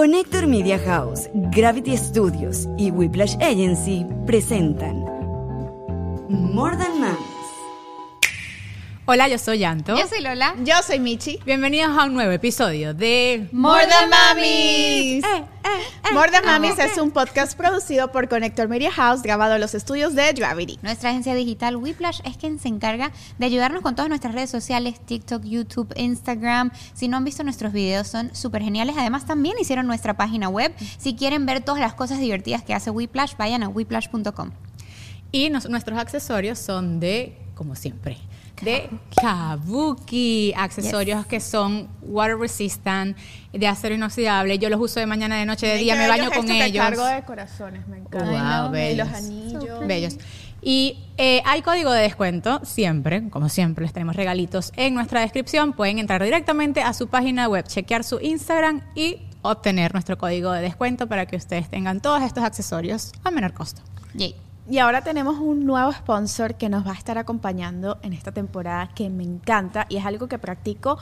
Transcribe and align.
Connector 0.00 0.46
Media 0.46 0.78
House, 0.78 1.28
Gravity 1.54 1.94
Studios 1.94 2.66
y 2.78 2.90
Whiplash 2.90 3.36
Agency 3.38 4.06
presentan 4.24 5.04
More 6.30 6.74
Than. 6.74 7.09
Hola, 9.12 9.26
yo 9.26 9.38
soy 9.38 9.58
Yanto. 9.58 9.96
Yo 9.98 10.06
soy 10.06 10.20
Lola. 10.20 10.54
Yo 10.62 10.74
soy 10.86 11.00
Michi. 11.00 11.40
Bienvenidos 11.44 11.98
a 11.98 12.04
un 12.04 12.14
nuevo 12.14 12.30
episodio 12.30 12.94
de 12.94 13.48
More 13.50 13.84
Than 13.88 14.08
Mamis. 14.08 15.24
Eh, 15.24 16.12
More 16.12 16.30
Than 16.30 16.44
Mamis 16.46 16.78
es 16.78 16.96
un 16.96 17.10
podcast 17.10 17.56
producido 17.56 18.12
por 18.12 18.28
Connector 18.28 18.68
Media 18.68 18.92
House, 18.92 19.22
grabado 19.22 19.56
en 19.56 19.62
los 19.62 19.74
estudios 19.74 20.14
de 20.14 20.32
Gravity. 20.32 20.78
Nuestra 20.82 21.10
agencia 21.10 21.34
digital 21.34 21.74
Whiplash 21.74 22.20
es 22.22 22.36
quien 22.36 22.60
se 22.60 22.68
encarga 22.68 23.10
de 23.36 23.46
ayudarnos 23.46 23.82
con 23.82 23.96
todas 23.96 24.08
nuestras 24.10 24.32
redes 24.32 24.50
sociales, 24.50 25.00
TikTok, 25.04 25.42
YouTube, 25.42 25.92
Instagram. 25.96 26.70
Si 26.94 27.08
no 27.08 27.16
han 27.16 27.24
visto 27.24 27.42
nuestros 27.42 27.72
videos, 27.72 28.06
son 28.06 28.32
súper 28.32 28.62
geniales. 28.62 28.94
Además, 28.96 29.26
también 29.26 29.56
hicieron 29.60 29.88
nuestra 29.88 30.14
página 30.16 30.48
web. 30.48 30.72
Si 30.98 31.16
quieren 31.16 31.46
ver 31.46 31.64
todas 31.64 31.80
las 31.80 31.94
cosas 31.94 32.20
divertidas 32.20 32.62
que 32.62 32.74
hace 32.74 32.90
Whiplash, 32.90 33.34
vayan 33.36 33.64
a 33.64 33.68
whiplash.com. 33.70 34.52
Y 35.32 35.50
nos- 35.50 35.68
nuestros 35.68 35.98
accesorios 35.98 36.60
son 36.60 37.00
de, 37.00 37.36
como 37.56 37.74
siempre, 37.74 38.18
de 38.60 38.90
Kabuki. 39.20 40.52
Accesorios 40.56 41.26
que 41.26 41.40
son 41.40 41.88
water 42.02 42.38
resistant, 42.38 43.16
de 43.52 43.66
acero 43.66 43.94
inoxidable. 43.94 44.58
Yo 44.58 44.68
los 44.68 44.80
uso 44.80 45.00
de 45.00 45.06
mañana, 45.06 45.38
de 45.38 45.46
noche, 45.46 45.66
de 45.66 45.76
día. 45.76 45.96
Me 45.96 46.08
baño 46.08 46.30
con 46.30 46.50
ellos. 46.50 46.84
cargo 46.84 47.04
de 47.04 47.22
corazones, 47.22 47.86
me 47.88 47.98
encanta. 47.98 48.24
Wow, 48.24 48.70
no, 48.70 48.78
y 48.78 48.94
los 48.94 49.08
bellos. 49.08 49.08
anillos. 49.08 49.86
Bellos. 49.86 50.16
Y 50.62 50.98
eh, 51.16 51.42
hay 51.46 51.62
código 51.62 51.90
de 51.90 52.02
descuento, 52.02 52.60
siempre, 52.64 53.28
como 53.30 53.48
siempre, 53.48 53.84
les 53.84 53.94
tenemos 53.94 54.14
regalitos 54.14 54.72
en 54.76 54.94
nuestra 54.94 55.20
descripción. 55.22 55.72
Pueden 55.72 55.98
entrar 55.98 56.22
directamente 56.22 56.82
a 56.82 56.92
su 56.92 57.08
página 57.08 57.48
web, 57.48 57.66
chequear 57.66 58.04
su 58.04 58.20
Instagram 58.20 58.82
y 58.94 59.22
obtener 59.42 59.94
nuestro 59.94 60.18
código 60.18 60.52
de 60.52 60.60
descuento 60.60 61.06
para 61.06 61.24
que 61.24 61.36
ustedes 61.36 61.70
tengan 61.70 62.00
todos 62.00 62.22
estos 62.22 62.44
accesorios 62.44 63.12
a 63.24 63.30
menor 63.30 63.54
costo. 63.54 63.80
Yay. 64.14 64.34
Y 64.70 64.78
ahora 64.78 65.02
tenemos 65.02 65.38
un 65.38 65.66
nuevo 65.66 65.92
sponsor 65.92 66.54
que 66.54 66.68
nos 66.68 66.86
va 66.86 66.92
a 66.92 66.94
estar 66.94 67.18
acompañando 67.18 67.98
en 68.02 68.12
esta 68.12 68.30
temporada 68.30 68.88
que 68.94 69.10
me 69.10 69.24
encanta 69.24 69.84
y 69.88 69.96
es 69.96 70.06
algo 70.06 70.28
que 70.28 70.38
practico 70.38 70.96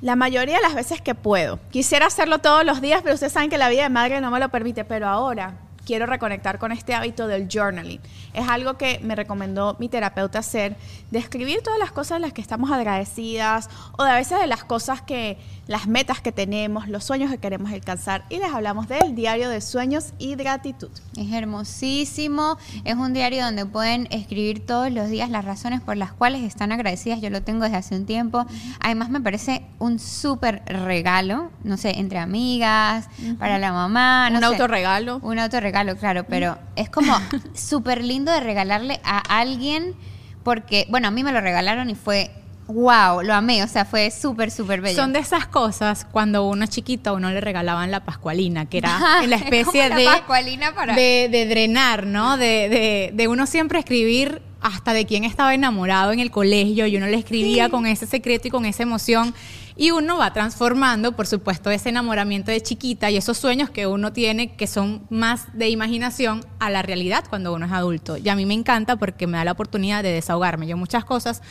la 0.00 0.14
mayoría 0.14 0.58
de 0.58 0.62
las 0.62 0.76
veces 0.76 1.00
que 1.00 1.16
puedo. 1.16 1.58
Quisiera 1.72 2.06
hacerlo 2.06 2.38
todos 2.38 2.64
los 2.64 2.80
días, 2.80 3.00
pero 3.02 3.14
ustedes 3.14 3.32
saben 3.32 3.50
que 3.50 3.58
la 3.58 3.68
vida 3.68 3.82
de 3.82 3.88
madre 3.88 4.20
no 4.20 4.30
me 4.30 4.38
lo 4.38 4.48
permite, 4.48 4.84
pero 4.84 5.08
ahora 5.08 5.54
quiero 5.84 6.06
reconectar 6.06 6.58
con 6.58 6.72
este 6.72 6.94
hábito 6.94 7.26
del 7.26 7.48
journaling. 7.48 8.00
Es 8.32 8.48
algo 8.48 8.76
que 8.78 9.00
me 9.02 9.14
recomendó 9.14 9.76
mi 9.78 9.88
terapeuta 9.88 10.38
hacer, 10.40 10.76
de 11.10 11.18
escribir 11.18 11.60
todas 11.62 11.78
las 11.78 11.92
cosas 11.92 12.16
en 12.16 12.22
las 12.22 12.32
que 12.32 12.40
estamos 12.40 12.70
agradecidas 12.70 13.68
o 13.98 14.04
de 14.04 14.10
a 14.10 14.14
veces 14.14 14.38
de 14.40 14.46
las 14.46 14.64
cosas 14.64 15.02
que, 15.02 15.38
las 15.66 15.86
metas 15.86 16.20
que 16.20 16.32
tenemos, 16.32 16.88
los 16.88 17.04
sueños 17.04 17.30
que 17.30 17.38
queremos 17.38 17.72
alcanzar. 17.72 18.24
Y 18.28 18.38
les 18.38 18.52
hablamos 18.52 18.88
del 18.88 19.14
diario 19.14 19.48
de 19.48 19.60
sueños 19.60 20.12
y 20.18 20.34
gratitud. 20.34 20.90
Es 21.16 21.32
hermosísimo. 21.32 22.58
Es 22.84 22.94
un 22.96 23.12
diario 23.12 23.44
donde 23.44 23.66
pueden 23.66 24.06
escribir 24.10 24.64
todos 24.64 24.90
los 24.90 25.08
días 25.08 25.30
las 25.30 25.44
razones 25.44 25.80
por 25.80 25.96
las 25.96 26.12
cuales 26.12 26.42
están 26.42 26.72
agradecidas. 26.72 27.20
Yo 27.20 27.30
lo 27.30 27.42
tengo 27.42 27.64
desde 27.64 27.76
hace 27.76 27.94
un 27.96 28.06
tiempo. 28.06 28.44
Además, 28.80 29.10
me 29.10 29.20
parece 29.20 29.64
un 29.78 29.98
súper 29.98 30.62
regalo, 30.66 31.50
no 31.62 31.76
sé, 31.76 31.98
entre 31.98 32.18
amigas, 32.18 33.08
para 33.38 33.58
la 33.58 33.72
mamá. 33.72 34.30
no 34.30 34.36
Un 34.36 34.40
sé. 34.40 34.46
autorregalo. 34.46 35.18
Un 35.22 35.38
autorregalo, 35.38 35.73
claro, 35.98 36.24
pero 36.28 36.58
es 36.76 36.88
como 36.90 37.14
súper 37.54 38.04
lindo 38.04 38.30
de 38.32 38.40
regalarle 38.40 39.00
a 39.04 39.18
alguien 39.40 39.94
porque, 40.42 40.86
bueno, 40.90 41.08
a 41.08 41.10
mí 41.10 41.24
me 41.24 41.32
lo 41.32 41.40
regalaron 41.40 41.88
y 41.90 41.94
fue, 41.94 42.30
wow, 42.68 43.22
lo 43.22 43.34
amé, 43.34 43.62
o 43.62 43.68
sea, 43.68 43.84
fue 43.84 44.10
súper, 44.10 44.50
súper 44.50 44.80
bello. 44.80 44.94
Son 44.96 45.12
de 45.12 45.18
esas 45.18 45.46
cosas 45.46 46.06
cuando 46.10 46.46
uno 46.46 46.64
es 46.64 46.70
chiquito 46.70 47.10
a 47.10 47.12
uno 47.14 47.30
le 47.30 47.40
regalaban 47.40 47.90
la 47.90 48.04
pascualina, 48.04 48.66
que 48.66 48.78
era 48.78 48.98
la 49.26 49.36
es 49.36 49.42
especie 49.42 49.88
la 49.88 49.96
de, 49.96 50.04
pascualina 50.04 50.74
para- 50.74 50.94
de, 50.94 51.28
de 51.30 51.46
drenar, 51.46 52.06
¿no? 52.06 52.36
De, 52.36 52.68
de, 52.68 53.10
de 53.14 53.28
uno 53.28 53.46
siempre 53.46 53.78
escribir 53.78 54.42
hasta 54.60 54.94
de 54.94 55.04
quién 55.04 55.24
estaba 55.24 55.54
enamorado 55.54 56.12
en 56.12 56.20
el 56.20 56.30
colegio 56.30 56.86
y 56.86 56.96
uno 56.96 57.06
le 57.06 57.16
escribía 57.18 57.68
con 57.68 57.86
ese 57.86 58.06
secreto 58.06 58.48
y 58.48 58.50
con 58.50 58.64
esa 58.64 58.82
emoción 58.82 59.34
y 59.76 59.90
uno 59.90 60.18
va 60.18 60.32
transformando, 60.32 61.12
por 61.12 61.26
supuesto, 61.26 61.70
ese 61.70 61.88
enamoramiento 61.88 62.50
de 62.50 62.60
chiquita 62.60 63.10
y 63.10 63.16
esos 63.16 63.36
sueños 63.36 63.70
que 63.70 63.86
uno 63.86 64.12
tiene 64.12 64.54
que 64.54 64.66
son 64.66 65.04
más 65.10 65.46
de 65.52 65.68
imaginación 65.68 66.44
a 66.60 66.70
la 66.70 66.82
realidad 66.82 67.24
cuando 67.28 67.52
uno 67.52 67.66
es 67.66 67.72
adulto. 67.72 68.16
Y 68.16 68.28
a 68.28 68.36
mí 68.36 68.46
me 68.46 68.54
encanta 68.54 68.96
porque 68.96 69.26
me 69.26 69.36
da 69.36 69.44
la 69.44 69.52
oportunidad 69.52 70.02
de 70.04 70.12
desahogarme. 70.12 70.68
Yo 70.68 70.76
muchas 70.76 71.04
cosas, 71.04 71.42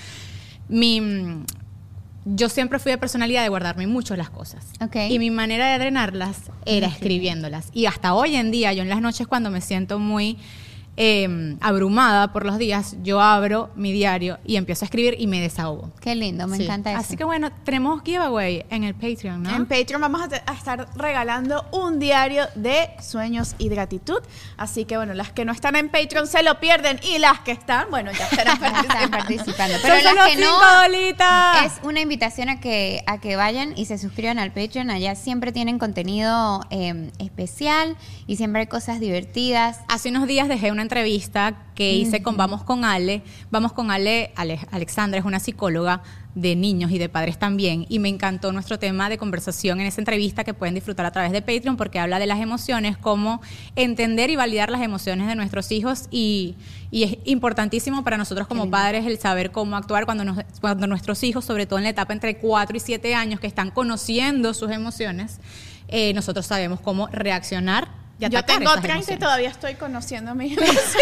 mi, 0.70 1.44
yo 2.24 2.48
siempre 2.48 2.80
fui 2.80 2.94
de 2.94 2.98
personalidad 2.98 3.44
de 3.44 3.50
guardarme 3.50 3.88
mucho 3.88 4.16
las 4.16 4.30
cosas. 4.30 4.68
Y 5.10 5.20
mi 5.20 5.30
manera 5.30 5.74
de 5.74 5.80
drenarlas 5.80 6.38
era 6.66 6.88
escribiéndolas. 6.88 7.70
Y 7.74 7.88
hasta 7.88 8.14
hoy 8.14 8.38
en 8.38 8.52
día, 8.52 8.72
yo 8.72 8.84
en 8.84 8.90
las 8.90 9.02
noches 9.02 9.28
cuando 9.28 9.52
me 9.52 9.60
siento 9.60 10.00
muy 10.00 10.38
eh, 10.96 11.56
abrumada 11.62 12.32
por 12.34 12.46
los 12.46 12.58
días, 12.58 12.96
yo 13.04 13.20
abro 13.20 13.72
mi 13.76 13.92
diario 13.92 14.38
y 14.46 14.58
empiezo 14.58 14.86
a 14.86 14.88
escribir 14.88 15.16
y 15.18 15.26
me 15.28 15.42
desahogo. 15.42 15.92
Qué 16.02 16.14
lindo, 16.16 16.48
me 16.48 16.58
Sí. 16.58 16.64
encanta 16.66 16.92
eso. 16.92 17.00
Así 17.00 17.18
que 17.18 17.24
bueno, 17.24 17.52
tenemos 17.64 18.04
giveaway 18.04 18.66
en 18.70 18.84
el 18.84 18.94
Patreon, 18.94 19.42
¿no? 19.44 19.56
En 19.56 19.66
Patreon 19.66 20.02
vamos 20.02 20.22
a, 20.22 20.54
estar 20.54 20.88
regalando 20.96 21.66
un 21.72 21.98
diario 22.00 22.46
de 22.56 22.90
sueños 23.02 23.56
y 23.58 23.70
gratitud. 23.70 24.20
Así 24.58 24.86
que 24.86 24.98
bueno, 24.98 25.14
las 25.16 25.32
que 25.32 25.46
no 25.46 25.52
están 25.52 25.76
en 25.76 25.90
Patreon 25.90 26.28
se 26.28 26.44
lo 26.44 26.60
pierden 26.60 27.00
y 27.04 27.18
las 27.18 27.40
que 27.40 27.52
están, 27.54 27.88
bueno, 27.90 28.12
ya 28.12 28.26
estarán 28.28 28.60
participando. 28.60 29.10
participando. 29.18 29.74
Son 29.80 29.82
Pero 29.84 29.96
las 30.16 30.28
que 30.30 30.36
no, 30.42 30.82
dolitas. 30.84 31.66
es 31.66 31.74
una 31.84 32.02
invitación 32.02 32.50
a 32.50 32.60
que, 32.60 33.04
a 33.08 33.20
que 33.20 33.36
vayan 33.36 33.74
y 33.78 33.86
se 33.86 33.98
suscriban 33.98 34.38
al 34.38 34.52
Patreon. 34.52 34.92
Allá 34.92 35.16
siempre 35.16 35.52
tienen 35.52 35.80
contenido 35.80 36.62
eh, 36.70 37.10
especial 37.18 37.98
y 38.28 38.36
siempre 38.36 38.62
hay 38.62 38.68
cosas 38.68 39.00
divertidas. 39.00 39.80
Hace 39.88 40.10
unos 40.10 40.28
días 40.28 40.48
dejé 40.48 40.72
una 40.72 40.83
entrevista 40.84 41.56
que 41.76 41.94
hice 41.94 42.22
con 42.22 42.38
Vamos 42.38 42.64
con 42.64 42.86
Ale. 42.86 43.24
Vamos 43.50 43.74
con 43.74 43.90
Ale, 43.90 44.32
Ale- 44.36 44.60
Alexandra 44.72 45.20
es 45.20 45.26
una 45.26 45.40
psicóloga 45.40 46.04
de 46.36 46.56
niños 46.56 46.90
y 46.92 46.98
de 46.98 47.10
padres 47.10 47.38
también 47.38 47.86
y 47.90 48.00
me 48.00 48.10
encantó 48.10 48.52
nuestro 48.52 48.80
tema 48.80 49.08
de 49.08 49.20
conversación 49.20 49.80
en 49.82 49.86
esa 49.88 50.02
entrevista 50.02 50.44
que 50.44 50.56
pueden 50.56 50.74
disfrutar 50.74 51.06
a 51.06 51.12
través 51.12 51.32
de 51.32 51.44
Patreon 51.44 51.78
porque 51.78 52.00
habla 52.00 52.18
de 52.18 52.26
las 52.26 52.40
emociones, 52.40 52.98
cómo 52.98 53.40
entender 53.76 54.30
y 54.32 54.36
validar 54.36 54.72
las 54.72 54.82
emociones 54.82 55.28
de 55.28 55.36
nuestros 55.36 55.72
hijos 55.72 56.08
y, 56.10 56.56
y 56.90 57.04
es 57.04 57.18
importantísimo 57.26 58.04
para 58.04 58.18
nosotros 58.18 58.48
como 58.48 58.68
padres 58.72 59.06
el 59.06 59.20
saber 59.20 59.52
cómo 59.52 59.76
actuar 59.78 60.06
cuando, 60.06 60.24
nos- 60.26 60.40
cuando 60.60 60.88
nuestros 60.88 61.24
hijos, 61.24 61.46
sobre 61.46 61.68
todo 61.68 61.78
en 61.78 61.84
la 61.84 61.92
etapa 61.92 62.14
entre 62.14 62.38
4 62.38 62.78
y 62.78 62.80
7 62.80 63.14
años 63.14 63.40
que 63.40 63.46
están 63.48 63.70
conociendo 63.70 64.54
sus 64.56 64.72
emociones, 64.72 65.40
eh, 65.88 66.14
nosotros 66.16 66.48
sabemos 66.48 66.80
cómo 66.82 67.08
reaccionar. 67.12 67.90
Yo 68.30 68.40
atacar 68.40 68.60
tengo 68.60 68.72
esas 68.72 68.84
30 68.84 69.14
y 69.14 69.18
todavía 69.18 69.50
estoy 69.50 69.76
conociendo 69.76 70.36
mis 70.36 70.58
emociones. 70.58 70.98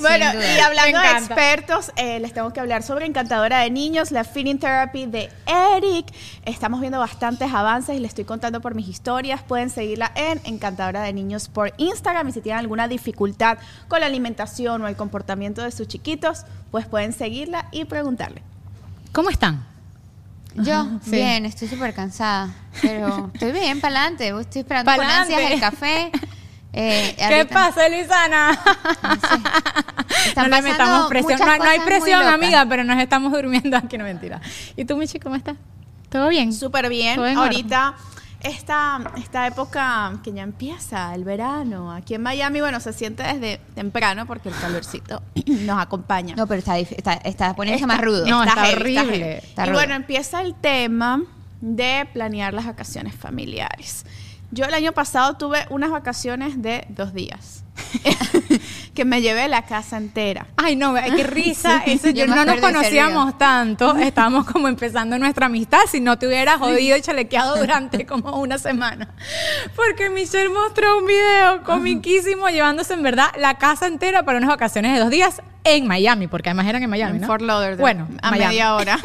bueno, 0.00 0.26
y 0.56 0.60
hablando 0.60 1.00
de 1.00 1.10
expertos, 1.10 1.92
eh, 1.96 2.20
les 2.20 2.32
tengo 2.32 2.52
que 2.52 2.60
hablar 2.60 2.82
sobre 2.82 3.06
Encantadora 3.06 3.60
de 3.60 3.70
Niños, 3.70 4.10
la 4.10 4.24
Feeding 4.24 4.58
Therapy 4.58 5.06
de 5.06 5.30
Eric. 5.46 6.06
Estamos 6.44 6.80
viendo 6.80 6.98
bastantes 6.98 7.52
avances 7.52 7.96
y 7.96 8.00
les 8.00 8.10
estoy 8.10 8.24
contando 8.24 8.60
por 8.60 8.74
mis 8.74 8.88
historias. 8.88 9.42
Pueden 9.42 9.70
seguirla 9.70 10.12
en 10.14 10.40
Encantadora 10.44 11.02
de 11.02 11.12
Niños 11.12 11.48
por 11.48 11.72
Instagram 11.76 12.28
y 12.28 12.32
si 12.32 12.40
tienen 12.40 12.60
alguna 12.60 12.88
dificultad 12.88 13.58
con 13.88 14.00
la 14.00 14.06
alimentación 14.06 14.82
o 14.82 14.88
el 14.88 14.96
comportamiento 14.96 15.62
de 15.62 15.70
sus 15.70 15.88
chiquitos, 15.88 16.44
pues 16.70 16.86
pueden 16.86 17.12
seguirla 17.12 17.66
y 17.72 17.84
preguntarle. 17.84 18.42
¿Cómo 19.12 19.30
están? 19.30 19.73
Yo, 20.56 20.86
sí. 21.04 21.10
bien, 21.12 21.46
estoy 21.46 21.68
súper 21.68 21.94
cansada, 21.94 22.54
pero 22.80 23.30
estoy 23.34 23.52
bien, 23.52 23.80
para 23.80 23.98
adelante. 23.98 24.28
Estoy 24.40 24.60
esperando 24.60 24.92
con 24.94 25.04
ansias 25.04 25.50
el 25.50 25.60
café. 25.60 26.12
Eh, 26.72 27.14
¿Qué 27.28 27.44
pasa, 27.46 27.88
Luisana? 27.88 28.58
Están 30.26 30.50
no 30.50 30.56
le 30.56 30.62
metamos 30.62 31.08
presión. 31.08 31.38
No, 31.38 31.56
no 31.58 31.64
hay 31.64 31.80
presión, 31.80 32.22
amiga, 32.22 32.66
pero 32.68 32.84
nos 32.84 33.00
estamos 33.00 33.32
durmiendo 33.32 33.76
aquí, 33.76 33.98
no 33.98 34.04
mentira. 34.04 34.40
¿Y 34.76 34.84
tú, 34.84 34.96
Michi, 34.96 35.18
cómo 35.18 35.36
estás? 35.36 35.56
¿Todo 36.08 36.28
bien? 36.28 36.52
Súper 36.52 36.88
bien. 36.88 37.16
Todo 37.16 37.26
Ahorita, 37.26 37.94
esta, 38.44 39.00
esta 39.16 39.46
época 39.46 40.20
que 40.22 40.32
ya 40.32 40.42
empieza, 40.42 41.14
el 41.14 41.24
verano, 41.24 41.90
aquí 41.92 42.14
en 42.14 42.22
Miami, 42.22 42.60
bueno, 42.60 42.78
se 42.78 42.92
siente 42.92 43.22
desde 43.22 43.58
temprano 43.74 44.26
porque 44.26 44.50
el 44.50 44.54
calorcito 44.54 45.22
nos 45.46 45.80
acompaña. 45.82 46.36
No, 46.36 46.46
pero 46.46 46.58
está, 46.60 46.78
está, 46.78 47.14
está 47.14 47.54
poniéndose 47.56 47.84
Está- 47.84 47.94
más 47.96 48.04
rudo. 48.04 48.26
No, 48.26 48.42
está 48.44 48.64
heavy, 48.66 48.96
horrible. 48.98 49.18
heavy. 49.18 49.46
Y 49.56 49.60
rudo. 49.64 49.72
bueno, 49.72 49.94
empieza 49.94 50.40
el 50.42 50.54
tema 50.54 51.22
de 51.60 52.08
planear 52.12 52.54
las 52.54 52.66
vacaciones 52.66 53.14
familiares. 53.14 54.04
Yo 54.50 54.64
el 54.66 54.74
año 54.74 54.92
pasado 54.92 55.34
tuve 55.36 55.66
unas 55.70 55.90
vacaciones 55.90 56.62
de 56.62 56.86
dos 56.90 57.12
días. 57.14 57.64
que 58.94 59.04
me 59.04 59.20
llevé 59.20 59.48
la 59.48 59.62
casa 59.62 59.96
entera. 59.96 60.46
Ay, 60.56 60.76
no, 60.76 60.94
qué 60.94 61.24
risa. 61.24 61.82
Eso, 61.86 62.10
Yo 62.10 62.26
no 62.26 62.44
nos 62.44 62.60
conocíamos 62.60 63.36
tanto. 63.36 63.96
Estábamos 63.98 64.46
como 64.46 64.68
empezando 64.68 65.18
nuestra 65.18 65.46
amistad. 65.46 65.80
Si 65.90 66.00
no 66.00 66.18
te 66.18 66.26
hubieras 66.26 66.58
jodido 66.58 66.96
y 66.96 67.02
chalequeado 67.02 67.56
durante 67.60 68.06
como 68.06 68.38
una 68.38 68.58
semana. 68.58 69.08
Porque 69.74 70.08
Michelle 70.10 70.48
mostró 70.48 70.98
un 70.98 71.06
video 71.06 71.62
comiquísimo 71.64 72.48
llevándose 72.48 72.94
en 72.94 73.02
verdad 73.02 73.28
la 73.38 73.58
casa 73.58 73.86
entera 73.86 74.24
para 74.24 74.38
unas 74.38 74.50
vacaciones 74.50 74.94
de 74.94 75.00
dos 75.00 75.10
días 75.10 75.42
en 75.64 75.86
Miami, 75.86 76.26
porque 76.26 76.50
además 76.50 76.66
eran 76.66 76.82
en 76.82 76.90
Miami, 76.90 77.16
en 77.16 77.20
¿no? 77.22 77.26
Fort 77.26 77.42
Lauderdale. 77.42 77.80
Bueno, 77.80 78.08
a 78.22 78.30
Miami. 78.30 78.48
media 78.48 78.74
hora. 78.74 78.98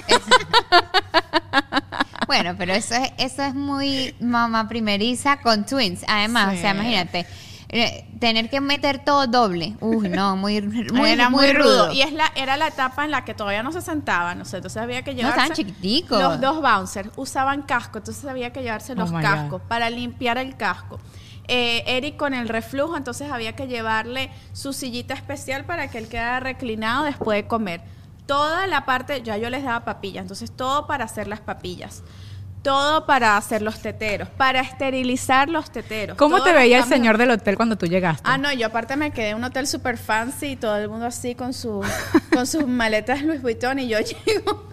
Bueno, 2.28 2.54
pero 2.58 2.74
eso 2.74 2.94
es, 2.94 3.12
eso 3.18 3.44
es 3.44 3.56
muy 3.56 4.14
mamá 4.20 4.68
primeriza 4.68 5.38
con 5.38 5.66
twins. 5.66 6.04
Además, 6.08 6.54
o 6.58 6.62
sea, 6.62 6.76
imagínate. 6.76 7.26
Eh, 7.72 8.06
tener 8.20 8.50
que 8.50 8.60
meter 8.62 9.04
todo 9.06 9.28
doble. 9.28 9.76
Uy, 9.80 10.10
no, 10.10 10.36
muy, 10.36 10.60
muy, 10.94 11.10
era 11.12 11.30
muy 11.30 11.54
rudo. 11.54 11.92
Y 11.92 12.02
es 12.02 12.12
la, 12.14 12.32
era 12.36 12.58
la 12.58 12.68
etapa 12.68 13.06
en 13.06 13.12
la 13.12 13.24
que 13.26 13.34
todavía 13.34 13.62
no 13.64 13.72
se 13.72 13.82
sentaban, 13.82 14.40
no 14.40 14.46
sé, 14.46 14.58
entonces 14.58 14.82
había 14.82 15.04
que 15.04 15.12
No, 15.12 15.18
llevarse... 15.18 15.40
estaban 15.40 15.56
chiquiticos. 15.56 16.20
Los 16.20 16.42
dos 16.42 16.62
bouncers 16.62 17.10
usaban 17.16 17.62
casco, 17.62 18.00
entonces 18.00 18.26
había 18.26 18.52
que 18.52 18.62
llevarse 18.64 18.94
Oh 18.94 18.96
los 18.96 19.12
my 19.12 19.22
cascos 19.22 19.62
God. 19.62 19.68
para 19.68 19.90
limpiar 19.90 20.38
el 20.40 20.58
casco. 20.58 21.00
Eh, 21.48 21.84
Eric 21.88 22.16
con 22.18 22.34
el 22.34 22.48
reflujo, 22.48 22.96
entonces 22.98 23.32
había 23.32 23.56
que 23.56 23.68
llevarle 23.68 24.30
su 24.54 24.72
sillita 24.74 25.14
especial 25.16 25.66
para 25.66 25.90
que 25.90 25.98
él 25.98 26.08
quedara 26.08 26.40
reclinado 26.40 27.04
después 27.06 27.42
de 27.42 27.48
comer. 27.48 27.82
Toda 28.28 28.68
la 28.68 28.86
parte, 28.86 29.24
ya 29.24 29.38
yo 29.38 29.50
les 29.50 29.64
daba 29.64 29.84
papillas, 29.86 30.22
entonces 30.22 30.52
todo 30.56 30.86
para 30.86 31.06
hacer 31.06 31.28
las 31.28 31.40
papillas. 31.40 32.04
Todo 32.62 33.06
para 33.06 33.38
hacer 33.38 33.62
los 33.62 33.82
teteros, 33.82 34.30
para 34.30 34.60
esterilizar 34.60 35.50
los 35.50 35.72
teteros. 35.72 36.18
¿Cómo 36.18 36.38
todos 36.38 36.50
te 36.50 36.54
veía 36.56 36.80
el 36.80 36.84
señor 36.84 37.18
del 37.18 37.32
hotel 37.32 37.56
cuando 37.56 37.78
tú 37.78 37.86
llegaste? 37.86 38.24
Ah, 38.26 38.38
no, 38.38 38.52
yo 38.52 38.68
aparte 38.68 38.96
me 38.98 39.12
quedé 39.12 39.30
en 39.30 39.38
un 39.38 39.46
hotel 39.46 39.66
super 39.66 39.98
fancy 39.98 40.48
y 40.48 40.56
todo 40.58 40.76
el 40.78 40.90
mundo 40.90 41.06
así 41.06 41.36
con, 41.36 41.54
su, 41.54 41.82
con 42.34 42.46
sus 42.46 42.68
maletas 42.68 43.22
Louis 43.22 43.42
Vuitton 43.42 43.80
y 43.80 43.88
yo 43.88 44.00
llego. 44.26 44.68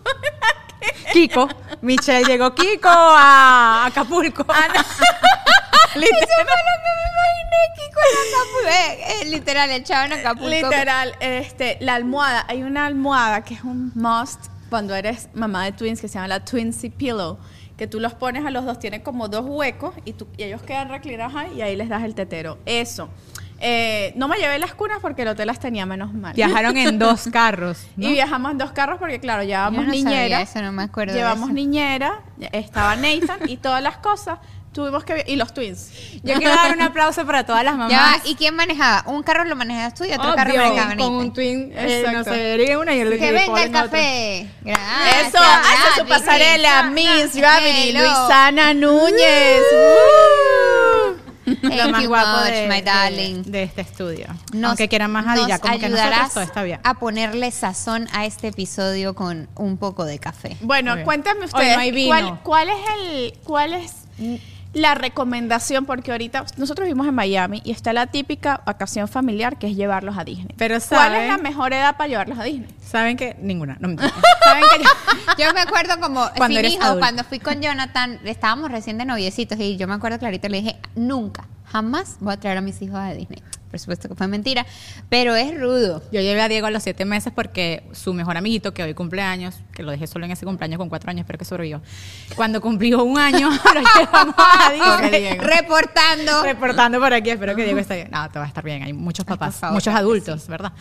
Kiko. 1.13 1.49
Michelle 1.81 2.25
llegó 2.27 2.55
Kiko 2.55 2.89
a 2.89 3.87
Acapulco. 3.87 4.45
Ah, 4.49 4.69
Literal. 5.95 6.27
Eh, 8.69 8.99
eh, 9.23 9.25
literal, 9.27 9.71
el 9.71 9.85
chavo 9.85 10.07
en 10.07 10.13
Acapulco. 10.15 10.49
Literal, 10.51 11.15
este, 11.21 11.79
la 11.81 11.95
almohada, 11.95 12.45
hay 12.49 12.63
una 12.63 12.87
almohada 12.87 13.43
que 13.43 13.55
es 13.55 13.63
un 13.63 13.93
must 13.95 14.47
cuando 14.69 14.95
eres 14.95 15.29
mamá 15.35 15.65
de 15.65 15.73
twins 15.73 16.01
que 16.01 16.09
se 16.09 16.15
llama 16.15 16.29
la 16.29 16.45
Twinsy 16.45 16.91
Pillow, 16.91 17.39
que 17.77 17.87
tú 17.87 18.01
los 18.01 18.15
pones 18.15 18.45
a 18.47 18.51
los 18.51 18.65
dos, 18.65 18.79
tiene 18.79 19.03
como 19.03 19.29
dos 19.29 19.45
huecos 19.47 19.95
y, 20.05 20.13
tú, 20.15 20.27
y 20.37 20.45
ellos 20.45 20.63
quedan 20.63 20.89
reclinados 20.89 21.35
ahí 21.35 21.55
y 21.57 21.63
ahí 21.63 21.77
les 21.77 21.89
das 21.89 22.03
el 22.05 22.15
tetero. 22.15 22.59
Eso. 22.67 23.09
Eh, 23.59 24.13
no 24.17 24.29
me 24.29 24.37
llevé 24.37 24.59
las 24.59 24.75
cunas 24.75 24.99
porque 25.01 25.23
el 25.23 25.29
hotel 25.29 25.47
las 25.47 25.59
tenía 25.61 25.87
menos 25.87 26.13
mal. 26.13 26.35
Viajaron 26.35 26.77
en 26.77 26.99
dos 26.99 27.27
carros. 27.33 27.87
¿no? 27.97 28.07
Y 28.07 28.13
viajamos 28.13 28.53
en 28.53 28.59
dos 28.59 28.73
carros 28.73 28.99
porque, 28.99 29.19
claro, 29.19 29.43
Yo 29.43 29.49
llevábamos 29.49 29.87
no 29.87 29.93
sabía 29.95 30.05
niñera. 30.05 30.41
eso, 30.43 30.61
no 30.61 30.73
me 30.73 30.83
acuerdo 30.83 31.15
de 31.15 31.21
Llevamos 31.21 31.49
eso. 31.49 31.55
niñera, 31.55 32.21
estaba 32.53 32.97
Nathan 32.97 33.49
y 33.49 33.57
todas 33.57 33.83
las 33.83 33.97
cosas. 33.99 34.39
Tuvimos 34.77 35.05
que. 35.05 35.25
Y 35.27 35.37
los 35.37 35.55
twins. 35.55 35.89
Yo 36.23 36.35
quiero 36.35 36.55
dar 36.55 36.71
un 36.77 36.83
aplauso 36.83 37.25
para 37.25 37.47
todas 37.47 37.65
las 37.65 37.79
mamás. 37.79 37.91
Ya, 37.91 38.21
¿y 38.31 38.35
quién 38.35 38.55
manejaba? 38.55 39.11
Un 39.11 39.23
carro 39.23 39.47
lo 39.47 39.57
manejabas 39.57 39.95
tú 39.95 40.05
y 40.05 40.13
otro 40.13 40.35
carro 40.35 40.51
Obvio, 40.51 40.65
manejaba 40.65 40.97
con 40.97 41.15
un 41.15 41.33
twin, 41.33 41.73
eh, 41.75 42.05
no 42.13 42.23
sé, 42.23 42.77
una 42.77 42.95
y 42.95 43.01
el 43.01 43.19
Que 43.19 43.33
venga 43.33 43.63
el 43.65 43.73
café. 43.73 44.51
Gracias. 44.61 45.29
Eso, 45.29 45.39
hace 45.39 46.01
su 46.01 46.07
pasarela. 46.07 46.91
Miss 46.91 47.35
Gravity. 47.35 47.93
Luisana 47.93 48.75
Núñez. 48.75 49.63
Uh. 49.73 51.57
Lo 51.63 51.89
más 51.89 52.07
guapo 52.07 52.41
much, 52.41 52.51
de, 52.51 52.69
my 52.69 52.83
darling. 52.83 53.43
de 53.45 53.63
este 53.63 53.81
estudio. 53.81 54.27
Nos- 54.53 54.69
Aunque 54.69 54.89
quieran 54.89 55.11
más 55.11 55.27
Adilla, 55.27 55.59
como 55.59 55.79
que 55.79 55.89
nosotros 55.89 56.35
todo 56.35 56.45
está 56.45 56.63
bien. 56.65 56.81
a 56.85 56.95
ponerle 56.99 57.51
sazón 57.51 58.09
a 58.13 58.27
este 58.27 58.49
episodio 58.49 59.15
con 59.15 59.49
un 59.55 59.79
poco 59.79 60.05
de 60.05 60.19
café. 60.19 60.59
Bueno, 60.61 60.97
cuéntame 61.05 61.47
ustedes, 61.47 61.79
no. 61.79 62.07
¿cuál, 62.09 62.41
cuál 62.43 62.69
es 62.69 62.77
el, 62.99 63.39
cuál 63.45 63.73
es 63.73 63.93
la 64.77 64.95
recomendación? 64.95 65.87
Porque 65.87 66.13
ahorita 66.13 66.45
nosotros 66.57 66.87
vivimos 66.87 67.07
en 67.07 67.15
Miami 67.15 67.63
y 67.65 67.71
está 67.73 67.93
la 67.93 68.07
típica 68.09 68.63
vacación 68.67 69.09
familiar 69.09 69.59
que 69.59 69.67
es 69.69 69.77
llevarlos 69.77 70.17
a 70.19 70.25
Disney. 70.25 70.55
Pero 70.57 70.75
¿Cuál 70.89 71.13
saben- 71.13 71.23
es 71.23 71.29
la 71.29 71.39
mejor 71.39 71.73
edad 71.73 71.97
para 71.97 72.09
llevarlos 72.09 72.39
a 72.39 72.45
Disney? 72.45 72.69
¿Saben 72.85 73.17
que 73.17 73.37
Ninguna. 73.41 73.77
No, 73.81 73.89
mentira. 73.89 74.13
¿Saben 74.45 74.63
que 74.77 74.85
yo- 74.85 74.91
Yo 75.47 75.55
me 75.55 75.61
acuerdo 75.61 75.99
como 76.01 76.27
Cuando 76.37 76.61
sin 76.61 76.83
adulto. 76.83 77.01
cuando 77.01 77.25
fui 77.25 77.39
con 77.41 77.61
Jonathan, 77.61 78.21
estábamos 78.25 78.71
recién 78.71 78.99
de 78.99 79.05
noviecitos 79.05 79.59
y 79.59 79.77
yo 79.77 79.87
me 79.89 79.95
acuerdo 79.95 80.19
clarito, 80.19 80.49
le 80.49 80.61
dije, 80.63 80.77
nunca, 80.95 81.47
jamás 81.67 82.17
voy 82.21 82.35
a 82.35 82.37
traer 82.39 82.59
a 82.59 82.61
mis 82.61 82.81
hijos 82.83 82.97
a 82.99 83.13
Disney. 83.13 83.43
Por 83.77 83.81
supuesto 83.81 84.09
que 84.09 84.15
fue 84.15 84.27
mentira, 84.27 84.65
pero 85.11 85.37
es 85.37 85.59
rudo. 85.61 86.03
Yo 86.11 86.23
llevé 86.23 86.41
a 86.41 86.49
Diego 86.49 86.67
a 86.67 86.71
los 86.71 86.83
siete 86.83 87.05
meses 87.05 87.33
porque 87.35 87.83
su 87.93 88.15
mejor 88.15 88.39
amiguito, 88.39 88.73
que 88.73 88.83
hoy 88.83 88.95
cumpleaños, 88.95 89.57
que 89.75 89.83
lo 89.83 89.91
dejé 89.91 90.07
solo 90.07 90.25
en 90.25 90.31
ese 90.31 90.47
cumpleaños 90.47 90.79
con 90.79 90.89
cuatro 90.89 91.11
años, 91.11 91.25
espero 91.25 91.39
que 91.39 91.45
sobrevivió. 91.45 91.83
Cuando 92.35 92.61
cumplió 92.63 93.05
un 93.05 93.19
año, 93.19 93.51
lo 93.75 94.01
llevamos 94.01 94.35
a. 94.39 94.73
Diego. 95.11 95.43
Reportando. 95.43 96.43
Reportando 96.43 96.99
por 96.99 97.13
aquí, 97.13 97.31
espero 97.31 97.55
que 97.55 97.65
Diego 97.65 97.79
esté 97.79 97.97
bien. 97.97 98.09
No, 98.11 98.31
te 98.31 98.39
va 98.39 98.47
a 98.47 98.49
estar 98.49 98.65
bien. 98.65 98.83
Hay 98.83 98.93
muchos 98.95 99.27
Ay, 99.29 99.35
papás, 99.35 99.55
por 99.55 99.61
favor, 99.61 99.75
muchos 99.75 99.95
adultos, 99.95 100.49
¿verdad? 100.49 100.73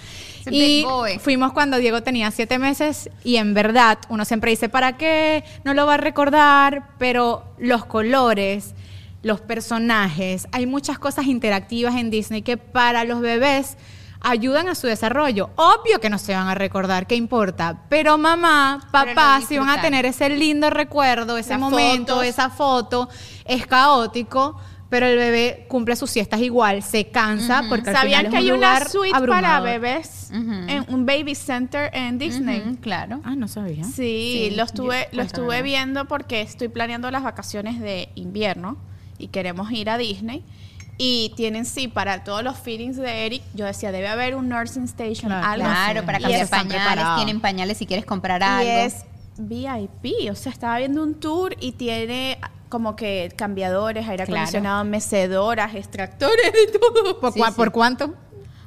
Es 0.45 0.47
Y 0.51 0.85
fuimos 1.19 1.51
cuando 1.51 1.77
Diego 1.77 2.01
tenía 2.01 2.31
siete 2.31 2.59
meses 2.59 3.09
y 3.23 3.35
en 3.35 3.53
verdad 3.53 3.97
uno 4.09 4.23
siempre 4.23 4.51
dice, 4.51 4.69
¿para 4.69 4.95
qué? 4.97 5.43
No 5.63 5.73
lo 5.73 5.85
va 5.85 5.95
a 5.95 5.97
recordar, 5.97 6.91
pero 6.97 7.43
los 7.57 7.85
colores, 7.85 8.73
los 9.25 9.41
personajes, 9.41 10.47
hay 10.51 10.67
muchas 10.67 10.99
cosas 10.99 11.25
interactivas 11.25 11.95
en 11.95 12.11
Disney 12.11 12.43
que 12.43 12.57
para 12.57 13.03
los 13.05 13.21
bebés 13.21 13.75
ayudan 14.21 14.67
a 14.67 14.75
su 14.75 14.85
desarrollo. 14.85 15.49
Obvio 15.55 15.99
que 15.99 16.11
no 16.11 16.19
se 16.19 16.35
van 16.35 16.47
a 16.47 16.53
recordar, 16.53 17.07
¿qué 17.07 17.15
importa? 17.15 17.81
Pero 17.89 18.19
mamá, 18.19 18.87
papá, 18.91 19.41
si 19.47 19.57
van 19.57 19.69
a 19.69 19.81
tener 19.81 20.05
ese 20.05 20.29
lindo 20.29 20.69
recuerdo, 20.69 21.37
ese 21.39 21.51
Las 21.51 21.59
momento, 21.59 22.13
fotos. 22.13 22.27
esa 22.27 22.49
foto, 22.51 23.09
es 23.45 23.65
caótico, 23.65 24.59
pero 24.89 25.07
el 25.07 25.17
bebé 25.17 25.65
cumple 25.69 25.95
sus 25.95 26.11
siestas 26.11 26.41
igual, 26.41 26.83
se 26.83 27.07
cansa 27.07 27.63
porque 27.67 27.89
al 27.89 27.95
¿Sabían 27.95 28.25
final 28.27 28.31
que 28.31 28.37
es 28.37 28.43
un 28.43 28.49
hay 28.51 28.57
una 28.59 28.85
suite 28.85 29.19
para 29.27 29.59
bebés? 29.59 30.29
En 30.31 30.85
un 30.87 31.05
baby 31.07 31.33
center 31.33 31.89
en 31.93 32.19
Disney. 32.19 32.77
Claro. 32.79 33.21
Ah, 33.23 33.35
no 33.35 33.47
sabía. 33.47 33.83
Sí, 33.85 34.49
Sí, 34.49 34.53
lo 34.55 34.63
estuve, 34.63 35.07
yo- 35.11 35.17
lo 35.17 35.23
estuve 35.23 35.61
viendo 35.63 36.05
porque 36.05 36.41
estoy 36.41 36.67
planeando 36.67 37.09
las 37.09 37.23
vacaciones 37.23 37.79
de 37.79 38.09
invierno 38.13 38.77
y 39.25 39.27
queremos 39.29 39.71
ir 39.71 39.89
a 39.89 39.97
Disney. 39.97 40.43
Y 40.97 41.33
tienen, 41.35 41.65
sí, 41.65 41.89
para 41.89 42.23
todos 42.23 42.41
los 42.43 42.57
feelings 42.57 42.95
de 42.95 43.25
Eric, 43.25 43.43
yo 43.53 43.65
decía, 43.65 43.91
debe 43.91 44.07
haber 44.07 44.33
un 44.35 44.47
nursing 44.47 44.83
station, 44.85 45.29
Claro, 45.29 45.45
algo 45.45 45.65
Claro, 45.67 46.05
para 46.05 46.19
cambiar 46.19 46.47
pañales, 46.47 47.05
tienen 47.17 47.41
pañales 47.41 47.77
si 47.77 47.85
quieres 47.85 48.05
comprar 48.05 48.39
Y 48.41 48.45
algo. 48.45 48.85
es 48.85 49.03
VIP, 49.37 50.31
o 50.31 50.35
sea, 50.35 50.51
estaba 50.53 50.77
viendo 50.77 51.03
un 51.03 51.15
tour 51.19 51.55
y 51.59 51.73
tiene 51.73 52.39
como 52.69 52.95
que 52.95 53.31
cambiadores, 53.35 54.07
aire 54.07 54.23
Claro. 54.25 54.37
acondicionado, 54.39 54.85
mecedoras, 54.85 55.75
extractores 55.75 56.51
y 56.69 56.71
todo. 56.71 57.19
¿Por, 57.19 57.33
Sí, 57.33 57.39
cua- 57.41 57.49
sí. 57.49 57.53
¿por 57.55 57.71
cuánto? 57.71 58.13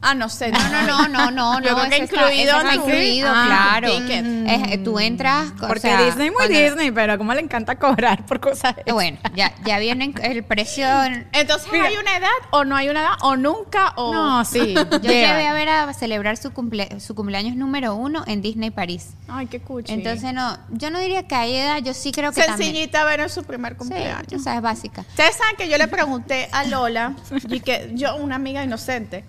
Ah, 0.00 0.15
no 0.15 0.29
sé. 0.29 0.50
No, 0.53 0.59
no, 0.71 0.83
no, 0.87 1.09
no, 1.09 1.31
no, 1.31 1.61
Yo 1.61 1.71
no. 1.71 1.77
creo 1.89 1.91
que 1.91 2.05
está- 2.05 2.21
incluido 2.21 2.56
está 2.59 2.73
en 2.75 2.81
tu- 2.81 2.87
incluido, 2.89 3.29
Ah, 3.35 3.45
claro. 3.81 3.89
Es- 3.89 4.73
eh, 4.73 4.81
tú 4.85 4.99
entras, 4.99 5.53
o 5.61 5.67
Porque 5.67 5.81
sea, 5.81 6.03
Disney 6.05 6.31
muy 6.31 6.37
cuando- 6.39 6.59
Disney, 6.59 6.90
pero 6.90 7.19
como 7.19 7.35
le 7.35 7.40
encanta 7.40 7.76
cobrar 7.78 8.25
por 8.26 8.40
cosas. 8.40 8.75
Bueno, 8.90 9.19
ya, 9.35 9.52
ya 9.64 9.78
viene 9.78 10.14
el 10.23 10.45
precio. 10.45 10.87
Entonces, 11.33 11.69
Mira. 11.73 11.87
¿hay 11.87 11.97
una 11.97 12.17
edad 12.17 12.28
o 12.50 12.64
no 12.64 12.76
hay 12.76 12.88
una 12.88 13.00
edad? 13.00 13.12
¿O 13.23 13.37
nunca? 13.37 13.93
O... 13.97 14.12
No, 14.12 14.45
sí. 14.45 14.75
Yo 14.90 14.99
llevé 15.00 15.47
a 15.47 15.52
ver 15.52 15.69
a 15.69 15.93
celebrar 15.95 16.37
su, 16.37 16.52
cumple, 16.52 17.00
su 17.00 17.14
cumpleaños 17.14 17.57
número 17.57 17.95
uno 17.95 18.25
en 18.26 18.40
Disney 18.43 18.71
París. 18.71 19.11
Ay, 19.28 19.47
qué 19.47 19.61
cuchi. 19.61 19.93
Entonces, 19.93 20.33
no, 20.33 20.57
yo 20.71 20.90
no 20.90 21.00
diría 21.00 21.25
que 21.26 21.35
hay 21.35 21.55
edad, 21.57 21.78
yo 21.78 21.93
sí 21.95 22.12
creo 22.12 22.33
que 22.33 22.43
también. 22.43 22.69
Sencillita 22.71 23.05
ver 23.05 23.21
en 23.21 23.28
su 23.28 23.43
primer 23.45 23.73
Sí, 23.73 23.78
cumpleaños. 23.78 24.26
tú 24.28 24.38
sabes, 24.38 24.62
básica. 24.62 25.02
Ustedes 25.09 25.37
saben 25.37 25.57
que 25.57 25.69
yo 25.69 25.76
le 25.76 25.88
pregunté 25.88 26.49
a 26.52 26.64
Lola, 26.64 27.14
y 27.49 27.61
que 27.61 27.90
yo, 27.95 28.17
una 28.17 28.37
amiga 28.37 28.62
inocente, 28.64 29.25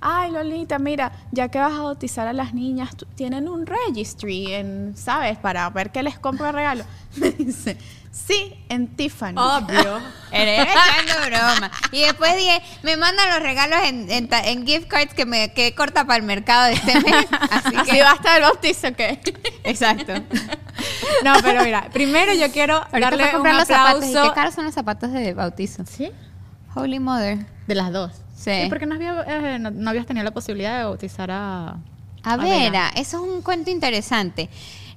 ay 0.00 0.30
Lolita, 0.30 0.78
mira, 0.78 1.12
ya 1.32 1.48
que 1.48 1.58
vas 1.58 1.72
a 1.72 1.82
bautizar 1.82 2.26
a 2.28 2.32
las 2.32 2.54
niñas, 2.54 2.90
tienen 3.14 3.48
un 3.48 3.66
registry, 3.66 4.54
en, 4.54 4.94
¿sabes? 4.96 5.38
Para 5.38 5.68
ver 5.70 5.90
qué 5.90 6.02
les 6.02 6.18
compro 6.18 6.46
de 6.46 6.52
regalo. 6.52 6.84
Me 7.16 7.30
dice, 7.30 7.76
sí, 8.12 8.54
en 8.68 8.88
Tiffany. 8.88 9.34
Obvio. 9.36 9.98
Eres 10.32 10.68
echando 10.68 11.26
broma. 11.26 11.70
Y 11.90 12.00
después 12.02 12.36
dije, 12.36 12.62
me 12.82 12.96
mandan 12.96 13.28
los 13.30 13.40
regalos 13.40 13.78
en, 13.84 14.10
en, 14.10 14.28
ta- 14.28 14.44
en 14.44 14.66
gift 14.66 14.86
cards 14.88 15.14
que 15.14 15.24
me 15.26 15.52
que 15.54 15.74
corta 15.74 16.04
para 16.04 16.18
el 16.18 16.22
mercado 16.22 16.66
de 16.66 16.74
este 16.74 17.00
mes. 17.00 17.26
Así 17.50 17.76
que. 17.90 18.02
va 18.02 18.12
a 18.12 18.14
estar 18.14 18.36
el 18.36 18.42
bautizo, 18.42 18.92
¿qué? 18.94 19.20
Exacto. 19.64 20.12
No, 21.24 21.32
pero 21.42 21.64
mira, 21.64 21.88
primero 21.92 22.32
yo 22.34 22.52
quiero 22.52 22.76
Ahorita 22.76 23.00
darle 23.00 23.22
a 23.24 23.26
un 23.26 23.32
comprar 23.32 23.54
los 23.56 23.66
zapatos. 23.68 24.04
¿Y 24.04 24.08
aplauso. 24.10 24.30
qué 24.30 24.34
caros 24.34 24.54
son 24.54 24.64
los 24.66 24.74
zapatos 24.74 25.10
de 25.12 25.34
bautizo? 25.34 25.84
¿Sí? 25.86 26.10
Holy 26.74 27.00
Mother. 27.00 27.38
De 27.66 27.74
las 27.74 27.90
dos. 27.92 28.12
Sí. 28.38 28.52
¿Y 28.66 28.68
por 28.68 28.78
qué 28.78 28.86
no, 28.86 28.94
había- 28.94 29.24
eh, 29.26 29.58
no, 29.58 29.70
no 29.72 29.90
habías 29.90 30.06
tenido 30.06 30.22
la 30.24 30.30
posibilidad 30.30 30.78
de 30.78 30.84
bautizar 30.84 31.30
a... 31.30 31.76
A 32.22 32.36
Vera, 32.36 32.88
eso 32.96 33.24
es 33.24 33.30
un 33.32 33.42
cuento 33.42 33.70
interesante. 33.70 34.48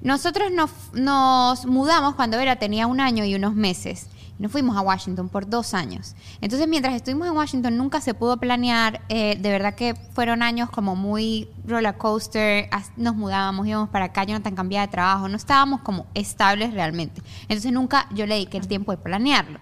Nosotros 0.01 0.51
nos, 0.51 0.69
nos 0.93 1.65
mudamos 1.65 2.15
cuando 2.15 2.37
Vera 2.37 2.55
tenía 2.57 2.87
un 2.87 2.99
año 2.99 3.23
y 3.25 3.35
unos 3.35 3.53
meses. 3.55 4.07
Nos 4.39 4.51
fuimos 4.51 4.75
a 4.75 4.81
Washington 4.81 5.29
por 5.29 5.47
dos 5.47 5.75
años. 5.75 6.15
Entonces, 6.41 6.67
mientras 6.67 6.95
estuvimos 6.95 7.27
en 7.27 7.33
Washington, 7.37 7.77
nunca 7.77 8.01
se 8.01 8.15
pudo 8.15 8.37
planear. 8.37 9.01
eh, 9.09 9.37
de 9.39 9.49
verdad 9.51 9.75
que 9.75 9.93
fueron 10.13 10.41
años 10.41 10.69
como 10.71 10.95
muy 10.95 11.47
roller 11.65 11.95
coaster. 11.97 12.67
as- 12.71 12.91
Nos 12.97 13.15
mudábamos, 13.15 13.67
íbamos 13.67 13.89
para 13.89 14.05
acá, 14.05 14.23
Jonathan 14.23 14.55
cambiaba 14.55 14.87
de 14.87 14.91
trabajo. 14.91 15.27
No 15.29 15.37
estábamos 15.37 15.81
como 15.81 16.07
estables 16.15 16.73
realmente. 16.73 17.21
Entonces, 17.43 17.71
nunca 17.71 18.07
yo 18.15 18.25
le 18.25 18.33
dediqué 18.35 18.57
el 18.57 18.67
tiempo 18.67 18.91
de 18.91 18.97
planearlo. 18.97 19.59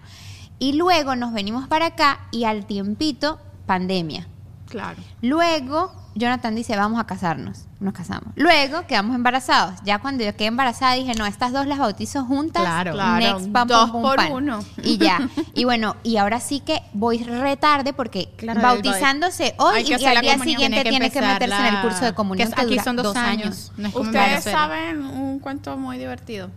Y 0.58 0.72
luego 0.72 1.14
nos 1.14 1.32
venimos 1.34 1.68
para 1.68 1.86
acá 1.86 2.20
y 2.30 2.44
al 2.44 2.64
tiempito, 2.66 3.38
pandemia. 3.70 4.26
Claro. 4.68 4.96
Luego 5.22 5.92
Jonathan 6.16 6.56
dice, 6.56 6.74
vamos 6.76 6.98
a 6.98 7.04
casarnos. 7.04 7.66
Nos 7.78 7.94
casamos. 7.94 8.32
Luego 8.34 8.84
quedamos 8.88 9.14
embarazados. 9.14 9.78
Ya 9.84 10.00
cuando 10.00 10.24
yo 10.24 10.34
quedé 10.34 10.48
embarazada 10.48 10.94
dije, 10.94 11.14
no, 11.14 11.24
estas 11.24 11.52
dos 11.52 11.68
las 11.68 11.78
bautizo 11.78 12.24
juntas. 12.24 12.64
Claro. 12.64 12.94
Claro, 12.94 13.38
Next, 13.38 13.52
pam, 13.52 13.68
dos 13.68 13.90
pum, 13.92 14.02
por 14.02 14.16
pan. 14.16 14.32
uno. 14.32 14.64
Y 14.82 14.98
ya. 14.98 15.20
Y 15.54 15.64
bueno, 15.64 15.94
y 16.02 16.16
ahora 16.16 16.40
sí 16.40 16.58
que 16.58 16.82
voy 16.94 17.22
retarde 17.22 17.92
porque 17.92 18.32
Claro, 18.36 18.60
bautizándose 18.60 19.54
hoy 19.58 19.82
y, 19.86 20.04
al 20.04 20.20
día 20.20 20.36
siguiente 20.38 20.82
Tiene 20.82 20.90
tiene 20.90 21.10
que 21.10 21.20
meterse 21.20 21.68
en 21.68 21.74
el 21.76 21.82
curso 21.82 22.04
de 22.06 22.12
comunión. 22.12 22.50
que 22.50 22.60
aquí 22.60 22.70
dura 22.70 22.82
son 22.82 22.96
dos 22.96 23.16
años. 23.16 23.70
No 23.76 23.88
Ustedes 23.94 24.42
saben 24.42 25.00
un 25.04 25.38
cuento 25.38 25.76
muy 25.76 25.96
divertido. 25.96 26.50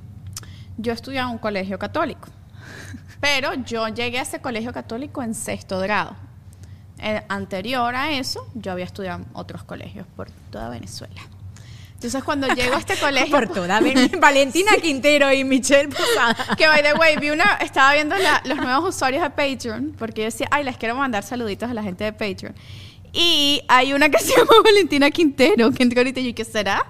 Yo 0.77 0.93
estudiaba 0.93 1.29
en 1.29 1.33
un 1.33 1.39
colegio 1.39 1.77
católico, 1.77 2.27
pero 3.19 3.53
yo 3.53 3.87
llegué 3.89 4.17
a 4.17 4.23
ese 4.23 4.41
colegio 4.41 4.73
católico 4.73 5.21
en 5.21 5.35
sexto 5.35 5.77
grado. 5.77 6.15
Eh, 7.05 7.21
anterior 7.27 7.93
a 7.95 8.11
eso, 8.13 8.47
yo 8.55 8.71
había 8.71 8.85
estudiado 8.85 9.19
en 9.19 9.25
otros 9.33 9.63
colegios 9.63 10.07
por 10.15 10.29
toda 10.51 10.69
Venezuela. 10.69 11.21
Entonces, 11.95 12.23
cuando 12.23 12.47
llego 12.55 12.75
a 12.75 12.79
este 12.79 12.95
colegio, 12.97 13.29
Por 13.31 13.49
toda 13.49 13.79
Ven- 13.81 14.09
Valentina 14.21 14.71
Quintero 14.81 15.31
y 15.33 15.43
Michelle 15.43 15.89
Posada. 15.89 16.35
que 16.57 16.65
by 16.67 16.81
the 16.81 16.93
way, 16.93 17.17
vi 17.17 17.29
una, 17.31 17.55
estaba 17.61 17.93
viendo 17.93 18.17
la- 18.17 18.41
los 18.45 18.57
nuevos 18.57 18.95
usuarios 18.95 19.21
de 19.21 19.29
Patreon, 19.31 19.93
porque 19.99 20.21
yo 20.21 20.25
decía, 20.25 20.47
ay, 20.51 20.63
les 20.63 20.77
quiero 20.77 20.95
mandar 20.95 21.23
saluditos 21.23 21.69
a 21.69 21.73
la 21.73 21.83
gente 21.83 22.05
de 22.05 22.13
Patreon. 22.13 22.55
Y 23.11 23.61
hay 23.67 23.93
una 23.93 24.09
que 24.09 24.19
se 24.19 24.31
llama 24.35 24.51
Valentina 24.63 25.11
Quintero, 25.11 25.71
que 25.71 25.83
ahorita 25.95 26.19
y 26.21 26.27
yo, 26.29 26.35
¿qué 26.35 26.45
será? 26.45 26.85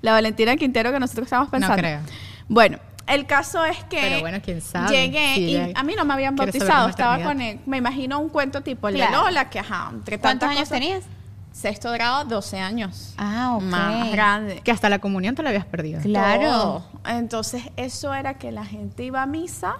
La 0.00 0.12
Valentina 0.12 0.56
Quintero 0.56 0.92
que 0.92 1.00
nosotros 1.00 1.26
estamos 1.26 1.48
pensando. 1.50 1.76
creo. 1.76 2.00
Bueno, 2.48 2.78
el 3.06 3.26
caso 3.26 3.64
es 3.64 3.78
que 3.84 4.00
Pero 4.00 4.20
bueno, 4.20 4.38
quién 4.44 4.60
sabe. 4.60 4.88
llegué 4.96 5.34
Sí, 5.34 5.40
y 5.52 5.72
a 5.74 5.82
mí 5.82 5.94
no 5.96 6.04
me 6.04 6.14
habían 6.14 6.34
bautizado, 6.36 6.88
estaba 6.88 7.22
con, 7.22 7.40
el- 7.40 7.60
me 7.66 7.76
imagino 7.78 8.18
un 8.18 8.28
cuento 8.28 8.62
tipo 8.62 8.88
Claro. 8.88 9.24
Lola, 9.24 9.48
que 9.50 9.58
ajá, 9.60 9.90
entre 9.92 10.18
¿Cuántos 10.18 10.48
años 10.48 10.60
cosas- 10.60 10.78
tenías? 10.80 11.04
Sexto 11.52 11.90
grado, 11.92 12.24
12 12.26 12.58
años. 12.60 13.14
Ah, 13.16 13.54
ok. 13.56 13.62
Más 13.62 14.10
grande. 14.12 14.60
Que 14.62 14.70
hasta 14.72 14.90
la 14.90 14.98
comunión 14.98 15.34
te 15.34 15.42
la 15.42 15.48
habías 15.48 15.64
perdido. 15.64 16.02
Claro. 16.02 16.50
Todo. 16.50 16.84
Entonces, 17.06 17.62
eso 17.76 18.12
era 18.12 18.34
que 18.34 18.52
la 18.52 18.66
gente 18.66 19.04
iba 19.04 19.22
a 19.22 19.26
misa 19.26 19.76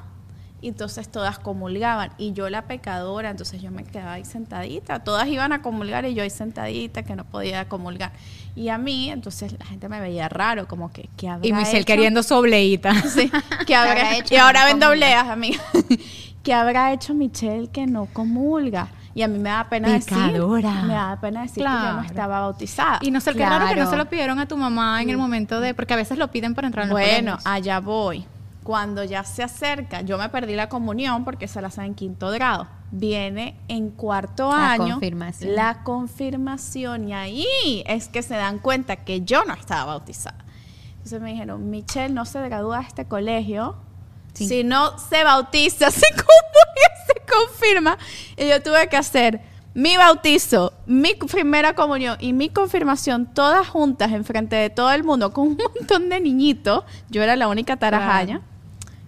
y 0.66 0.70
entonces 0.70 1.08
todas 1.08 1.38
comulgaban. 1.38 2.10
Y 2.18 2.32
yo, 2.32 2.50
la 2.50 2.62
pecadora, 2.62 3.30
entonces 3.30 3.62
yo 3.62 3.70
me 3.70 3.84
quedaba 3.84 4.14
ahí 4.14 4.24
sentadita. 4.24 4.98
Todas 4.98 5.28
iban 5.28 5.52
a 5.52 5.62
comulgar 5.62 6.04
y 6.06 6.14
yo 6.14 6.24
ahí 6.24 6.30
sentadita, 6.30 7.04
que 7.04 7.14
no 7.14 7.22
podía 7.22 7.68
comulgar. 7.68 8.10
Y 8.56 8.68
a 8.70 8.76
mí, 8.76 9.08
entonces 9.10 9.54
la 9.60 9.64
gente 9.64 9.88
me 9.88 10.00
veía 10.00 10.28
raro, 10.28 10.66
como 10.66 10.92
que, 10.92 11.08
¿qué 11.16 11.28
habrá 11.28 11.46
Y 11.46 11.52
Michelle 11.52 11.78
hecho? 11.78 11.86
queriendo 11.86 12.24
su 12.24 12.34
obleita. 12.34 12.92
Sí, 13.06 13.30
¿qué 13.64 13.76
habrá 13.76 13.92
habrá 13.92 14.16
hecho? 14.16 14.34
Y 14.34 14.38
ahora 14.38 14.62
que 14.62 14.64
no 14.64 14.72
vendo 14.72 14.86
comulga? 14.86 15.06
obleas, 15.06 15.28
amiga. 15.28 15.60
¿Qué 16.42 16.52
habrá 16.52 16.92
hecho 16.92 17.14
Michelle 17.14 17.68
que 17.68 17.86
no 17.86 18.06
comulga? 18.06 18.88
Y 19.14 19.22
a 19.22 19.28
mí 19.28 19.38
me 19.38 19.50
da 19.50 19.68
pena 19.68 19.86
Pecadora. 19.86 20.68
decir, 20.68 20.84
me 20.88 20.94
da 20.94 21.18
pena 21.20 21.42
decir 21.42 21.62
que 21.62 21.70
yo 21.70 21.92
no 21.92 22.02
estaba 22.02 22.40
bautizada. 22.40 22.98
Y 23.02 23.12
no 23.12 23.20
sé, 23.20 23.34
qué 23.34 23.46
raro 23.46 23.68
que 23.68 23.76
no 23.76 23.88
se 23.88 23.96
lo 23.96 24.06
pidieron 24.06 24.40
a 24.40 24.46
tu 24.46 24.56
mamá 24.56 25.00
en 25.00 25.10
el 25.10 25.16
momento 25.16 25.60
de... 25.60 25.74
Porque 25.74 25.94
a 25.94 25.96
veces 25.96 26.18
lo 26.18 26.28
piden 26.32 26.56
para 26.56 26.66
entrar 26.66 26.86
en 26.86 26.90
los 26.90 26.98
Bueno, 26.98 27.38
allá 27.44 27.78
voy. 27.78 28.26
Cuando 28.66 29.04
ya 29.04 29.22
se 29.22 29.44
acerca, 29.44 30.00
yo 30.00 30.18
me 30.18 30.28
perdí 30.28 30.56
la 30.56 30.68
comunión 30.68 31.24
porque 31.24 31.46
se 31.46 31.60
la 31.62 31.68
hacen 31.68 31.84
en 31.84 31.94
quinto 31.94 32.30
grado. 32.30 32.66
Viene 32.90 33.56
en 33.68 33.90
cuarto 33.90 34.50
La 34.50 34.72
año 34.72 34.94
confirmación. 34.94 35.54
la 35.54 35.84
confirmación 35.84 37.08
y 37.08 37.14
ahí 37.14 37.46
es 37.86 38.08
que 38.08 38.22
se 38.22 38.34
dan 38.34 38.58
cuenta 38.58 38.96
que 38.96 39.20
yo 39.20 39.44
no 39.44 39.54
estaba 39.54 39.84
bautizada. 39.84 40.44
Entonces 40.94 41.20
me 41.20 41.30
dijeron, 41.30 41.70
Michelle 41.70 42.12
no 42.12 42.24
se 42.24 42.42
gradúa 42.42 42.80
de 42.80 42.86
este 42.86 43.04
colegio 43.04 43.76
Sí. 44.32 44.48
si 44.48 44.64
no 44.64 44.98
se 44.98 45.22
bautiza, 45.22 45.90
se 45.92 46.00
se 46.00 47.22
confirma. 47.32 47.96
Y 48.36 48.48
yo 48.48 48.60
tuve 48.60 48.88
que 48.88 48.96
hacer 48.96 49.40
mi 49.74 49.96
bautizo, 49.96 50.72
mi 50.86 51.14
primera 51.14 51.74
comunión 51.76 52.16
y 52.18 52.32
mi 52.32 52.48
confirmación 52.48 53.26
todas 53.32 53.68
juntas 53.68 54.10
enfrente 54.10 54.56
de 54.56 54.70
todo 54.70 54.90
el 54.90 55.04
mundo 55.04 55.32
con 55.32 55.46
un 55.46 55.56
montón 55.56 56.08
de 56.08 56.18
niñitos. 56.18 56.82
Yo 57.10 57.22
era 57.22 57.36
la 57.36 57.46
única 57.46 57.76
tarajaña. 57.76 58.42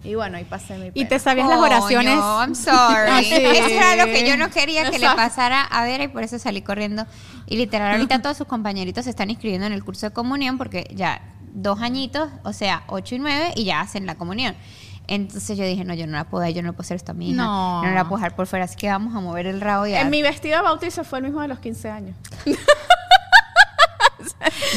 Y 0.09 0.15
bueno, 0.15 0.39
ahí 0.39 0.45
pasé 0.45 0.79
mi 0.79 0.87
Y 0.87 0.91
pena. 0.91 1.09
te 1.11 1.19
sabías 1.19 1.49
las 1.49 1.59
oraciones... 1.59 2.15
I'm 2.19 2.55
sorry. 2.55 2.75
Ah, 3.11 3.21
sí. 3.23 3.35
Eso 3.35 3.69
era 3.69 3.97
lo 4.07 4.07
que 4.07 4.27
yo 4.27 4.39
no 4.39 4.49
quería 4.51 4.91
que 4.91 4.99
le 4.99 5.07
pasara 5.07 5.63
a 5.63 5.85
Vera 5.85 6.05
y 6.05 6.09
por 6.09 6.23
eso 6.23 6.39
salí 6.39 6.63
corriendo. 6.63 7.07
Y 7.47 7.57
literal, 7.59 7.93
ahorita 7.93 8.23
todos 8.23 8.39
sus 8.39 8.47
compañeritos 8.47 9.05
se 9.05 9.11
están 9.11 9.29
inscribiendo 9.29 9.67
en 9.67 9.75
el 9.75 9.85
curso 9.85 10.07
de 10.07 10.13
comunión 10.13 10.57
porque 10.57 10.91
ya 10.95 11.21
dos 11.53 11.83
añitos, 11.83 12.31
o 12.43 12.55
sea, 12.55 12.85
ocho 12.87 13.17
y 13.17 13.19
nueve, 13.19 13.53
y 13.55 13.65
ya 13.65 13.81
hacen 13.81 14.07
la 14.07 14.15
comunión. 14.15 14.55
Entonces 15.09 15.59
yo 15.59 15.65
dije, 15.65 15.85
no, 15.85 15.93
yo 15.95 16.07
no 16.07 16.17
la 16.17 16.25
puedo, 16.25 16.47
yo 16.49 16.63
no 16.63 16.69
le 16.69 16.73
puedo 16.73 16.87
hacer 16.87 16.97
esto 16.97 17.13
a 17.13 17.15
mi 17.15 17.31
hija. 17.31 17.43
No. 17.43 17.83
No 17.83 17.91
la 17.91 18.05
puedo 18.05 18.17
dejar 18.17 18.35
por 18.35 18.47
fuera, 18.47 18.65
así 18.65 18.77
que 18.77 18.89
vamos 18.89 19.15
a 19.15 19.21
mover 19.21 19.47
el 19.47 19.61
rabo 19.61 19.87
y 19.87 19.95
a... 19.95 20.01
En 20.01 20.11
mi 20.11 20.23
vestido 20.23 20.57
de 20.57 20.63
bautizo 20.63 21.05
fue 21.05 21.19
el 21.19 21.25
mismo 21.27 21.43
de 21.43 21.49
los 21.49 21.59
15 21.59 21.91
años. 21.91 22.17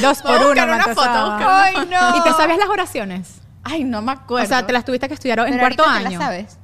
Dos 0.01 0.21
por 0.21 0.35
uno, 0.37 0.47
buscar 0.47 0.69
una 0.69 0.83
foto, 0.95 1.37
¡Ay, 1.39 1.75
no! 1.89 2.17
¿Y 2.17 2.23
te 2.23 2.31
sabías 2.31 2.57
las 2.57 2.69
oraciones? 2.69 3.40
Ay, 3.63 3.83
no 3.83 4.01
me 4.01 4.11
acuerdo. 4.11 4.45
O 4.45 4.47
sea, 4.47 4.65
te 4.65 4.73
las 4.73 4.85
tuviste 4.85 5.07
que 5.07 5.13
estudiar 5.13 5.39
en 5.39 5.45
Pero 5.45 5.59
cuarto 5.59 5.83
te 5.83 5.89
año. 5.89 6.19
la 6.19 6.25
sabes. 6.25 6.57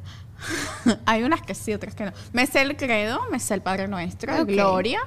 Hay 1.05 1.23
unas 1.23 1.41
que 1.41 1.55
sí, 1.55 1.73
otras 1.73 1.95
que 1.95 2.05
no. 2.05 2.11
Me 2.33 2.45
sé 2.47 2.61
el 2.61 2.75
credo, 2.75 3.21
me 3.31 3.39
sé 3.39 3.53
el 3.53 3.61
Padre 3.61 3.87
Nuestro. 3.87 4.45
Gloria. 4.45 4.99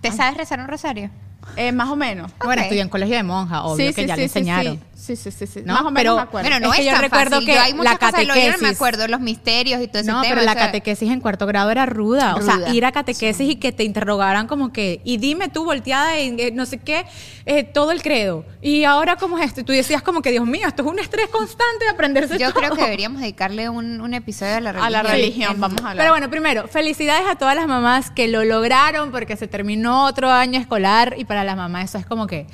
¿Te 0.00 0.12
sabes 0.12 0.36
rezar 0.36 0.60
un 0.60 0.68
rosario? 0.68 1.10
Eh, 1.56 1.72
más 1.72 1.88
o 1.88 1.96
menos. 1.96 2.32
Bueno, 2.42 2.62
estudié 2.62 2.82
en 2.82 2.88
colegio 2.88 3.16
de 3.16 3.22
monja, 3.22 3.64
obvio 3.64 3.94
que 3.94 4.06
ya 4.06 4.16
le 4.16 4.24
enseñaron. 4.24 4.80
Sí, 4.96 5.16
sí, 5.16 5.30
sí, 5.30 5.46
sí. 5.46 5.60
¿No? 5.64 5.74
Más 5.74 5.82
o 5.82 5.90
menos 5.90 5.94
Pero- 5.96 6.16
me 6.16 6.22
acuerdo. 6.22 6.48
No 6.50 6.56
Es 6.56 6.72
es, 6.72 6.76
que 6.78 6.84
yo 6.86 6.92
tan 6.92 7.02
recuerdo 7.02 7.30
fácil. 7.32 7.46
que 7.46 7.54
Yo 7.54 7.60
hay 7.60 7.74
muchas 7.74 7.92
la 7.92 7.98
cosas 7.98 8.20
de 8.20 8.24
lo- 8.26 8.34
yo 8.34 8.40
no 8.40 8.46
me 8.46 8.52
catequesis- 8.54 8.74
acuerdo, 8.74 9.08
los 9.08 9.20
misterios 9.20 9.82
y 9.82 9.88
todo 9.88 10.00
ese 10.02 10.10
No, 10.10 10.22
tema. 10.22 10.34
pero 10.34 10.46
la 10.46 10.52
o 10.52 10.54
sea, 10.54 10.66
catequesis 10.66 11.10
en 11.10 11.20
cuarto 11.20 11.46
grado 11.46 11.70
era 11.70 11.84
ruda. 11.84 12.36
O 12.36 12.40
sea, 12.42 12.72
ir 12.72 12.84
a 12.86 12.92
catequesis 12.92 13.50
y 13.50 13.56
que 13.56 13.72
te 13.72 13.84
interrogaran 13.84 14.46
como 14.46 14.72
que, 14.72 15.00
y 15.04 15.16
dime 15.18 15.48
tú 15.48 15.64
volteada 15.64 16.16
en 16.18 16.38
eh, 16.40 16.50
no 16.52 16.64
sé 16.64 16.78
qué, 16.78 17.04
eh, 17.44 17.64
todo 17.64 17.92
el 17.92 18.02
credo. 18.02 18.46
Y 18.62 18.84
ahora, 18.84 19.16
¿cómo 19.16 19.38
es 19.38 19.44
esto? 19.46 19.64
Tú 19.64 19.72
decías 19.72 20.00
como 20.00 20.22
que, 20.22 20.30
Dios 20.30 20.46
mío, 20.46 20.66
esto 20.68 20.82
es 20.82 20.88
un 20.88 20.98
estrés 20.98 21.28
constante 21.28 21.84
de 21.84 21.90
aprenderse 21.90 22.38
Yo 22.38 22.50
todo. 22.52 22.60
creo 22.62 22.74
que 22.76 22.82
deberíamos 22.84 23.20
dedicarle 23.20 23.68
un, 23.68 24.00
un 24.00 24.14
episodio 24.14 24.56
a 24.56 24.60
la 24.60 24.72
religión. 24.72 24.86
A 24.86 25.02
la 25.02 25.10
religión, 25.10 25.52
En- 25.54 25.60
vamos 25.60 25.82
a 25.82 25.90
hablar. 25.90 25.96
Pero 26.04 26.12
bueno, 26.12 26.30
primero, 26.30 26.68
felicidades 26.68 27.26
a 27.28 27.34
todas 27.36 27.56
las 27.56 27.66
mamás 27.66 28.10
que 28.10 28.28
lo 28.28 28.44
lograron 28.44 29.10
porque 29.10 29.36
se 29.36 29.48
terminó 29.48 30.04
otro 30.06 30.30
año 30.30 30.58
escolar 30.60 31.14
y 31.18 31.24
para 31.24 31.44
las 31.44 31.56
mamás 31.56 31.90
eso 31.90 31.98
es 31.98 32.06
como 32.06 32.26
que, 32.26 32.46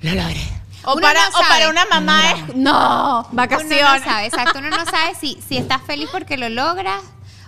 lo 0.00 0.12
logré. 0.14 0.40
O, 0.86 0.92
uno 0.94 1.02
para, 1.02 1.20
no 1.22 1.28
o 1.28 1.32
para 1.40 1.48
sabe. 1.48 1.68
una 1.70 1.84
mamá 1.86 2.30
es. 2.32 2.56
No, 2.56 3.26
vacaciones. 3.32 3.80
Uno 3.82 3.98
no 3.98 4.04
sabe, 4.04 4.26
exacto. 4.26 4.58
Uno 4.58 4.70
no 4.70 4.84
sabe 4.86 5.14
si, 5.20 5.38
si 5.46 5.56
estás 5.56 5.82
feliz 5.82 6.08
porque 6.12 6.36
lo 6.36 6.48
logras 6.48 7.02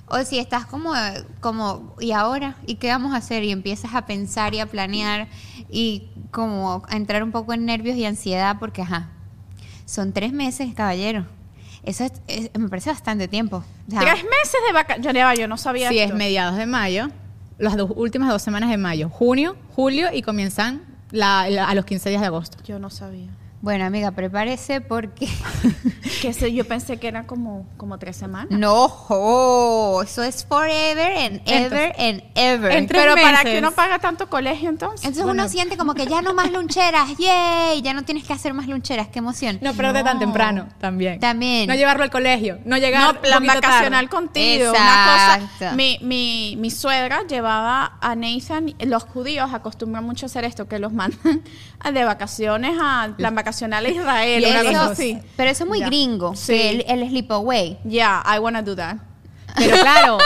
o 0.06 0.18
si 0.24 0.38
estás 0.38 0.66
como, 0.66 0.92
como, 1.40 1.94
¿y 2.00 2.12
ahora? 2.12 2.56
¿Y 2.66 2.76
qué 2.76 2.88
vamos 2.88 3.12
a 3.14 3.18
hacer? 3.18 3.44
Y 3.44 3.50
empiezas 3.52 3.94
a 3.94 4.06
pensar 4.06 4.54
y 4.54 4.60
a 4.60 4.66
planear 4.66 5.28
y 5.70 6.08
como 6.30 6.82
a 6.88 6.96
entrar 6.96 7.22
un 7.22 7.30
poco 7.32 7.52
en 7.52 7.64
nervios 7.66 7.96
y 7.96 8.04
ansiedad 8.06 8.56
porque, 8.58 8.82
ajá, 8.82 9.08
son 9.86 10.12
tres 10.12 10.32
meses, 10.32 10.74
caballero. 10.74 11.26
Eso 11.84 12.04
es- 12.04 12.12
es- 12.26 12.50
me 12.58 12.68
parece 12.68 12.90
bastante 12.90 13.28
tiempo. 13.28 13.58
O 13.86 13.90
sea, 13.90 14.00
Tres 14.00 14.16
meses 14.24 14.56
de 14.66 14.72
vacaciones. 14.74 15.38
Yo, 15.38 15.48
no 15.48 15.56
sabía 15.56 15.88
Sí, 15.88 15.98
es 15.98 16.06
esto. 16.06 16.16
mediados 16.16 16.56
de 16.56 16.66
mayo, 16.66 17.08
las 17.58 17.76
dos 17.76 17.90
últimas 17.94 18.28
dos 18.30 18.42
semanas 18.42 18.68
de 18.70 18.76
mayo, 18.78 19.08
junio, 19.08 19.56
julio 19.74 20.08
y 20.12 20.22
comienzan 20.22 20.82
la- 21.10 21.48
la- 21.50 21.64
a 21.68 21.74
los 21.74 21.84
15 21.84 22.08
días 22.10 22.20
de 22.20 22.26
agosto. 22.26 22.58
Yo 22.64 22.78
no 22.78 22.90
sabía. 22.90 23.28
Bueno, 23.60 23.84
amiga, 23.84 24.12
prepárese 24.12 24.80
porque... 24.80 25.28
Que 26.20 26.28
eso, 26.28 26.46
yo 26.46 26.66
pensé 26.66 26.98
que 26.98 27.08
era 27.08 27.26
como, 27.26 27.66
como 27.76 27.98
tres 27.98 28.16
semanas. 28.16 28.48
No, 28.50 30.00
eso 30.02 30.22
es 30.22 30.44
forever 30.44 31.12
and 31.16 31.40
ever 31.46 31.94
and 31.98 32.22
ever. 32.34 32.72
En 32.72 32.86
tres 32.86 33.02
Pero 33.02 33.14
para 33.14 33.38
meses. 33.38 33.52
que 33.52 33.58
uno 33.58 33.70
paga 33.72 33.98
tanto 33.98 34.28
colegio 34.28 34.68
entonces. 34.68 35.04
Entonces 35.04 35.24
Bueno. 35.24 35.42
uno 35.42 35.48
siente 35.50 35.76
como 35.76 35.94
que 35.94 36.06
ya 36.06 36.22
no 36.22 36.34
más 36.34 36.50
luncheras, 36.50 37.16
yay, 37.18 37.80
ya 37.82 37.94
no 37.94 38.02
tienes 38.04 38.24
que 38.24 38.32
hacer 38.32 38.54
más 38.54 38.66
luncheras, 38.68 39.08
qué 39.08 39.18
emoción. 39.18 39.58
No 39.60 39.74
tan 39.74 40.04
No. 40.14 40.18
temprano 40.18 40.68
también. 40.80 41.20
También. 41.20 41.66
No 41.68 41.74
llevarlo 41.74 42.02
al 42.04 42.10
colegio, 42.10 42.58
no 42.64 42.76
llegar 42.78 43.14
No, 43.14 43.20
plan 43.20 43.44
vacacional 43.46 44.08
tarde. 44.08 44.08
contigo. 44.08 44.70
Una 44.70 44.78
cosa. 44.78 45.34
Exacto. 45.42 45.76
Mi, 45.76 45.98
mi, 46.02 46.56
mi 46.58 46.70
suegra 46.70 47.22
llevaba 47.26 47.98
a 48.00 48.14
Nathan. 48.14 48.74
Los 48.80 49.04
judíos 49.04 49.50
acostumbran 49.52 50.04
mucho 50.04 50.26
a 50.26 50.28
hacer 50.28 50.44
esto, 50.44 50.68
que 50.68 50.78
los 50.78 50.92
mandan 50.92 51.42
de 51.92 52.04
vacaciones 52.04 52.76
a 52.80 53.08
plan 53.16 53.34
vacacional 53.34 53.84
a 53.84 53.88
Israel. 53.88 54.42
Y 54.42 54.50
una 54.50 54.60
eso- 54.60 54.68
cosa 54.70 54.90
así. 54.92 55.18
Pero 55.36 55.50
eso 55.50 55.64
es 55.64 55.68
muy 55.68 55.80
Ya. 55.80 55.88
Gringo, 55.98 56.34
Sí. 56.36 56.52
que 56.52 56.70
el, 56.70 56.84
el 56.86 57.08
sleepaway. 57.08 57.78
Yeah, 57.84 58.22
I 58.24 58.38
wanna 58.38 58.62
do 58.62 58.74
that. 58.76 58.96
Pero 59.56 59.76
claro, 59.80 60.18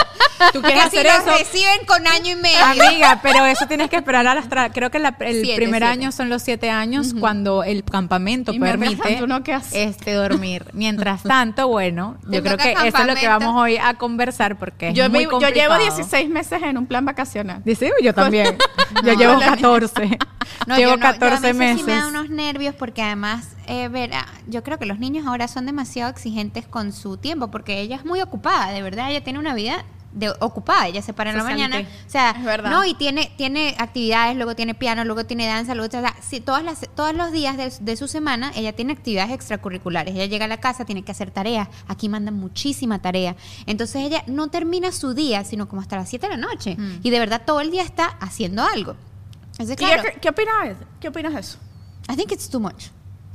tú 0.51 0.61
quieres 0.61 0.83
Que 0.85 0.89
si 0.91 0.97
hacer 0.99 1.05
los 1.05 1.27
eso. 1.27 1.37
reciben 1.37 1.85
con 1.87 2.05
año 2.07 2.31
y 2.31 2.35
medio. 2.35 2.63
Amiga, 2.65 3.19
pero 3.23 3.45
eso 3.45 3.65
tienes 3.67 3.89
que 3.89 3.95
esperar 3.95 4.27
a 4.27 4.35
las 4.35 4.49
tra- 4.49 4.71
creo 4.73 4.91
que 4.91 4.99
la- 4.99 5.15
el 5.19 5.41
Siete, 5.43 5.55
primer 5.55 5.81
siete. 5.81 5.91
año 5.91 6.11
son 6.11 6.29
los 6.29 6.41
siete 6.43 6.69
años 6.69 7.13
cuando 7.19 7.63
el 7.63 7.83
campamento 7.83 8.51
Y 8.53 8.59
permite 8.59 8.95
tanto, 9.01 9.23
¿uno 9.23 9.43
qué 9.43 9.53
hace? 9.53 9.83
este 9.83 10.13
dormir. 10.13 10.65
Mientras 10.73 11.23
tanto, 11.23 11.67
bueno, 11.67 12.17
yo 12.23 12.41
Uno 12.41 12.41
creo 12.41 12.57
que 12.57 12.71
eso 12.87 12.97
es 12.99 13.07
lo 13.07 13.15
que 13.15 13.27
vamos 13.27 13.55
hoy 13.59 13.77
a 13.77 13.95
conversar 13.95 14.57
porque 14.57 14.89
es 14.89 14.95
Yo, 14.95 15.09
muy 15.09 15.19
vi- 15.19 15.23
yo 15.25 15.39
llevo 15.39 15.39
complicado. 15.73 15.79
16 15.79 16.29
meses 16.29 16.61
en 16.61 16.77
un 16.77 16.85
plan 16.85 17.05
vacacional. 17.05 17.61
Dice, 17.65 17.91
"Uy, 17.97 18.05
yo 18.05 18.13
también. 18.13 18.57
yo 19.03 19.13
No, 19.13 19.19
llevo 19.19 19.33
la- 19.35 19.45
14. 19.51 20.17
No, 20.67 20.77
llevo 20.77 20.91
yo 20.91 20.97
no, 20.97 21.03
yo 21.03 21.07
a 21.07 21.13
14 21.13 21.41
mí 21.41 21.49
eso 21.49 21.57
meses. 21.57 21.77
Sí 21.79 21.83
me 21.85 21.95
da 21.95 22.07
unos 22.07 22.29
nervios 22.29 22.75
porque 22.75 23.01
además, 23.01 23.47
eh, 23.67 23.87
Vera, 23.87 24.27
yo 24.47 24.61
creo 24.63 24.77
que 24.77 24.85
los 24.85 24.99
niños 24.99 25.25
ahora 25.25 25.47
son 25.47 25.65
demasiado 25.65 26.09
exigentes 26.11 26.67
con 26.67 26.91
su 26.93 27.17
tiempo 27.17 27.49
porque 27.49 27.79
ella 27.81 27.95
es 27.95 28.05
muy 28.05 28.21
ocupada, 28.21 28.71
de 28.71 28.81
verdad, 28.81 29.09
ella 29.13 29.23
tiene 29.23 29.39
una 29.39 29.53
vida 29.53 29.85
de 30.11 30.29
ocupada, 30.41 30.87
ella 30.87 31.01
se 31.01 31.11
para 31.11 31.31
en 31.31 31.37
la 31.37 31.43
mañana, 31.43 31.79
o 31.79 32.09
sea, 32.09 32.33
no, 32.69 32.85
y 32.85 32.93
tiene 32.93 33.31
tiene 33.35 33.75
actividades, 33.79 34.35
luego 34.35 34.55
tiene 34.55 34.75
piano, 34.75 35.03
luego 35.05 35.25
tiene 35.25 35.47
danza, 35.47 35.73
luego 35.73 35.91
sí, 36.21 36.39
todas 36.39 36.63
las 36.63 36.87
todos 36.95 37.15
los 37.15 37.31
días 37.31 37.57
de, 37.57 37.73
de 37.83 37.97
su 37.97 38.07
semana 38.07 38.51
ella 38.55 38.73
tiene 38.73 38.93
actividades 38.93 39.31
extracurriculares. 39.31 40.13
Ella 40.13 40.27
llega 40.27 40.45
a 40.45 40.47
la 40.47 40.57
casa, 40.57 40.85
tiene 40.85 41.03
que 41.03 41.11
hacer 41.11 41.31
tareas, 41.31 41.67
aquí 41.87 42.09
mandan 42.09 42.35
muchísima 42.35 43.01
tarea. 43.01 43.35
Entonces 43.65 44.03
ella 44.03 44.23
no 44.27 44.49
termina 44.49 44.91
su 44.91 45.15
día, 45.15 45.43
sino 45.45 45.67
como 45.67 45.81
hasta 45.81 45.95
las 45.95 46.09
7 46.09 46.27
de 46.27 46.37
la 46.37 46.37
noche 46.37 46.75
Mm. 46.77 46.99
y 47.01 47.09
de 47.09 47.19
verdad 47.19 47.41
todo 47.43 47.59
el 47.61 47.71
día 47.71 47.81
está 47.81 48.05
haciendo 48.19 48.63
algo. 48.63 48.95
Entonces, 49.53 49.73
¿Y 49.73 49.77
claro, 49.77 50.03
¿Qué, 50.03 50.19
qué 50.19 50.29
opinas? 50.29 50.77
¿Qué 50.99 51.07
opinas 51.07 51.33
de 51.33 51.39
eso? 51.39 51.57
I 52.07 52.15
think 52.15 52.31
it's 52.31 52.49
too 52.49 52.59
much. 52.59 52.85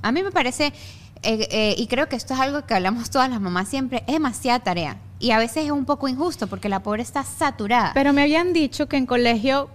A 0.03 0.13
mí 0.13 0.23
me 0.23 0.31
parece, 0.31 0.73
eh, 1.23 1.49
eh, 1.51 1.75
y 1.77 1.87
creo 1.87 2.09
que 2.09 2.17
esto 2.17 2.35
es 2.35 2.41
algo 2.41 2.65
que 2.65 2.75
hablamos 2.75 3.11
todas 3.11 3.31
las 3.31 3.41
mamás 3.41 3.69
siempre, 3.69 4.05
es 4.07 4.15
demasiada 4.15 4.61
tarea. 4.61 4.97
Y 5.21 5.33
a 5.33 5.39
veces 5.39 5.65
es 5.65 5.71
un 5.71 5.85
poco 5.85 6.07
injusto 6.09 6.47
porque 6.47 6.69
la 6.69 6.81
pobre 6.81 7.03
está 7.03 7.25
saturada. 7.25 7.93
Pero 7.95 8.13
me 8.13 8.23
habían 8.23 8.53
dicho 8.53 8.89
que 8.89 8.97
en 8.97 9.07
colegio 9.07 9.69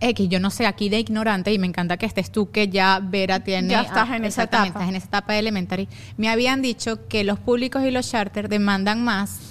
X, 0.00 0.28
yo 0.28 0.40
no 0.40 0.50
sé, 0.50 0.66
aquí 0.66 0.88
de 0.88 0.98
ignorante, 1.00 1.52
y 1.52 1.58
me 1.58 1.66
encanta 1.66 1.96
que 1.96 2.06
estés 2.06 2.30
tú, 2.30 2.50
que 2.50 2.68
ya 2.68 3.00
Vera 3.02 3.40
tiene. 3.40 3.68
Ya 3.68 3.82
estás 3.82 4.10
en 4.10 4.24
esa 4.24 4.44
etapa. 4.44 4.66
Estás 4.66 4.88
en 4.88 4.96
esa 4.96 5.06
etapa 5.06 5.32
de 5.34 5.40
elementary. 5.40 5.88
Me 6.16 6.28
habían 6.28 6.62
dicho 6.62 7.06
que 7.08 7.24
los 7.24 7.38
públicos 7.38 7.82
y 7.84 7.90
los 7.90 8.10
charter 8.10 8.48
demandan 8.48 9.04
más 9.04 9.45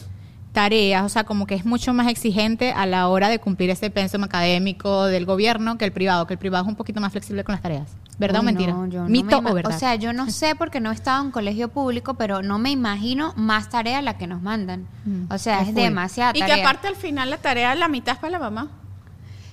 tareas, 0.55 1.03
o 1.03 1.09
sea, 1.09 1.25
como 1.25 1.45
que 1.45 1.53
es 1.53 1.65
mucho 1.65 1.93
más 1.93 2.07
exigente 2.07 2.71
a 2.71 2.87
la 2.87 3.07
hora 3.09 3.29
de 3.29 3.37
cumplir 3.37 3.69
ese 3.69 3.91
pensum 3.91 4.23
académico 4.23 5.05
del 5.05 5.25
gobierno 5.25 5.77
que 5.77 5.85
el 5.85 5.91
privado, 5.91 6.25
que 6.25 6.33
el 6.33 6.39
privado 6.39 6.63
es 6.63 6.69
un 6.69 6.75
poquito 6.75 6.99
más 7.01 7.11
flexible 7.11 7.43
con 7.43 7.53
las 7.53 7.61
tareas. 7.61 7.95
¿Verdad 8.17 8.39
Uy, 8.39 8.43
o 8.43 8.45
mentira? 8.45 8.73
no, 8.73 8.87
yo 8.87 9.01
no 9.03 9.09
¿Mito 9.09 9.41
me 9.41 9.51
o 9.51 9.53
verdad? 9.53 9.75
O 9.75 9.77
sea, 9.77 9.95
yo 9.95 10.13
no 10.13 10.29
sé 10.31 10.55
porque 10.55 10.79
no 10.79 10.91
he 10.91 10.93
estado 10.93 11.23
en 11.23 11.31
colegio 11.31 11.67
público, 11.67 12.13
pero 12.13 12.41
no 12.41 12.57
me 12.57 12.71
imagino 12.71 13.33
más 13.35 13.69
tarea 13.69 14.01
la 14.01 14.17
que 14.17 14.25
nos 14.27 14.41
mandan. 14.41 14.87
Mm, 15.03 15.31
O 15.31 15.37
sea, 15.37 15.61
es 15.61 15.69
es, 15.69 15.75
demasiada 15.75 16.31
Y 16.33 16.41
que 16.41 16.53
aparte 16.53 16.87
al 16.87 16.95
final 16.95 17.29
la 17.29 17.37
tarea, 17.37 17.75
la 17.75 17.89
mitad 17.89 18.13
es 18.13 18.19
para 18.19 18.31
la 18.31 18.39
mamá. 18.39 18.71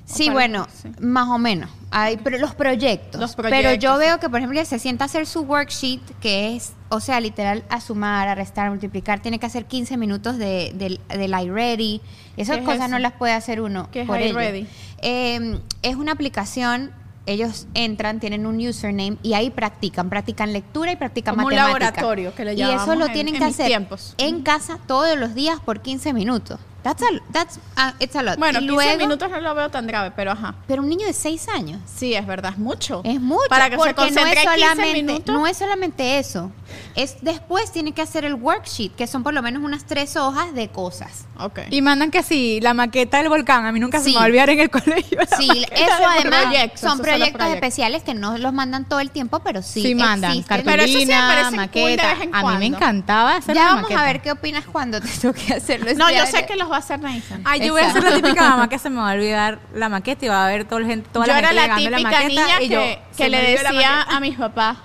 Sí, 0.04 0.24
para- 0.26 0.34
bueno, 0.34 0.66
sí. 0.72 0.88
más 1.00 1.28
o 1.28 1.38
menos. 1.38 1.70
Hay 1.90 2.16
pero 2.16 2.38
los 2.38 2.54
proyectos. 2.54 3.20
Los 3.20 3.34
Pero 3.36 3.48
proyectos, 3.50 3.78
yo 3.78 3.94
sí. 3.94 4.00
veo 4.00 4.18
que, 4.18 4.28
por 4.28 4.38
ejemplo, 4.40 4.64
se 4.64 4.78
sienta 4.78 5.04
a 5.04 5.06
hacer 5.06 5.26
su 5.26 5.42
worksheet, 5.42 6.00
que 6.20 6.56
es, 6.56 6.72
o 6.88 7.00
sea, 7.00 7.20
literal, 7.20 7.62
a 7.68 7.80
sumar, 7.80 8.28
a 8.28 8.34
restar, 8.34 8.68
multiplicar. 8.70 9.20
Tiene 9.20 9.38
que 9.38 9.46
hacer 9.46 9.66
15 9.66 9.96
minutos 9.96 10.38
de, 10.38 10.72
del 10.74 11.00
del 11.08 11.30
iReady. 11.32 12.00
Esas 12.36 12.56
¿Qué 12.56 12.62
es 12.62 12.66
cosas 12.66 12.80
eso? 12.82 12.88
no 12.90 12.98
las 12.98 13.12
puede 13.12 13.32
hacer 13.34 13.60
uno. 13.60 13.88
¿Qué 13.92 14.02
es 14.02 14.06
por 14.06 14.20
iReady? 14.20 14.66
Eh, 15.02 15.60
es 15.82 15.96
una 15.96 16.12
aplicación. 16.12 16.90
Ellos 17.24 17.68
entran, 17.74 18.18
tienen 18.18 18.46
un 18.46 18.56
username 18.66 19.16
y 19.22 19.34
ahí 19.34 19.50
practican, 19.50 20.10
practican 20.10 20.52
lectura 20.52 20.90
y 20.90 20.96
practican 20.96 21.36
Como 21.36 21.46
un 21.46 21.54
matemática. 21.54 21.78
laboratorio 21.90 22.34
que 22.34 22.44
le 22.44 22.54
Y 22.54 22.62
eso 22.62 22.96
lo 22.96 23.06
en- 23.06 23.12
tienen 23.12 23.34
en 23.36 23.40
que 23.40 23.46
hacer 23.46 23.66
tiempos. 23.68 24.14
en 24.18 24.42
casa 24.42 24.78
todos 24.88 25.16
los 25.16 25.32
días 25.36 25.60
por 25.60 25.82
15 25.82 26.12
minutos. 26.14 26.58
That's 26.82 27.00
a, 27.02 27.06
that's, 27.32 27.58
uh, 27.76 27.92
it's 28.00 28.16
a 28.16 28.22
lot. 28.22 28.38
Bueno, 28.38 28.58
Y 28.58 28.66
15 28.66 28.74
luego- 28.74 28.98
minutos 28.98 29.30
no 29.30 29.40
lo 29.40 29.54
veo 29.54 29.70
tan 29.70 29.86
grave, 29.86 30.10
pero 30.16 30.32
ajá. 30.32 30.54
pero 30.66 30.82
un 30.82 30.88
niño 30.88 31.06
de 31.06 31.12
6 31.12 31.48
años. 31.48 31.80
Sí, 31.86 32.14
es 32.14 32.26
verdad, 32.26 32.52
es 32.52 32.58
mucho. 32.58 33.02
Es 33.04 33.20
mucho. 33.20 33.48
Para 33.48 33.66
que 33.70 33.76
se 33.76 33.78
porque 33.78 33.92
no 33.92 33.96
concentre 34.02 34.32
es 34.32 34.48
15 34.48 34.58
solamente, 34.58 35.02
minutos. 35.02 35.34
no 35.34 35.46
es 35.46 35.56
solamente 35.56 36.18
eso. 36.18 36.50
Es 36.94 37.16
después 37.22 37.72
tiene 37.72 37.92
que 37.92 38.02
hacer 38.02 38.24
el 38.24 38.34
worksheet, 38.34 38.94
que 38.94 39.06
son 39.06 39.22
por 39.22 39.32
lo 39.34 39.42
menos 39.42 39.62
unas 39.62 39.84
tres 39.84 40.16
hojas 40.16 40.54
de 40.54 40.68
cosas. 40.68 41.26
Ok. 41.38 41.60
Y 41.70 41.80
mandan 41.82 42.10
que 42.10 42.22
sí, 42.22 42.60
la 42.60 42.74
maqueta 42.74 43.18
del 43.18 43.28
volcán. 43.28 43.64
A 43.66 43.72
mí 43.72 43.80
nunca 43.80 43.98
se 43.98 44.04
Sí. 44.06 44.10
me 44.10 44.16
va 44.16 44.22
a 44.22 44.26
olvidar 44.26 44.50
en 44.50 44.60
el 44.60 44.70
colegio. 44.70 45.18
la 45.18 45.36
Sí, 45.36 45.48
maqueta 45.48 45.74
eso 45.74 45.92
además 46.08 46.42
proyectos, 46.44 46.80
son 46.80 46.98
proyectos 46.98 47.32
proyectos. 47.32 47.54
especiales 47.54 48.02
que 48.02 48.14
no 48.14 48.36
los 48.38 48.52
mandan 48.52 48.84
todo 48.88 49.00
el 49.00 49.10
tiempo, 49.10 49.40
pero 49.40 49.62
sí, 49.62 49.82
Sí, 49.82 49.94
mandan 49.94 50.32
existen. 50.32 50.62
Pero 50.64 50.82
eso 50.82 50.98
sí 50.98 51.06
me 51.06 51.12
cartulina, 51.12 51.28
parece 51.28 51.44
cool 51.44 51.90
de 51.90 51.96
maqueta. 51.96 52.14
vez 52.14 52.22
en 52.22 52.34
a 52.34 52.42
mí 52.42 52.56
me 52.58 52.66
encantaba 52.66 53.36
hacer 53.36 53.54
Ya 53.54 53.60
la 53.62 53.66
vamos 53.68 53.82
maqueta. 53.82 54.00
a 54.00 54.04
ver 54.06 54.22
qué 54.22 54.32
opinas 54.32 54.64
cuando 54.66 55.00
te 55.00 55.08
toque 55.22 55.54
hacerlo. 55.54 55.90
No, 55.96 56.10
yo 56.10 56.22
Este 56.24 56.38
sé 56.40 56.46
que 56.46 56.56
los 56.56 56.70
va 56.70 56.76
a 56.76 56.78
hacer 56.80 57.00
Nathan. 57.00 57.42
Ay, 57.44 57.66
yo 57.66 57.72
voy 57.72 57.82
a 57.82 57.92
ser 57.92 58.02
la 58.02 58.08
Exacto. 58.10 58.28
típica 58.28 58.42
mamá 58.50 58.68
que 58.68 58.78
se 58.78 58.90
me 58.90 58.96
va 59.00 59.10
a 59.10 59.14
olvidar 59.14 59.58
la 59.74 59.88
maqueta 59.88 60.24
y 60.24 60.28
va 60.28 60.44
a 60.44 60.48
ver 60.48 60.64
toda 60.66 60.80
la 60.82 60.86
gente, 60.86 61.08
toda 61.12 61.26
yo 61.26 61.32
la 61.32 61.38
era 61.38 61.48
gente 61.48 61.68
la 61.68 61.76
llegando 61.78 61.96
a 61.96 61.98
típica 61.98 62.10
maqueta 62.22 62.28
niña 62.28 62.62
y 62.62 62.68
yo, 62.68 62.80
que, 62.80 62.98
se 63.12 63.22
que 63.24 63.28
le 63.30 63.42
la 63.42 63.48
decía 63.70 63.90
maqueta. 63.96 64.16
a 64.16 64.20
mis 64.20 64.36
papás, 64.36 64.76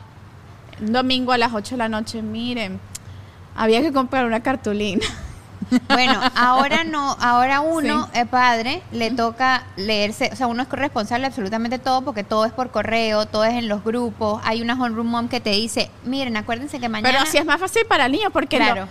domingo 0.79 1.31
a 1.31 1.38
las 1.38 1.53
8 1.53 1.75
de 1.75 1.77
la 1.77 1.89
noche, 1.89 2.22
miren, 2.22 2.79
había 3.55 3.81
que 3.81 3.91
comprar 3.91 4.25
una 4.25 4.41
cartulina. 4.41 5.05
Bueno, 5.89 6.22
ahora 6.35 6.85
no, 6.85 7.18
ahora 7.20 7.59
uno, 7.59 8.07
es 8.13 8.25
padre, 8.27 8.81
le 8.94 9.11
toca 9.11 9.63
leerse, 9.75 10.29
o 10.31 10.35
sea, 10.37 10.48
uno 10.48 10.63
es 10.63 10.70
responsable 10.70 11.24
de 11.24 11.27
absolutamente 11.27 11.77
todo 11.77 12.03
porque 12.03 12.24
todo 12.24 12.46
es 12.46 12.53
por 12.53 12.72
correo, 12.72 13.25
todo 13.25 13.44
es 13.44 13.53
en 13.55 13.68
los 13.68 13.83
grupos, 13.83 14.40
hay 14.46 14.61
una 14.61 14.75
homeroom 14.75 15.07
mom 15.07 15.27
que 15.27 15.42
te 15.42 15.50
dice, 15.50 15.92
miren, 16.05 16.37
acuérdense 16.37 16.79
que 16.79 16.87
mañana... 16.87 17.09
Pero 17.09 17.22
así 17.22 17.37
es 17.37 17.44
más 17.46 17.59
fácil 17.59 17.85
para 17.85 18.05
el 18.05 18.13
niño, 18.13 18.29
porque, 18.31 18.55
Claro. 18.57 18.83
lo- 18.85 18.87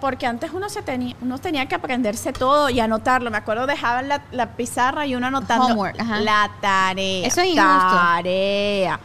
porque 0.00 0.26
antes 0.26 0.50
uno, 0.52 0.68
se 0.68 0.82
tenía, 0.82 1.14
uno 1.20 1.38
tenía 1.38 1.66
que 1.66 1.74
aprenderse 1.74 2.32
todo 2.32 2.70
y 2.70 2.80
anotarlo. 2.80 3.30
Me 3.30 3.38
acuerdo 3.38 3.66
dejaban 3.66 4.08
la, 4.08 4.22
la 4.32 4.56
pizarra 4.56 5.06
y 5.06 5.14
uno 5.14 5.26
anotando 5.26 5.66
Homework, 5.66 5.96
la 6.20 6.50
tarea. 6.60 7.26
Eso 7.26 7.40
es 7.40 7.48
injusto. 7.48 7.96
Tarea. 7.96 9.00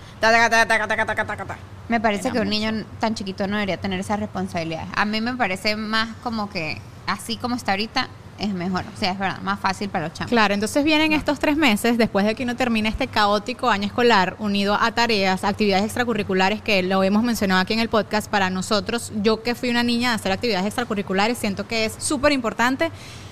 Me 1.89 2.01
parece 2.01 2.31
que 2.31 2.39
un 2.39 2.49
niño 2.49 2.85
tan 2.99 3.15
chiquito 3.15 3.47
no 3.47 3.55
debería 3.55 3.77
tener 3.77 3.99
esas 3.99 4.19
responsabilidades. 4.19 4.89
A 4.95 5.05
mí 5.05 5.21
me 5.21 5.35
parece 5.35 5.75
más 5.75 6.09
como 6.21 6.49
que, 6.49 6.81
así 7.05 7.37
como 7.37 7.55
está 7.55 7.71
ahorita, 7.71 8.09
es 8.39 8.53
mejor. 8.53 8.83
O 8.93 8.99
sea, 8.99 9.11
es 9.11 9.19
verdad, 9.19 9.39
más 9.41 9.59
fácil 9.59 9.89
para 9.89 10.07
los 10.07 10.13
chamos. 10.17 10.29
Claro, 10.29 10.53
entonces 10.53 10.83
vienen 10.83 11.13
estos 11.13 11.39
tres 11.39 11.57
meses 11.57 11.97
después 11.97 12.25
de 12.25 12.35
que 12.35 12.43
uno 12.43 12.55
termine 12.55 12.89
este 12.89 13.07
caótico 13.07 13.69
año 13.69 13.85
escolar 13.85 14.35
unido 14.39 14.77
a 14.79 14.91
tareas, 14.91 15.43
actividades 15.43 15.85
extracurriculares 15.85 16.61
que 16.61 16.83
lo 16.83 17.03
hemos 17.03 17.23
mencionado 17.23 17.61
aquí 17.61 17.73
en 17.73 17.79
el 17.79 17.89
podcast 17.89 18.29
para 18.29 18.49
nosotros. 18.49 19.11
Yo 19.21 19.41
que 19.43 19.55
fui 19.55 19.69
una 19.69 19.83
niña 19.83 20.09
de 20.09 20.15
hacer 20.15 20.31
actividades 20.31 20.65
extracurriculares 20.65 21.37
siento 21.37 21.67
que 21.67 21.85
es 21.85 21.95
súper 21.97 22.31
importante 22.31 22.91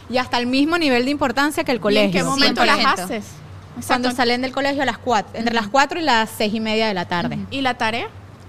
y 0.10 0.18
hasta 0.18 0.38
el 0.38 0.48
mismo 0.48 0.78
nivel 0.78 1.06
de 1.06 1.12
importancia 1.12 1.64
que 1.64 1.72
el 1.72 1.78
¿Y 1.78 1.82
colegio. 1.82 2.06
en 2.06 2.12
qué 2.12 2.24
momento 2.24 2.62
100%. 2.62 2.66
las 2.66 3.00
haces? 3.00 3.26
Cuando 3.88 4.12
salen 4.12 4.42
del 4.42 4.52
colegio 4.54 4.84
a 4.84 4.86
las 4.86 4.98
cuatro, 4.98 5.38
entre 5.38 5.54
las 5.54 5.68
4 5.68 6.00
y 6.00 6.04
las 6.04 6.30
seis 6.30 6.54
y 6.54 6.60
media 6.62 6.88
de 6.88 6.94
la 6.94 7.06
tarde. 7.08 7.40
¿Y 7.52 7.60
la 7.62 7.74
tarea? 7.74 8.08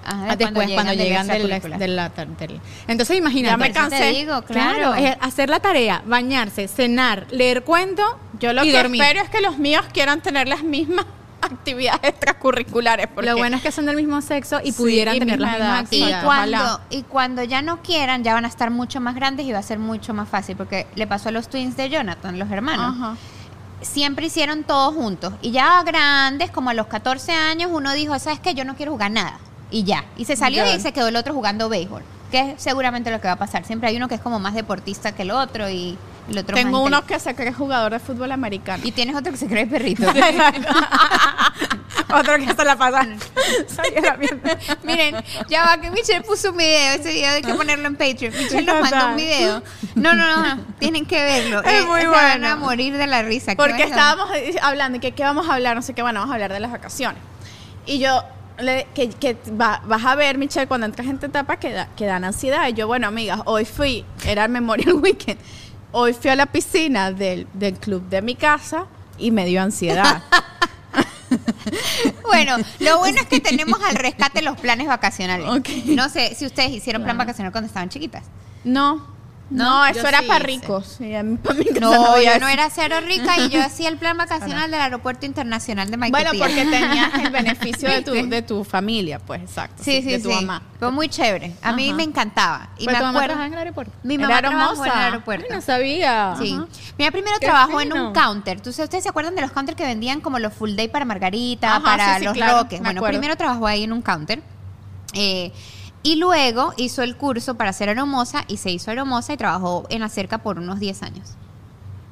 Ajá, 0.09 0.27
Ah, 0.31 0.37
Después, 0.37 0.71
cuando 0.73 0.93
llegan 0.93 1.27
del, 1.27 1.37
extracurricular. 1.51 1.79
del- 1.81 1.97
la 1.97 2.11
tar- 2.11 2.29
del- 2.29 2.61
Entonces, 2.87 3.19
imagínate. 3.19 3.51
Ya 3.73 3.83
me 3.85 3.89
te 3.91 4.13
digo, 4.13 4.43
Claro, 4.43 4.93
claro. 4.93 4.95
es 4.95 5.17
hacer 5.21 5.51
la 5.51 5.59
tarea, 5.61 6.03
bañarse, 6.07 6.69
cenar, 6.69 7.27
leer 7.31 7.65
cuento 7.65 8.03
Yo 8.39 8.53
lo 8.53 8.65
y 8.65 8.71
que 8.71 8.77
dormir. 8.77 9.03
espero 9.03 9.23
es 9.25 9.31
que 9.31 9.41
los 9.41 9.59
míos 9.59 9.85
quieran 9.93 10.21
tener 10.21 10.47
las 10.47 10.63
mismas 10.63 11.07
actividades 11.41 12.01
extracurriculares. 12.05 13.09
Porque 13.09 13.31
Lo 13.31 13.37
bueno 13.37 13.57
es 13.57 13.63
que 13.65 13.73
son 13.73 13.87
del 13.87 13.97
mismo 13.97 14.21
sexo 14.23 14.61
y 14.63 14.73
Sí, 14.73 14.79
pudieran 14.79 15.17
y 15.17 15.19
tener 15.19 15.41
las 15.41 15.51
misma 15.51 15.67
mismas 15.67 15.73
edad. 15.73 15.99
Y 15.99 16.03
actividades. 16.03 16.25
cuando, 16.25 16.57
ojalá. 16.59 16.81
y 16.91 17.03
cuando 17.03 17.43
ya 17.43 17.63
no 17.63 17.83
quieran, 17.83 18.23
ya 18.23 18.35
van 18.35 18.45
a 18.45 18.49
estar 18.49 18.71
mucho 18.71 19.01
más 19.01 19.15
grandes 19.17 19.45
y 19.47 19.53
va 19.53 19.59
a 19.59 19.63
ser 19.63 19.79
mucho 19.81 20.15
más 20.15 20.29
fácil. 20.29 20.57
Porque 20.57 20.87
le 20.95 21.07
pasó 21.09 21.31
a 21.31 21.33
los 21.33 21.49
twins 21.49 21.77
de 21.77 21.89
Jonathan, 21.91 22.39
los 22.39 22.49
hermanos. 22.51 22.95
Ajá. 22.97 23.17
Siempre 23.83 24.27
hicieron 24.27 24.65
todo 24.65 24.93
juntos. 24.93 25.35
Y 25.43 25.51
ya 25.51 25.83
grandes, 25.83 26.51
como 26.51 26.71
a 26.71 26.75
los 26.75 26.87
14 26.87 27.33
años, 27.33 27.71
uno 27.73 27.93
dijo, 27.93 28.19
¿sabes 28.19 28.41
qué? 28.41 28.55
Yo 28.55 28.65
no 28.65 28.75
quiero 28.77 28.93
jugar 28.93 29.11
nada. 29.11 29.39
Y 29.71 29.85
ya. 29.85 30.05
Y 30.17 30.25
se 30.25 30.37
salió 30.37 30.65
y 30.75 30.81
se 30.81 30.93
quedó 30.93 31.09
el 31.09 31.17
otro 31.17 31.35
jugando 31.35 31.69
béisbol. 31.69 32.03
Que 32.31 32.53
es 32.53 32.63
seguramente 32.63 33.11
lo 33.11 33.21
que 33.21 33.29
va 33.29 33.35
a 33.35 33.39
pasar. 33.39 33.65
Siempre 33.65 33.89
hay 33.89 33.97
uno 33.97 34.09
que 34.09 34.17
es 34.17 34.21
como 34.21 34.39
más 34.39 34.55
deportista 34.55 35.13
que 35.13 35.23
el 35.23 35.31
otro 35.31 35.69
y 35.71 35.97
el 36.29 36.39
otro 36.39 36.55
Tengo 36.55 36.79
más 36.79 36.87
uno 36.87 37.07
que 37.07 37.19
se 37.21 37.35
cree 37.35 37.53
jugador 37.53 37.93
de 37.93 37.99
fútbol 37.99 38.33
americano. 38.33 38.83
Y 38.85 38.93
tienes 38.93 39.15
otro 39.15 39.33
que 39.33 39.39
se 39.39 39.47
cree 39.47 39.67
perrito. 39.67 40.07
Otro 42.09 42.37
que 42.37 42.55
se 42.55 42.65
la 42.65 44.17
mierda. 44.17 44.59
Miren, 44.85 45.17
ya 45.49 45.65
va 45.65 45.81
que 45.81 45.91
Michelle 45.91 46.23
puso 46.23 46.51
un 46.51 46.57
video, 46.57 46.95
ese 46.95 47.13
video 47.13 47.31
hay 47.33 47.43
que 47.43 47.55
ponerlo 47.55 47.87
en 47.87 47.97
Patreon. 47.97 48.33
Michelle 48.33 48.63
nos 48.63 48.81
mandó 48.81 49.09
un 49.09 49.17
video. 49.17 49.63
No, 49.95 50.15
no, 50.15 50.43
no, 50.43 50.65
tienen 50.79 51.05
que 51.05 51.23
verlo. 51.23 51.61
Eh, 51.65 51.79
Es 51.79 51.87
muy 51.87 52.01
se 52.01 52.07
van 52.07 52.45
a 52.45 52.55
bueno. 52.55 52.67
morir 52.67 52.97
de 52.97 53.07
la 53.07 53.23
risa. 53.23 53.53
¿Qué 53.53 53.57
Porque 53.57 53.83
estábamos 53.83 54.31
eh, 54.35 54.57
hablando 54.63 54.99
y 54.99 55.01
que 55.01 55.13
qué 55.13 55.25
vamos 55.25 55.49
a 55.49 55.55
hablar, 55.55 55.75
no 55.75 55.83
sé 55.83 55.95
qué, 55.95 56.03
bueno, 56.03 56.21
vamos 56.21 56.33
a 56.33 56.35
hablar 56.35 56.53
de 56.53 56.61
las 56.61 56.71
vacaciones. 56.71 57.21
Y 57.87 57.99
yo, 57.99 58.23
le- 58.59 58.87
que, 58.95 59.09
que 59.11 59.37
va- 59.61 59.81
vas 59.87 60.05
a 60.05 60.15
ver, 60.15 60.39
Michelle, 60.39 60.67
cuando 60.67 60.87
entras 60.87 61.07
en 61.09 61.17
etapa 61.17 61.57
que, 61.59 61.73
da- 61.73 61.89
que 61.97 62.07
dan 62.07 62.25
ansiedad. 62.25 62.69
Y 62.69 62.75
yo, 62.75 62.87
bueno, 62.87 63.07
amigas, 63.09 63.41
hoy 63.45 63.65
fui, 63.65 64.05
era 64.27 64.45
el 64.45 64.51
Memorial 64.51 64.95
Weekend, 65.03 65.39
hoy 65.93 66.13
fui 66.13 66.31
a 66.31 66.37
la 66.37 66.47
piscina 66.47 67.13
del, 67.13 67.47
del 67.55 67.75
club 67.79 68.09
de 68.09 68.23
mi 68.23 68.35
casa 68.35 68.87
y 69.19 69.31
me 69.31 69.45
dio 69.47 69.63
ansiedad. 69.63 70.23
Bueno, 72.23 72.57
lo 72.81 72.99
bueno 72.99 73.19
es 73.21 73.27
que 73.27 73.41
tenemos 73.41 73.81
al 73.83 73.97
rescate 73.97 74.43
los 74.43 74.59
planes 74.59 74.87
vacacionales. 74.87 75.47
No 75.87 76.09
sé 76.09 76.35
si 76.35 76.47
ustedes 76.47 76.71
hicieron 76.71 77.03
plan 77.03 77.17
vacacional 77.19 77.51
cuando 77.53 77.67
estaban 77.67 77.89
chiquitas. 77.89 78.25
no, 78.65 79.16
no, 79.49 79.65
No, 79.65 79.87
eso 79.87 80.07
era 80.09 80.21
sí 80.21 80.27
para 80.27 80.41
ricos. 80.45 81.01
Y 81.01 81.15
a 81.15 81.23
mí- 81.23 81.37
para 81.37 81.55
mi 81.59 81.67
casa 81.67 81.81
No, 81.81 82.21
yo 82.21 82.39
no 82.41 82.49
era 82.49 82.69
cero 82.69 82.97
rica 83.01 83.39
y 83.39 83.49
yo 83.49 83.63
hacía 83.63 83.89
el 83.89 83.97
plan 83.97 84.17
vacacional 84.17 84.71
del 84.71 84.81
aeropuerto 84.81 85.25
internacional 85.25 85.89
de 85.91 85.97
Maiquetía. 85.97 86.31
Bueno, 86.33 86.45
porque 86.45 86.65
tenías 86.65 87.15
el 87.15 87.31
beneficio 87.31 87.89
de 87.89 88.03
tu, 88.03 88.13
de 88.13 88.43
tu 88.43 88.65
familia, 88.65 89.19
pues, 89.21 89.43
exacto. 89.43 89.83
Sí, 89.85 90.03
sí, 90.03 90.09
de 90.11 90.17
sí. 90.17 90.23
tu 90.25 90.31
mamá. 90.33 90.63
Fue 90.81 90.91
muy 90.91 91.09
chévere. 91.09 91.55
A 91.63 91.73
mí 91.73 91.89
Ajá. 91.89 91.97
me 91.97 92.03
encantaba. 92.03 92.71
Y 92.77 92.87
Pero 92.87 92.93
me 92.93 92.99
tu 92.99 93.05
mamá 93.05 93.09
acuerdo. 93.11 93.27
trabajaba 93.27 93.47
en 93.47 93.53
el 93.53 93.59
aeropuerto. 93.61 93.93
Mi 94.03 94.15
Era 94.15 94.23
mamá 94.23 94.39
en 94.75 94.85
el 94.85 94.91
aeropuerto. 94.99 95.47
Ay, 95.49 95.57
no 95.57 95.63
sabía. 95.63 96.35
Sí. 96.41 96.53
Ajá. 96.55 96.67
Mira, 96.99 97.11
primero 97.13 97.37
Qué 97.41 97.47
trabajó 97.47 97.81
en 97.81 97.93
un 97.93 98.13
counter. 98.13 98.61
¿Tú- 98.61 98.71
¿Ustedes 98.71 99.03
se 99.05 99.09
acuerdan 99.09 99.35
de 99.37 99.43
los 99.43 99.53
counters 99.53 99.77
que 99.77 99.85
vendían 99.85 100.21
como 100.21 100.39
los 100.39 100.53
full 100.53 100.75
day 100.75 100.89
para 100.89 101.05
Margarita, 101.05 101.77
Ajá, 101.77 101.81
para 101.85 102.19
sí, 102.19 102.25
los 102.25 102.35
claro, 102.35 102.59
roques? 102.63 102.81
Bueno, 102.81 103.01
primero 103.03 103.37
trabajó 103.37 103.67
ahí 103.67 103.85
en 103.85 103.93
un 103.93 104.03
counter. 104.03 104.43
eh, 105.13 105.53
y 106.07 106.17
luego 106.17 106.73
hizo 106.77 107.03
el 107.03 107.17
curso 107.17 107.57
para 107.57 107.73
ser 107.73 107.89
aeromoza 107.89 108.45
y 108.49 108.59
se 108.59 108.71
hizo 108.71 108.91
aeromoza 108.91 109.33
y 109.33 109.37
trabajó 109.37 109.87
en 109.91 110.01
la 110.01 110.09
cerca 110.09 110.39
por 110.39 110.59
unos 110.59 110.79
10 110.79 111.03
años. 111.03 111.31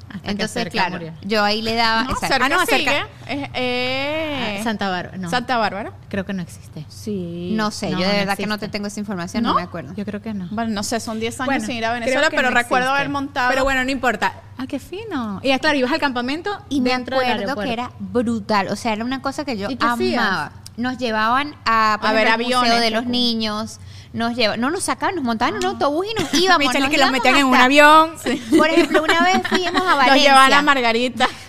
Hasta 0.09 0.27
que 0.27 0.31
Entonces, 0.31 0.69
claro, 0.69 0.93
murió. 0.93 1.13
yo 1.23 1.43
ahí 1.43 1.61
le 1.61 1.75
daba... 1.75 2.05
No, 2.05 2.15
cerca 2.15 2.45
Ah, 2.45 2.49
no, 2.49 2.61
sigue. 2.67 2.85
cerca. 2.85 3.09
Es- 3.29 3.51
eh, 3.55 4.57
Ah, 4.61 4.63
Santa 4.63 4.89
Bárbara, 4.89 5.19
no. 5.19 5.29
Santa 5.29 5.57
Bárbara. 5.59 5.93
Creo 6.09 6.25
que 6.25 6.33
no 6.33 6.41
existe. 6.43 6.87
Sí. 6.89 7.53
No 7.57 7.71
sé, 7.73 7.91
No, 7.91 7.99
yo 7.99 8.07
de 8.07 8.13
no 8.13 8.19
verdad 8.21 8.37
que 8.37 8.47
no 8.47 8.59
te 8.59 8.69
tengo 8.69 8.87
esa 8.87 9.01
información, 9.01 9.43
no, 9.43 9.51
¿No? 9.51 9.55
me 9.57 9.63
acuerdo. 9.63 9.93
Yo 9.95 10.05
creo 10.05 10.23
que 10.23 10.33
no. 10.33 10.47
Bueno, 10.53 10.71
no 10.73 10.83
sé, 10.85 11.01
son 11.01 11.19
10 11.19 11.41
años 11.41 11.47
Bueno, 11.47 11.67
sin 11.67 11.77
ir 11.77 11.85
a 11.85 11.93
Venezuela, 11.93 12.29
pero 12.31 12.43
no 12.51 12.57
recuerdo 12.57 12.87
existe. 12.87 12.97
haber 13.01 13.09
montado. 13.11 13.51
Pero 13.51 13.65
bueno, 13.65 13.85
no 13.85 13.91
importa. 13.91 14.33
Ah, 14.57 14.67
qué 14.69 14.79
fino. 14.79 15.41
Y 15.43 15.57
claro, 15.59 15.77
ibas 15.79 15.91
al 15.93 15.99
campamento 16.01 16.57
Y 16.69 16.81
me 16.81 16.93
acuerdo 16.95 17.57
que 17.57 17.73
era 17.73 17.91
brutal, 17.99 18.69
o 18.69 18.77
sea, 18.77 18.93
era 18.93 19.05
una 19.05 19.21
cosa 19.21 19.45
que 19.45 19.57
yo 19.57 19.69
¿Y 19.71 19.77
qué 19.77 19.87
hacías? 19.87 20.23
amaba. 20.23 20.53
Nos 20.77 20.99
llevaban 20.99 21.55
a, 21.65 21.95
A 21.95 22.13
ver 22.13 22.27
ejemplo, 22.27 22.47
aviones, 22.47 22.71
Museo 22.71 22.81
de 22.83 22.91
los. 22.91 23.07
Niños, 23.07 23.79
nos 24.13 24.35
lleva, 24.37 24.57
no 24.57 24.71
nos 24.71 24.85
sacaban, 24.85 25.15
nos 25.17 25.25
montaban 25.25 25.55
en 25.55 25.59
un 25.61 25.67
autobús 25.67 26.07
y 26.11 26.21
nos 26.21 26.35
íbamos. 26.43 26.59
Michelle, 26.67 26.81
nos 26.81 26.91
que 26.91 26.99
los 26.99 27.11
metían 27.13 27.37
en 27.37 27.47
un 27.47 27.55
avión. 27.55 28.11
Por 28.57 28.69
ejemplo, 28.69 29.03
una 29.05 29.21
vez 29.23 29.41
fuimos 29.49 29.83
a 29.83 29.95
Valencia. 29.97 30.17
llevaban 30.23 30.53
a 30.53 30.63
Margarita. 30.63 31.29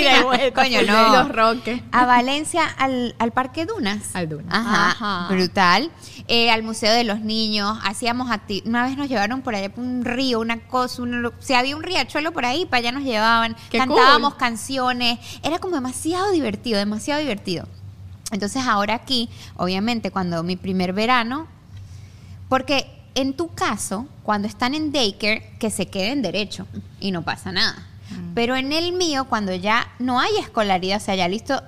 y 0.00 0.04
de 0.04 0.22
vuelta. 0.22 0.62
Coño, 0.62 0.82
no. 0.82 1.12
Los 1.16 1.28
Roques. 1.30 1.80
a 1.92 2.06
Valencia 2.06 2.64
al, 2.78 3.14
al 3.18 3.32
Parque 3.32 3.66
Dunas. 3.66 4.14
Al 4.14 4.28
Dunas. 4.28 4.46
Ajá, 4.50 4.90
Ajá. 4.90 5.28
brutal. 5.28 5.90
Eh, 6.28 6.50
al 6.50 6.62
Museo 6.62 6.92
de 6.92 7.02
los 7.04 7.20
Niños. 7.20 7.78
Hacíamos 7.84 8.28
Una 8.64 8.84
vez 8.84 8.96
nos 8.96 9.08
llevaron 9.08 9.42
por 9.42 9.54
allá 9.56 9.72
por 9.72 9.82
un 9.84 10.04
río, 10.04 10.38
una 10.40 10.58
cosa. 10.68 11.02
un- 11.02 11.32
si 11.40 11.54
había 11.54 11.76
un 11.76 11.82
riachuelo 11.82 12.32
por 12.32 12.44
ahí, 12.44 12.64
para 12.66 12.78
allá 12.78 12.92
nos 12.92 13.02
llevaban. 13.02 13.56
Qué 13.70 13.78
Cantábamos 13.78 14.34
cool. 14.34 14.38
canciones. 14.40 15.18
Era 15.42 15.58
como 15.58 15.74
demasiado 15.76 16.30
divertido, 16.32 16.78
demasiado 16.78 17.20
divertido. 17.20 17.68
Entonces 18.32 18.64
ahora 18.66 18.94
aquí, 18.94 19.28
obviamente, 19.56 20.10
cuando 20.10 20.42
mi 20.42 20.56
primer 20.56 20.92
verano, 20.92 21.46
porque 22.48 22.86
en 23.14 23.34
tu 23.34 23.48
caso, 23.54 24.06
cuando 24.22 24.46
están 24.48 24.74
en 24.74 24.92
daycare, 24.92 25.52
que 25.58 25.70
se 25.70 25.86
queden 25.86 26.22
derecho 26.22 26.66
y 27.00 27.10
no 27.12 27.22
pasa 27.22 27.52
nada. 27.52 27.76
Pero 28.34 28.54
en 28.56 28.72
el 28.72 28.92
mío, 28.92 29.24
cuando 29.24 29.54
ya 29.54 29.88
no 29.98 30.20
hay 30.20 30.30
escolaridad, 30.40 30.98
o 30.98 31.00
sea, 31.04 31.14
ya 31.16 31.26
listo, 31.28 31.60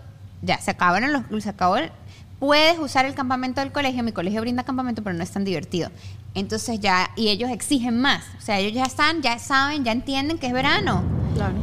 ya 0.43 0.59
se 0.61 0.71
acabaron 0.71 1.13
los, 1.13 1.43
se 1.43 1.49
acabó 1.51 1.77
el- 1.79 1.91
puedes 2.39 2.79
usar 2.79 3.07
el 3.07 3.15
campamento 3.15 3.61
del 3.61 3.73
colegio, 3.73 4.05
mi 4.05 4.13
colegio 4.13 4.41
brinda 4.41 4.63
campamento, 4.63 5.03
pero 5.03 5.17
no 5.17 5.23
es 5.25 5.31
tan 5.31 5.45
divertido. 5.45 5.91
Entonces 6.35 6.79
ya, 6.79 7.11
y 7.17 7.29
ellos 7.29 7.51
exigen 7.51 8.01
más. 8.01 8.23
O 8.39 8.41
sea, 8.41 8.59
ellos 8.61 8.73
ya 8.75 8.85
están, 8.85 9.23
ya 9.23 9.39
saben, 9.41 9.85
ya 9.85 9.91
entienden 9.93 10.39
que 10.39 10.47
es 10.47 10.53
verano. 10.53 11.03
Claro. 11.35 11.55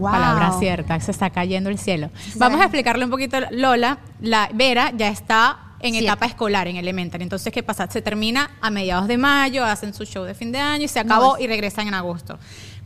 Wow. 0.00 0.10
Palabra 0.10 0.52
cierta, 0.58 0.98
se 1.00 1.10
está 1.10 1.30
cayendo 1.30 1.70
el 1.70 1.78
cielo. 1.78 2.10
Sí, 2.18 2.32
Vamos 2.36 2.60
a 2.60 2.64
explicarle 2.64 3.04
un 3.04 3.10
poquito, 3.10 3.38
Lola. 3.50 3.98
La 4.20 4.48
Vera 4.52 4.92
ya 4.96 5.08
está 5.08 5.58
en 5.80 5.94
etapa 5.94 6.26
escolar, 6.26 6.68
en 6.68 6.76
elementary. 6.76 7.22
Entonces, 7.22 7.52
¿qué 7.52 7.62
pasa? 7.62 7.86
Se 7.90 8.02
termina 8.02 8.50
a 8.60 8.70
mediados 8.70 9.08
de 9.08 9.18
mayo, 9.18 9.64
hacen 9.64 9.94
su 9.94 10.04
show 10.04 10.24
de 10.24 10.34
fin 10.34 10.52
de 10.52 10.58
año 10.58 10.84
y 10.84 10.88
se 10.88 11.00
acabó 11.00 11.38
y 11.38 11.46
regresan 11.46 11.88
en 11.88 11.94
agosto. 11.94 12.38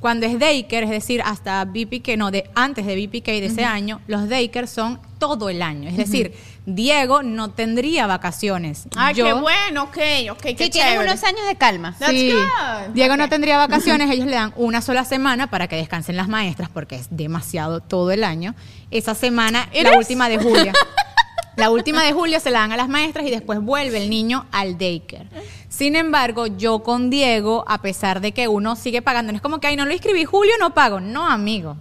Cuando 0.04 0.26
es 0.26 0.38
daycare, 0.38 0.84
es 0.84 0.90
decir, 0.90 1.22
hasta 1.24 1.64
BPK, 1.64 2.18
no, 2.18 2.30
de, 2.30 2.50
antes 2.54 2.84
de 2.84 2.94
BPK 2.94 3.24
de 3.40 3.46
ese 3.46 3.64
año, 3.64 4.02
los 4.06 4.28
daycare 4.28 4.66
son 4.66 5.00
todo 5.18 5.48
el 5.48 5.62
año. 5.62 5.88
Es 5.88 5.96
decir, 5.96 6.34
Diego 6.66 7.22
no 7.22 7.52
tendría 7.52 8.06
vacaciones. 8.06 8.82
Ay, 8.96 9.14
Yo- 9.14 9.24
qué 9.24 9.32
bueno, 9.32 9.84
ok, 9.84 9.96
ok, 10.32 10.42
qué 10.58 10.64
Sí, 10.66 10.70
tienen 10.72 10.98
unos 11.00 11.24
años 11.24 11.46
de 11.48 11.56
calma. 11.56 11.96
That's 11.98 12.12
Sí. 12.12 12.30
good. 12.32 12.92
Diego 12.92 13.16
no 13.16 13.30
tendría 13.30 13.56
vacaciones, 13.66 14.10
ellos 14.10 14.26
le 14.26 14.34
dan 14.36 14.52
una 14.56 14.82
sola 14.82 15.06
semana 15.06 15.46
para 15.48 15.68
que 15.68 15.76
descansen 15.76 16.18
las 16.18 16.28
maestras 16.28 16.68
porque 16.68 16.96
es 16.96 17.06
demasiado 17.08 17.80
todo 17.80 18.10
el 18.10 18.24
año. 18.24 18.54
Esa 18.90 19.14
semana, 19.14 19.70
¿It 19.72 19.84
la 19.84 19.92
is? 19.92 19.96
última 19.96 20.28
de 20.28 20.36
julio. 20.36 20.72
La 21.56 21.70
última 21.70 22.02
de 22.02 22.12
julio 22.12 22.40
se 22.40 22.50
la 22.50 22.60
dan 22.60 22.72
a 22.72 22.76
las 22.76 22.88
maestras 22.88 23.26
y 23.26 23.30
después 23.30 23.60
vuelve 23.60 23.98
el 24.02 24.10
niño 24.10 24.46
al 24.52 24.76
daycare. 24.78 25.26
Sin 25.68 25.96
embargo, 25.96 26.46
yo 26.46 26.82
con 26.82 27.10
Diego, 27.10 27.64
a 27.68 27.80
pesar 27.82 28.20
de 28.20 28.32
que 28.32 28.48
uno 28.48 28.76
sigue 28.76 29.02
pagando, 29.02 29.32
no 29.32 29.36
es 29.36 29.42
como 29.42 29.60
que, 29.60 29.66
ay, 29.68 29.76
no 29.76 29.84
lo 29.86 29.92
inscribí 29.92 30.24
julio, 30.24 30.52
no 30.60 30.74
pago. 30.74 31.00
No, 31.00 31.28
amigo. 31.28 31.76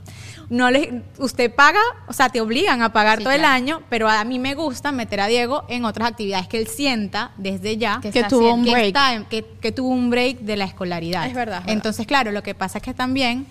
No 0.49 0.69
le, 0.69 1.01
usted 1.17 1.53
paga, 1.55 1.79
o 2.07 2.13
sea, 2.13 2.29
te 2.29 2.39
obligan 2.41 2.81
a 2.83 2.91
pagar 2.93 3.19
Sí, 3.19 3.23
todo 3.23 3.33
el 3.33 3.45
año, 3.45 3.81
pero 3.89 4.09
a 4.09 4.23
mí 4.23 4.37
me 4.39 4.53
gusta 4.55 4.91
meter 4.91 5.21
a 5.21 5.27
Diego 5.27 5.63
en 5.69 5.85
otras 5.85 6.09
actividades 6.09 6.47
que 6.47 6.57
él 6.57 6.67
sienta 6.67 7.31
desde 7.37 7.77
ya 7.77 7.99
Que 8.01 8.23
tuvo 8.25 8.53
un 8.53 8.63
que, 8.65 8.71
break. 8.71 8.87
está 8.87 9.25
que, 9.29 9.45
que 9.61 9.71
tuvo 9.71 9.89
un 9.89 10.09
break 10.11 10.39
de 10.41 10.57
la 10.57 10.65
escolaridad. 10.65 11.25
Es 11.25 11.33
verdad, 11.33 11.59
es 11.59 11.63
verdad. 11.65 11.73
Entonces, 11.73 12.05
claro, 12.05 12.31
lo 12.31 12.43
que 12.43 12.53
pasa 12.53 12.77
es 12.79 12.83
que 12.83 12.93
también 12.93 13.47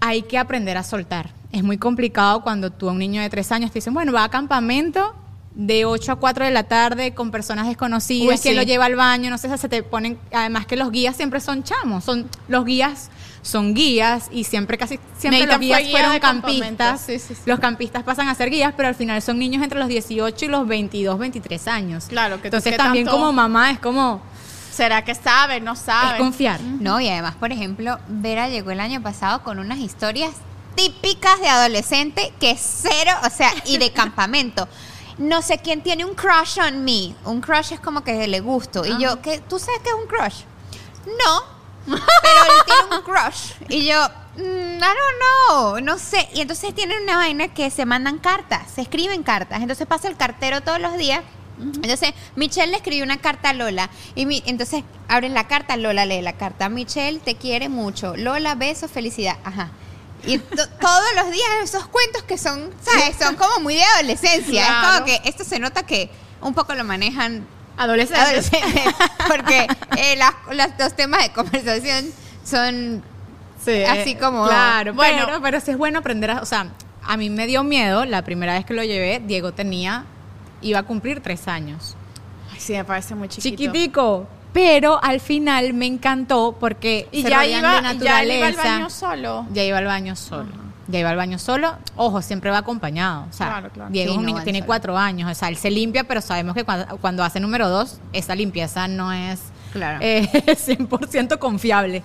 hay 0.00 0.22
que 0.22 0.38
aprender 0.38 0.76
a 0.76 0.82
soltar. 0.82 1.30
Es 1.52 1.62
muy 1.62 1.78
complicado 1.78 2.42
cuando 2.42 2.70
tú 2.70 2.88
a 2.88 2.92
un 2.92 2.98
niño 2.98 3.22
de 3.22 3.30
tres 3.30 3.50
años 3.52 3.70
te 3.70 3.78
dicen, 3.78 3.94
bueno, 3.94 4.12
va 4.12 4.24
a 4.24 4.28
campamento 4.30 5.14
de 5.54 5.86
8 5.86 6.12
a 6.12 6.16
4 6.16 6.44
de 6.44 6.50
la 6.50 6.64
tarde 6.64 7.14
con 7.14 7.30
personas 7.30 7.66
desconocidas, 7.66 8.44
Uy, 8.44 8.54
lo 8.54 8.62
lleva 8.62 8.84
al 8.84 8.94
baño, 8.94 9.30
no 9.30 9.38
sé, 9.38 9.56
se 9.56 9.68
te 9.70 9.82
ponen, 9.82 10.18
además 10.30 10.66
que 10.66 10.76
los 10.76 10.90
guías 10.90 11.16
siempre 11.16 11.40
son 11.40 11.62
chamos, 11.62 12.04
son 12.04 12.28
los 12.48 12.64
guías 12.66 13.10
son 13.40 13.74
guías 13.74 14.28
y 14.32 14.42
siempre 14.44 14.76
casi 14.76 14.98
siempre 15.16 15.46
los 15.46 15.60
guías 15.60 15.78
fue 15.78 15.88
guía 15.88 15.98
fueron 15.98 16.18
campistas. 16.18 17.00
Sí, 17.00 17.18
sí, 17.20 17.34
sí. 17.36 17.42
Los 17.46 17.60
campistas 17.60 18.02
pasan 18.02 18.28
a 18.28 18.34
ser 18.34 18.50
guías, 18.50 18.74
pero 18.76 18.88
al 18.88 18.96
final 18.96 19.22
son 19.22 19.38
niños 19.38 19.62
entre 19.62 19.78
los 19.78 19.86
18 19.88 20.44
y 20.44 20.48
los 20.48 20.66
22, 20.66 21.16
23 21.16 21.68
años. 21.68 22.06
Claro, 22.08 22.40
que 22.42 22.48
Entonces 22.48 22.76
también 22.76 23.04
tanto- 23.04 23.18
como 23.20 23.32
mamá 23.32 23.70
es 23.70 23.78
como 23.78 24.20
¿Será 24.76 25.02
que 25.04 25.14
sabe? 25.14 25.58
No 25.60 25.74
sabe. 25.74 26.12
es 26.12 26.18
confiar. 26.18 26.60
No, 26.60 27.00
y 27.00 27.08
además, 27.08 27.34
por 27.36 27.50
ejemplo, 27.50 27.98
Vera 28.08 28.48
llegó 28.50 28.72
el 28.72 28.80
año 28.80 29.02
pasado 29.02 29.42
con 29.42 29.58
unas 29.58 29.78
historias 29.78 30.34
típicas 30.74 31.40
de 31.40 31.48
adolescente 31.48 32.34
que 32.38 32.50
es 32.50 32.60
cero, 32.82 33.12
o 33.24 33.30
sea, 33.30 33.50
y 33.64 33.78
de 33.78 33.90
campamento. 33.94 34.68
No 35.16 35.40
sé 35.40 35.56
quién 35.58 35.80
tiene 35.82 36.04
un 36.04 36.14
crush 36.14 36.58
on 36.60 36.84
me. 36.84 37.14
Un 37.24 37.40
crush 37.40 37.72
es 37.72 37.80
como 37.80 38.04
que 38.04 38.28
le 38.28 38.40
gusto. 38.40 38.84
Y 38.84 39.00
yo, 39.00 39.22
¿qué, 39.22 39.38
¿tú 39.38 39.58
sabes 39.58 39.80
qué 39.82 39.88
es 39.88 39.94
un 39.94 40.06
crush? 40.06 40.42
No. 41.06 41.42
Pero 41.86 42.44
él 42.44 42.62
tiene 42.66 42.96
un 42.96 43.02
crush. 43.02 43.52
Y 43.70 43.86
yo, 43.86 43.98
mm, 44.36 44.76
I 44.76 44.80
don't 44.80 45.48
know, 45.48 45.80
no 45.80 45.98
sé. 45.98 46.28
Y 46.34 46.42
entonces 46.42 46.74
tienen 46.74 47.02
una 47.02 47.16
vaina 47.16 47.48
que 47.48 47.70
se 47.70 47.86
mandan 47.86 48.18
cartas, 48.18 48.70
se 48.74 48.82
escriben 48.82 49.22
cartas. 49.22 49.62
Entonces 49.62 49.86
pasa 49.86 50.08
el 50.08 50.18
cartero 50.18 50.60
todos 50.60 50.80
los 50.80 50.98
días. 50.98 51.22
Entonces, 51.58 52.12
Michelle 52.36 52.70
le 52.70 52.76
escribió 52.76 53.04
una 53.04 53.18
carta 53.18 53.50
a 53.50 53.52
Lola. 53.52 53.90
Y 54.14 54.26
mi- 54.26 54.42
entonces 54.46 54.84
abren 55.08 55.34
la 55.34 55.46
carta, 55.48 55.76
Lola 55.76 56.04
lee 56.06 56.20
la 56.22 56.34
carta. 56.34 56.68
Michelle 56.68 57.18
te 57.20 57.36
quiere 57.36 57.68
mucho. 57.68 58.16
Lola, 58.16 58.54
beso, 58.54 58.88
felicidad. 58.88 59.36
Ajá. 59.44 59.70
Y 60.24 60.38
to- 60.38 60.68
todos 60.80 61.04
los 61.16 61.30
días 61.30 61.48
esos 61.62 61.86
cuentos 61.88 62.22
que 62.24 62.36
son, 62.38 62.70
¿sabes? 62.82 63.16
Son 63.18 63.36
como 63.36 63.60
muy 63.60 63.74
de 63.74 63.84
adolescencia. 63.84 64.62
Es 64.62 64.68
Claro. 64.68 64.92
como 64.94 65.04
que 65.06 65.20
esto 65.28 65.44
se 65.44 65.58
nota 65.58 65.84
que 65.84 66.10
un 66.40 66.52
poco 66.54 66.74
lo 66.74 66.84
manejan 66.84 67.46
Adolescentes. 67.76 68.52
adolescentes. 68.52 68.94
Porque 69.28 69.66
eh, 69.96 70.16
las- 70.16 70.34
las- 70.52 70.78
los 70.78 70.94
temas 70.96 71.22
de 71.22 71.32
conversación 71.32 72.10
son 72.44 73.02
Sí, 73.64 73.82
Así 73.82 74.10
eh, 74.10 74.18
como- 74.18 74.46
Claro, 74.46 74.94
Bueno. 74.94 75.24
pero, 75.26 75.42
pero 75.42 75.60
sí 75.60 75.70
es 75.72 75.76
bueno 75.78 75.98
aprender 75.98 76.30
a. 76.30 76.40
O 76.42 76.44
sea, 76.46 76.68
a 77.02 77.16
mí 77.16 77.30
me 77.30 77.46
dio 77.46 77.64
miedo 77.64 78.04
la 78.04 78.22
primera 78.22 78.52
vez 78.54 78.64
que 78.64 78.74
lo 78.74 78.84
llevé. 78.84 79.20
Diego 79.24 79.52
tenía. 79.54 80.04
Iba 80.60 80.80
a 80.80 80.82
cumplir 80.82 81.20
tres 81.20 81.48
años. 81.48 81.96
Ay, 82.52 82.60
sí, 82.60 82.72
me 82.72 82.84
parece 82.84 83.14
muy 83.14 83.28
chiquito. 83.28 83.56
Chiquitico. 83.62 84.26
Pero 84.52 84.98
al 85.02 85.20
final 85.20 85.74
me 85.74 85.84
encantó 85.86 86.56
porque. 86.58 87.08
Y 87.12 87.22
se 87.22 87.28
ya 87.30 87.44
iba, 87.46 87.80
de 87.92 87.98
ya 88.04 88.18
al 88.18 88.54
baño 88.56 88.88
solo. 88.90 89.46
Ya 89.52 89.62
iba 89.64 89.78
al 89.78 89.84
baño 89.84 90.16
solo. 90.16 90.66
Ya 90.88 91.00
iba 91.00 91.10
al 91.10 91.16
baño 91.16 91.38
solo. 91.38 91.74
Ojo, 91.96 92.22
siempre 92.22 92.50
va 92.50 92.58
acompañado. 92.58 93.26
O 93.28 93.32
sea, 93.32 93.48
Claro, 93.48 93.70
claro. 93.70 93.90
Diego 93.90 94.14
Sí, 94.14 94.18
no 94.32 94.42
tiene 94.42 94.64
cuatro 94.64 94.96
años. 94.96 95.30
O 95.30 95.34
sea, 95.34 95.48
él 95.48 95.56
se 95.56 95.70
limpia, 95.70 96.04
pero 96.04 96.20
sabemos 96.22 96.54
que 96.54 96.64
cuando, 96.64 96.96
cuando 96.98 97.22
hace 97.24 97.38
número 97.40 97.68
dos, 97.68 97.98
esa 98.12 98.34
limpieza 98.34 98.88
no 98.88 99.12
es 99.12 99.40
Claro. 99.72 99.98
eh, 100.00 100.26
100% 100.46 101.38
confiable. 101.38 102.02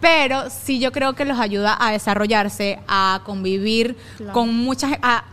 Pero 0.00 0.44
sí 0.48 0.78
yo 0.78 0.92
creo 0.92 1.12
que 1.14 1.26
los 1.26 1.38
ayuda 1.38 1.76
a 1.78 1.90
desarrollarse, 1.90 2.78
a 2.88 3.20
convivir 3.26 3.96
Claro. 4.16 4.32
con 4.32 4.54
muchas... 4.54 4.92
a 5.02 5.24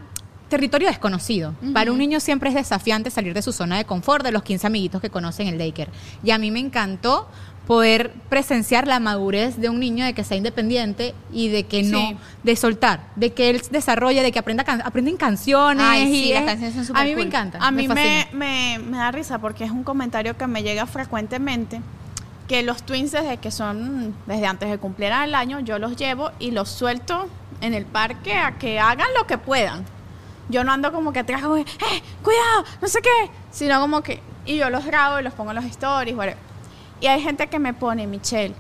territorio 0.50 0.88
desconocido. 0.88 1.54
Para 1.74 1.92
un 1.92 1.98
niño 1.98 2.20
siempre 2.20 2.50
es 2.50 2.56
desafiante 2.56 3.10
salir 3.12 3.34
de 3.34 3.42
su 3.42 3.52
zona 3.52 3.78
de 3.78 3.86
confort, 3.86 4.24
de 4.24 4.32
los 4.32 4.44
15 4.44 4.68
amiguitos 4.68 5.02
que 5.02 5.10
conocen 5.10 5.48
el 5.48 5.58
daycare. 5.58 5.92
Y 6.24 6.32
a 6.32 6.38
mí 6.38 6.52
me 6.52 6.60
encantó 6.60 7.28
poder 7.68 8.14
presenciar 8.30 8.88
la 8.88 9.02
madurez 9.02 9.58
de 9.58 9.70
un 9.70 9.80
niño 9.82 10.06
de 10.06 10.14
que 10.14 10.24
sea 10.24 10.38
independiente 10.38 11.14
y 11.34 11.50
de 11.50 11.64
que 11.66 11.84
no, 11.84 12.00
Sí. 12.00 12.18
de 12.44 12.56
soltar, 12.56 13.02
de 13.18 13.34
que 13.34 13.50
él 13.50 13.62
desarrolle, 13.72 14.24
de 14.24 14.32
que 14.32 14.40
aprenda 14.40 14.64
can- 14.64 14.82
aprenden 14.86 15.18
canciones. 15.18 15.84
Ay, 15.86 16.06
sí, 16.06 16.24
y 16.30 16.34
las 16.34 16.44
es- 16.44 16.48
canciones 16.48 16.76
son 16.76 16.86
súper 16.86 17.02
A 17.02 17.06
mí 17.06 17.16
me 17.16 17.22
encanta. 17.24 17.58
A 17.62 17.72
mí 17.72 17.88
me, 17.90 18.80
me 18.80 18.98
da 18.98 19.12
risa 19.12 19.40
porque 19.40 19.66
es 19.66 19.72
un 19.72 19.84
comentario 19.84 20.38
que 20.38 20.48
me 20.48 20.64
llega 20.64 20.86
frecuentemente 20.86 21.82
que 22.48 22.64
los 22.64 22.84
twins 22.84 23.12
desde 23.12 23.36
que 23.36 23.52
son, 23.52 24.16
desde 24.26 24.46
antes 24.48 24.70
de 24.70 24.78
cumplir 24.78 25.12
el 25.12 25.36
año, 25.36 25.60
yo 25.60 25.78
los 25.80 25.98
llevo 25.98 26.32
y 26.40 26.52
los 26.52 26.70
suelto 26.70 27.28
en 27.60 27.74
el 27.74 27.86
parque 27.86 28.34
a 28.36 28.58
que 28.58 28.80
hagan 28.80 29.08
lo 29.20 29.28
que 29.28 29.38
puedan. 29.38 29.84
Yo 30.50 30.64
no 30.64 30.72
ando 30.72 30.92
como 30.94 31.12
que 31.12 31.20
atrás, 31.20 31.42
como, 31.42 31.58
eh, 31.58 31.66
cuidado, 32.24 32.64
no 32.82 32.88
sé 32.88 33.02
qué, 33.02 33.30
sino 33.52 33.80
como 33.82 34.02
que, 34.02 34.22
y 34.46 34.58
yo 34.58 34.70
los 34.70 34.86
grabo 34.86 35.20
y 35.20 35.24
los 35.24 35.34
pongo 35.34 35.52
en 35.52 35.56
los 35.58 35.66
stories, 35.66 36.16
whatever. 36.16 36.38
Y 37.02 37.08
hay 37.08 37.22
gente 37.22 37.48
que 37.48 37.60
me 37.60 37.74
pone, 37.74 38.08
Michelle, 38.08 38.56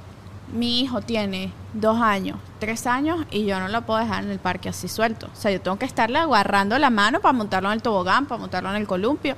mi 0.53 0.81
hijo 0.81 1.01
tiene 1.01 1.51
dos 1.73 1.99
años, 2.01 2.37
tres 2.59 2.87
años 2.87 3.25
y 3.31 3.45
yo 3.45 3.59
no 3.59 3.67
lo 3.67 3.81
puedo 3.83 3.99
dejar 3.99 4.23
en 4.23 4.31
el 4.31 4.39
parque 4.39 4.69
así 4.69 4.87
suelto. 4.87 5.27
O 5.31 5.35
sea, 5.35 5.51
yo 5.51 5.59
tengo 5.61 5.77
que 5.79 5.85
estarle 5.85 6.19
agarrando 6.19 6.77
la 6.77 6.89
mano 6.89 7.19
para 7.19 7.33
montarlo 7.33 7.69
en 7.69 7.73
el 7.75 7.81
tobogán, 7.81 8.25
para 8.25 8.39
montarlo 8.39 8.69
en 8.69 8.75
el 8.77 8.87
columpio. 8.87 9.35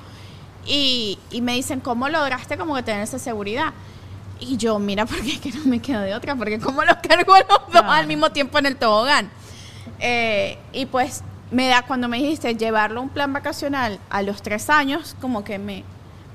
Y, 0.65 1.17
y 1.31 1.41
me 1.41 1.53
dicen, 1.53 1.79
¿cómo 1.79 2.09
lograste 2.09 2.57
como 2.57 2.75
que 2.75 2.83
tener 2.83 3.01
esa 3.01 3.17
seguridad? 3.19 3.73
Y 4.39 4.57
yo, 4.57 4.77
mira, 4.79 5.05
porque 5.05 5.33
es 5.33 5.39
que 5.39 5.51
no 5.51 5.65
me 5.65 5.79
quedo 5.81 6.01
de 6.01 6.13
otra, 6.13 6.35
porque 6.35 6.59
como 6.59 6.83
los 6.83 6.95
cargo 6.97 7.33
a 7.33 7.39
los 7.39 7.47
dos 7.47 7.59
Claro. 7.71 7.91
al 7.91 8.07
mismo 8.07 8.31
tiempo 8.31 8.57
en 8.59 8.65
el 8.67 8.75
tobogán. 8.75 9.29
Eh, 9.99 10.57
y 10.73 10.85
pues 10.85 11.23
me 11.51 11.67
da, 11.67 11.83
cuando 11.83 12.07
me 12.07 12.17
dijiste 12.17 12.55
llevarlo 12.55 12.99
a 12.99 13.03
un 13.03 13.09
plan 13.09 13.33
vacacional 13.33 13.99
a 14.09 14.21
los 14.21 14.41
tres 14.41 14.69
años, 14.69 15.15
como 15.21 15.43
que 15.43 15.57
me... 15.59 15.83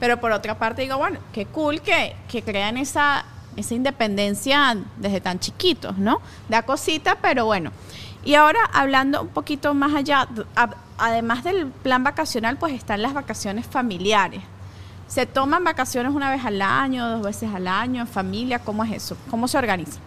Pero 0.00 0.20
por 0.20 0.32
otra 0.32 0.58
parte 0.58 0.82
digo, 0.82 0.98
bueno, 0.98 1.20
qué 1.32 1.46
cool 1.46 1.80
que, 1.80 2.16
que 2.28 2.42
crean 2.42 2.76
esa, 2.76 3.24
esa 3.56 3.74
independencia 3.74 4.76
desde 4.96 5.20
tan 5.20 5.38
chiquitos, 5.38 5.96
¿no? 5.98 6.20
Da 6.48 6.62
cosita, 6.62 7.16
pero 7.20 7.46
bueno. 7.46 7.70
Y 8.24 8.34
ahora 8.34 8.58
hablando 8.72 9.22
un 9.22 9.28
poquito 9.28 9.72
más 9.74 9.94
allá, 9.94 10.28
además 10.98 11.44
del 11.44 11.66
plan 11.68 12.02
vacacional, 12.02 12.56
pues 12.56 12.72
están 12.72 13.02
las 13.02 13.14
vacaciones 13.14 13.66
familiares. 13.66 14.42
¿Se 15.06 15.26
toman 15.26 15.62
vacaciones 15.62 16.12
una 16.12 16.30
vez 16.30 16.44
al 16.44 16.60
año, 16.60 17.08
dos 17.08 17.22
veces 17.22 17.50
al 17.54 17.68
año, 17.68 18.00
en 18.00 18.08
familia? 18.08 18.58
¿Cómo 18.58 18.82
es 18.84 18.92
eso? 18.92 19.16
¿Cómo 19.30 19.46
se 19.46 19.58
organiza? 19.58 20.00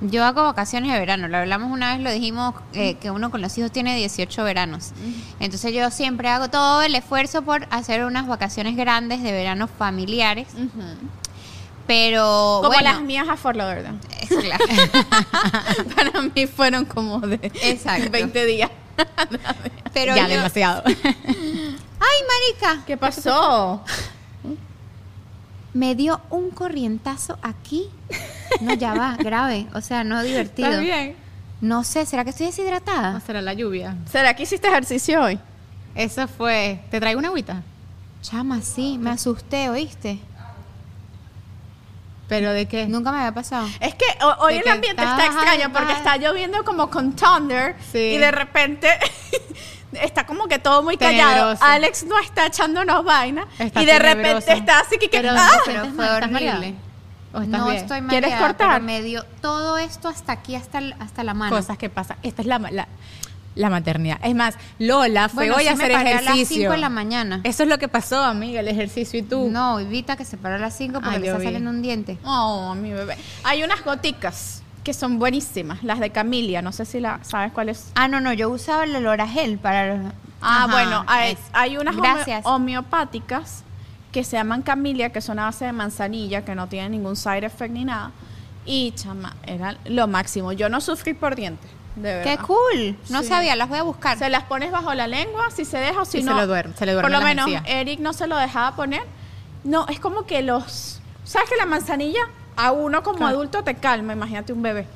Yo 0.00 0.24
hago 0.24 0.42
vacaciones 0.42 0.92
de 0.92 0.98
verano. 0.98 1.28
Lo 1.28 1.38
hablamos 1.38 1.70
una 1.72 1.92
vez, 1.94 2.02
lo 2.04 2.10
dijimos 2.10 2.54
eh, 2.74 2.96
que 2.96 3.10
uno 3.10 3.30
con 3.30 3.40
los 3.40 3.56
hijos 3.56 3.70
tiene 3.72 3.96
18 3.96 4.44
veranos. 4.44 4.92
Entonces 5.40 5.72
yo 5.72 5.90
siempre 5.90 6.28
hago 6.28 6.48
todo 6.50 6.82
el 6.82 6.94
esfuerzo 6.94 7.42
por 7.42 7.66
hacer 7.70 8.04
unas 8.04 8.26
vacaciones 8.26 8.76
grandes 8.76 9.22
de 9.22 9.32
verano 9.32 9.66
familiares. 9.68 10.48
Pero 11.86 12.60
Como 12.62 12.68
bueno, 12.74 12.82
las 12.92 13.00
mías 13.02 13.28
a 13.28 13.36
Fort 13.36 13.56
Lauderdale. 13.56 13.98
es 14.20 14.28
claro. 14.28 14.64
Para 15.96 16.20
mí 16.22 16.46
fueron 16.46 16.84
como 16.86 17.20
de 17.20 17.50
Exacto. 17.62 18.10
20 18.10 18.46
días. 18.46 18.70
Pero 19.92 20.16
ya 20.16 20.22
yo- 20.28 20.36
demasiado. 20.36 20.82
Ay, 20.86 20.96
marica, 22.58 22.84
¿Qué 22.86 22.96
pasó? 22.96 23.82
me 25.72 25.94
dio 25.94 26.20
un 26.30 26.50
corrientazo 26.50 27.38
aquí. 27.42 27.88
No, 28.60 28.74
ya 28.74 28.94
va, 28.94 29.16
grave. 29.16 29.66
O 29.74 29.80
sea, 29.80 30.04
no 30.04 30.22
divertido. 30.22 30.68
¿Está 30.68 30.80
bien? 30.80 31.16
No 31.60 31.82
sé, 31.84 32.04
¿será 32.06 32.24
que 32.24 32.30
estoy 32.30 32.46
¿O 32.46 32.50
deshidratada? 32.50 33.20
será 33.20 33.40
la 33.42 33.54
lluvia? 33.54 33.96
¿Será 34.10 34.34
que 34.34 34.42
hiciste 34.42 34.68
ejercicio 34.68 35.22
hoy? 35.22 35.38
Eso 35.94 36.26
fue. 36.28 36.80
¿Te 36.90 37.00
traigo 37.00 37.18
una 37.18 37.28
agüita? 37.28 37.62
Chama, 38.22 38.60
sí, 38.62 38.98
me 38.98 39.10
asusté, 39.10 39.68
¿oíste? 39.70 40.18
¿Pero 42.28 42.52
de 42.52 42.66
qué? 42.66 42.86
Nunca 42.86 43.12
me 43.12 43.18
había 43.18 43.32
pasado. 43.32 43.68
Es 43.80 43.94
que 43.94 44.06
ho- 44.22 44.36
hoy 44.40 44.54
De 44.54 44.58
el 44.60 44.64
que 44.64 44.70
ambiente 44.70 45.02
está 45.02 45.26
extraño 45.26 45.72
porque 45.72 45.92
está 45.92 46.16
lloviendo 46.16 46.64
como 46.64 46.90
con 46.90 47.14
thunder 47.14 47.76
Sí. 47.92 47.98
y 47.98 48.18
de 48.18 48.30
repente 48.30 48.88
está 49.92 50.24
como 50.24 50.46
que 50.48 50.58
todo 50.58 50.82
muy 50.82 50.96
callado. 50.96 51.32
Tenebroso. 51.34 51.64
Alex 51.64 52.04
no 52.04 52.18
está 52.18 52.46
echándonos 52.46 53.04
vaina 53.04 53.46
Está 53.58 53.82
y 53.82 53.86
de 53.86 53.92
tenebroso. 53.92 54.16
repente 54.38 54.52
está 54.54 54.80
así 54.80 54.96
que, 54.98 55.10
que- 55.10 55.18
Pero, 55.20 55.34
¡ah! 55.36 55.50
pero 55.66 55.82
¿estás 55.84 55.94
fue? 55.94 56.04
¿Estás 56.06 56.30
horrible. 56.30 56.74
¿O 57.34 57.40
estás 57.42 57.60
No 57.60 57.66
bien? 57.66 57.76
estoy 57.78 58.00
mal. 58.00 58.10
¿Quieres 58.10 58.34
cortar? 58.36 58.80
me 58.82 59.02
dio 59.02 59.24
todo 59.40 59.76
esto 59.78 60.08
hasta 60.08 60.32
aquí, 60.32 60.54
hasta, 60.54 60.80
hasta 61.00 61.24
la 61.24 61.34
mano. 61.34 61.54
Cosas 61.54 61.76
que 61.78 61.90
pasan. 61.90 62.16
Esta 62.22 62.42
es 62.42 62.46
la, 62.48 62.58
la, 62.58 62.86
la 63.56 63.70
maternidad. 63.70 64.18
Es 64.22 64.34
más, 64.34 64.54
Lola 64.78 65.28
fue 65.28 65.44
Bueno, 65.44 65.56
hoy 65.56 65.62
sí 65.64 65.68
a 65.68 65.76
me 65.76 65.84
hacer 65.84 65.96
paré 65.96 66.12
a 66.12 66.14
las 66.22 66.34
ejercicio. 66.34 66.56
5 66.62 66.72
de 66.72 66.78
la 66.78 66.88
mañana. 66.90 67.40
Eso 67.44 67.62
es 67.64 67.68
lo 67.68 67.78
que 67.78 67.88
pasó, 67.88 68.22
amiga, 68.22 68.60
el 68.60 68.68
ejercicio 68.68 69.18
y 69.18 69.22
tú. 69.22 69.48
No, 69.50 69.78
Evita 69.80 70.16
que 70.16 70.24
se 70.24 70.36
paró 70.36 70.54
a 70.54 70.58
las 70.58 70.76
5 70.76 71.00
porque 71.00 71.16
Ah, 71.16 71.18
le 71.18 71.26
está 71.26 71.38
vi. 71.38 71.44
saliendo 71.44 71.70
un 71.70 71.82
diente. 71.82 72.18
Oh, 72.24 72.74
mi 72.74 72.92
bebé. 72.92 73.16
Hay 73.42 73.62
unas 73.64 73.84
goticas 73.84 74.62
que 74.84 74.92
son 74.92 75.18
buenísimas, 75.18 75.82
las 75.82 75.98
de 75.98 76.10
Camilia, 76.10 76.60
no 76.62 76.70
sé 76.70 76.84
si 76.84 77.00
la 77.00 77.18
sabes 77.22 77.52
cuál 77.52 77.70
es. 77.70 77.90
Ah, 77.94 78.06
no, 78.06 78.20
no, 78.20 78.32
yo 78.34 78.50
usaba 78.50 78.84
el 78.84 78.94
olor 78.94 79.20
a 79.22 79.26
gel 79.26 79.58
para... 79.58 80.12
Ah, 80.46 80.64
Ajá, 80.64 80.66
bueno, 80.66 81.04
hay, 81.08 81.78
unas 81.78 81.96
homeo- 81.96 82.42
homeopáticas 82.44 83.64
que 84.14 84.22
se 84.22 84.36
llaman 84.36 84.62
Camilia, 84.62 85.10
que 85.10 85.20
son 85.20 85.40
a 85.40 85.46
base 85.46 85.64
de 85.64 85.72
manzanilla, 85.72 86.44
que 86.44 86.54
no 86.54 86.68
tienen 86.68 86.92
ningún 86.92 87.16
side 87.16 87.44
effect 87.44 87.72
ni 87.72 87.84
nada. 87.84 88.12
Y 88.64 88.92
chama, 88.92 89.34
era 89.44 89.76
lo 89.86 90.06
máximo. 90.06 90.52
Yo 90.52 90.68
no 90.68 90.80
sufrí 90.80 91.14
por 91.14 91.34
dientes, 91.34 91.68
de 91.96 92.14
verdad. 92.14 92.22
¡Qué 92.38 92.38
cool! 92.44 92.96
No 93.10 93.22
Sí. 93.22 93.28
sabía, 93.28 93.56
las 93.56 93.68
voy 93.68 93.78
a 93.78 93.82
buscar. 93.82 94.16
Se 94.16 94.30
las 94.30 94.44
pones 94.44 94.70
bajo 94.70 94.94
la 94.94 95.08
lengua, 95.08 95.50
si 95.50 95.64
se 95.64 95.78
deja 95.78 96.02
o 96.02 96.04
si 96.04 96.18
Y 96.18 96.22
se 96.22 96.30
no. 96.30 96.36
le 96.36 96.46
duerme- 96.46 96.74
se 96.76 96.86
le 96.86 96.92
duerme 96.92 97.10
Por 97.10 97.18
lo 97.18 97.24
menos. 97.26 97.50
Eric 97.66 97.98
no 97.98 98.12
se 98.12 98.28
lo 98.28 98.36
dejaba 98.38 98.76
poner. 98.76 99.02
No, 99.64 99.84
es 99.88 99.98
como 99.98 100.24
que 100.26 100.42
los. 100.42 101.00
¿Sabes 101.24 101.50
que 101.50 101.56
la 101.56 101.66
manzanilla 101.66 102.20
a 102.56 102.70
uno 102.70 103.02
como 103.02 103.18
Claro. 103.18 103.34
adulto 103.34 103.64
te 103.64 103.74
calma? 103.74 104.12
Imagínate 104.12 104.52
un 104.52 104.62
bebé. 104.62 104.86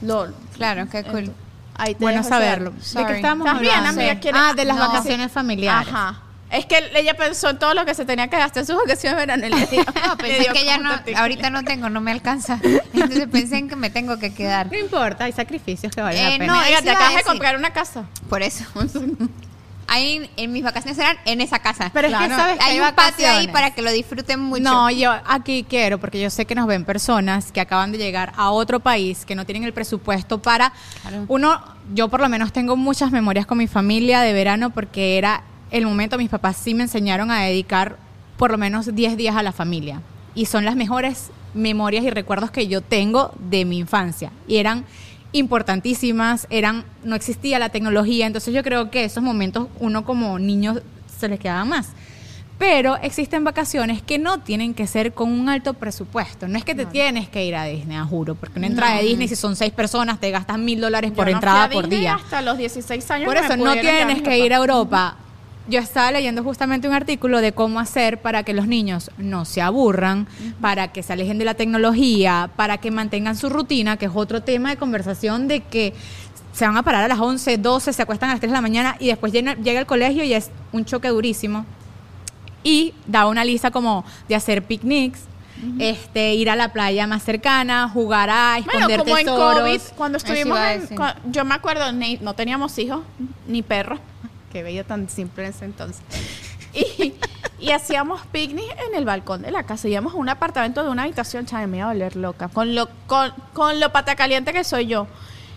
Lo, 0.00 0.28
Claro, 0.56 0.88
qué 0.90 1.04
cool. 1.04 1.24
Ento- 1.26 1.32
ahí 1.76 1.94
te 1.94 2.00
Bueno 2.02 2.22
saberlo. 2.24 2.70
¿De 2.70 3.04
qué 3.06 3.16
estábamos 3.16 3.46
¿Estás 3.46 3.60
bien, 3.60 3.74
hablando? 3.74 4.00
amiga? 4.00 4.18
¿Quieres- 4.18 4.40
Ah, 4.42 4.54
de 4.54 4.64
las 4.64 4.76
No. 4.78 4.88
vacaciones 4.88 5.30
familiares. 5.30 5.88
Ajá. 5.92 6.20
Es 6.52 6.66
que 6.66 6.90
ella 6.94 7.14
pensó 7.14 7.48
en 7.50 7.58
todo 7.58 7.72
lo 7.74 7.84
que 7.86 7.94
se 7.94 8.04
tenía 8.04 8.28
que 8.28 8.36
gastar 8.36 8.60
en 8.62 8.66
sus 8.66 8.76
vacaciones 8.76 9.16
de 9.18 9.26
verano. 9.26 9.46
y 9.46 9.50
le 9.60 9.66
dio- 9.70 9.84
No, 9.84 10.10
le 10.10 10.16
pensé 10.16 10.40
dio 10.42 10.52
que 10.52 10.64
ya 10.64 10.78
no, 10.78 10.90
ahorita 11.16 11.50
no 11.50 11.64
tengo, 11.64 11.88
no 11.88 12.00
me 12.00 12.12
alcanza. 12.12 12.60
Entonces 12.92 13.26
pensé 13.28 13.56
en 13.58 13.68
que 13.68 13.76
me 13.76 13.90
tengo 13.90 14.18
que 14.18 14.34
quedar. 14.34 14.70
No 14.70 14.78
importa, 14.78 15.24
hay 15.24 15.32
sacrificios 15.32 15.94
que 15.94 16.00
valen 16.02 16.20
Eh, 16.24 16.30
la 16.32 16.38
pena. 16.38 16.52
no, 16.52 16.60
Oiga, 16.60 16.82
te 16.82 16.90
acabas 16.90 17.14
de 17.16 17.22
comprar 17.22 17.56
una 17.56 17.72
casa. 17.72 18.04
Por 18.28 18.42
eso. 18.42 18.64
Ahí 19.88 20.30
en 20.36 20.52
mis 20.52 20.62
vacaciones 20.62 20.96
serán 20.96 21.18
en 21.26 21.40
esa 21.42 21.58
casa. 21.58 21.90
Pero 21.92 22.08
es 22.08 22.14
que 22.16 22.28
sabes 22.28 22.56
que 22.58 22.64
hay 22.64 22.78
hay 22.78 22.80
un 22.80 22.94
patio 22.94 23.28
ahí 23.28 23.48
para 23.48 23.72
que 23.72 23.82
lo 23.82 23.90
disfruten 23.92 24.40
mucho. 24.40 24.62
No, 24.62 24.90
yo 24.90 25.12
aquí 25.26 25.66
quiero, 25.68 25.98
porque 25.98 26.18
yo 26.18 26.30
sé 26.30 26.46
que 26.46 26.54
nos 26.54 26.66
ven 26.66 26.84
personas 26.86 27.52
que 27.52 27.60
acaban 27.60 27.92
de 27.92 27.98
llegar 27.98 28.32
a 28.36 28.52
otro 28.52 28.80
país, 28.80 29.26
que 29.26 29.34
no 29.34 29.44
tienen 29.44 29.64
el 29.64 29.74
presupuesto 29.74 30.40
para... 30.40 30.72
Claro. 31.02 31.24
Uno, 31.28 31.60
yo 31.92 32.08
por 32.08 32.20
lo 32.20 32.28
menos 32.30 32.52
tengo 32.52 32.74
muchas 32.76 33.10
memorias 33.10 33.44
con 33.44 33.58
mi 33.58 33.66
familia 33.66 34.20
de 34.22 34.32
verano 34.32 34.70
porque 34.70 35.18
era 35.18 35.42
el 35.72 35.86
momento, 35.86 36.18
mis 36.18 36.28
papás 36.28 36.56
sí 36.56 36.74
me 36.74 36.84
enseñaron 36.84 37.30
a 37.30 37.42
dedicar 37.42 37.96
por 38.36 38.52
lo 38.52 38.58
menos 38.58 38.94
10 38.94 39.16
días 39.16 39.36
a 39.36 39.42
la 39.42 39.52
familia. 39.52 40.02
Y 40.34 40.46
son 40.46 40.64
las 40.64 40.76
mejores 40.76 41.30
memorias 41.54 42.04
y 42.04 42.10
recuerdos 42.10 42.50
que 42.50 42.68
yo 42.68 42.82
tengo 42.82 43.32
de 43.38 43.64
mi 43.64 43.78
infancia. 43.78 44.30
Y 44.46 44.58
eran 44.58 44.84
importantísimas, 45.32 46.46
eran 46.50 46.84
no 47.04 47.16
existía 47.16 47.58
la 47.58 47.70
tecnología, 47.70 48.26
entonces 48.26 48.52
yo 48.54 48.62
creo 48.62 48.90
que 48.90 49.04
esos 49.04 49.22
momentos 49.22 49.68
uno 49.80 50.04
como 50.04 50.38
niño 50.38 50.76
se 51.18 51.28
les 51.28 51.40
quedaba 51.40 51.64
más. 51.64 51.88
Pero 52.58 52.96
existen 52.98 53.42
vacaciones 53.42 54.02
que 54.02 54.18
no 54.18 54.40
tienen 54.40 54.74
que 54.74 54.86
ser 54.86 55.14
con 55.14 55.32
un 55.32 55.48
alto 55.48 55.74
presupuesto. 55.74 56.46
No 56.46 56.58
es 56.58 56.64
que 56.64 56.74
te 56.74 56.84
tienes 56.84 57.28
que 57.28 57.44
ir 57.44 57.56
a 57.56 57.64
Disney, 57.64 57.96
a 57.96 58.04
juro, 58.04 58.34
porque 58.34 58.58
una 58.58 58.68
entrada 58.68 58.98
de 58.98 59.04
Disney, 59.04 59.26
si 59.26 59.36
son 59.36 59.56
seis 59.56 59.72
personas, 59.72 60.20
te 60.20 60.30
gastas 60.30 60.58
mil 60.58 60.80
dólares 60.80 61.10
por 61.12 61.26
Yo 61.26 61.32
no 61.32 61.38
entrada 61.38 61.66
fui 61.66 61.76
a 61.76 61.80
por 61.80 61.84
Disney 61.84 62.00
día. 62.00 62.14
Hasta 62.14 62.42
los 62.42 62.58
16 62.58 63.10
años. 63.10 63.26
Por 63.26 63.36
eso 63.36 63.56
no 63.56 63.72
tienes 63.72 64.22
que 64.22 64.38
ir 64.38 64.52
a. 64.52 64.58
Europa. 64.58 65.16
Yo 65.68 65.78
estaba 65.78 66.10
leyendo 66.10 66.42
justamente 66.42 66.88
un 66.88 66.94
artículo 66.94 67.40
de 67.40 67.52
cómo 67.52 67.78
hacer 67.78 68.20
para 68.20 68.42
que 68.42 68.52
los 68.52 68.66
niños 68.66 69.10
no 69.16 69.44
se 69.44 69.62
aburran, 69.62 70.26
para 70.60 70.88
que 70.88 71.02
se 71.04 71.12
alejen 71.12 71.38
de 71.38 71.44
la 71.44 71.54
tecnología, 71.54 72.50
para 72.56 72.78
que 72.78 72.90
mantengan 72.90 73.36
su 73.36 73.48
rutina, 73.48 73.96
que 73.96 74.06
es 74.06 74.12
otro 74.14 74.42
tema 74.42 74.70
de 74.70 74.76
conversación 74.76 75.46
de 75.46 75.60
que 75.60 75.94
se 76.52 76.66
van 76.66 76.76
a 76.76 76.82
parar 76.82 77.04
a 77.04 77.08
las 77.08 77.20
11, 77.20 77.58
12, 77.58 77.92
se 77.92 78.02
acuestan 78.02 78.30
a 78.30 78.32
las 78.34 78.40
3 78.40 78.50
de 78.50 78.56
la 78.56 78.60
mañana 78.60 78.96
y 78.98 79.06
después 79.06 79.32
llega, 79.32 79.54
llega 79.54 79.78
el 79.78 79.86
colegio 79.86 80.24
y 80.24 80.34
es 80.34 80.50
un 80.72 80.84
choque 80.84 81.08
durísimo. 81.08 81.64
Y 82.64 82.92
da 83.06 83.26
una 83.26 83.44
lista 83.44 83.70
como 83.70 84.04
de 84.28 84.34
hacer 84.34 84.62
picnics, 84.64 85.20
este, 85.78 86.34
ir 86.34 86.50
a 86.50 86.56
la 86.56 86.72
playa 86.72 87.06
más 87.06 87.22
cercana, 87.22 87.88
jugar 87.88 88.30
a 88.30 88.58
Bueno, 88.64 88.88
esconder 88.88 89.00
en 89.00 89.26
tesoros. 89.26 89.60
COVID, 89.60 89.80
cuando 89.96 90.18
estuvimos 90.18 90.58
en, 90.58 90.88
yo 91.32 91.44
me 91.44 91.54
acuerdo, 91.54 91.92
ni- 91.92 92.18
no 92.18 92.34
teníamos 92.34 92.76
hijos 92.78 93.00
ni 93.46 93.62
perros, 93.62 94.00
qué 94.52 94.62
bello 94.62 94.84
tan 94.84 95.08
simple 95.08 95.44
en 95.44 95.50
ese 95.50 95.64
entonces. 95.64 96.02
Y, 97.58 97.70
hacíamos 97.70 98.20
picnic 98.26 98.70
en 98.88 98.94
el 98.96 99.04
balcón 99.04 99.42
de 99.42 99.50
la 99.50 99.62
casa. 99.62 99.88
Íbamos 99.88 100.14
a 100.14 100.16
un 100.16 100.28
apartamento 100.28 100.82
de 100.82 100.90
una 100.90 101.04
habitación, 101.04 101.46
chaval, 101.46 101.68
me 101.68 101.78
iba 101.78 101.88
a 101.88 101.92
volver 101.92 102.16
loca. 102.16 102.48
Con 102.48 102.74
lo, 102.74 102.88
con, 103.06 103.32
con 103.52 103.80
lo 103.80 103.92
patacaliente 103.92 104.52
que 104.52 104.64
soy 104.64 104.86
yo. 104.86 105.06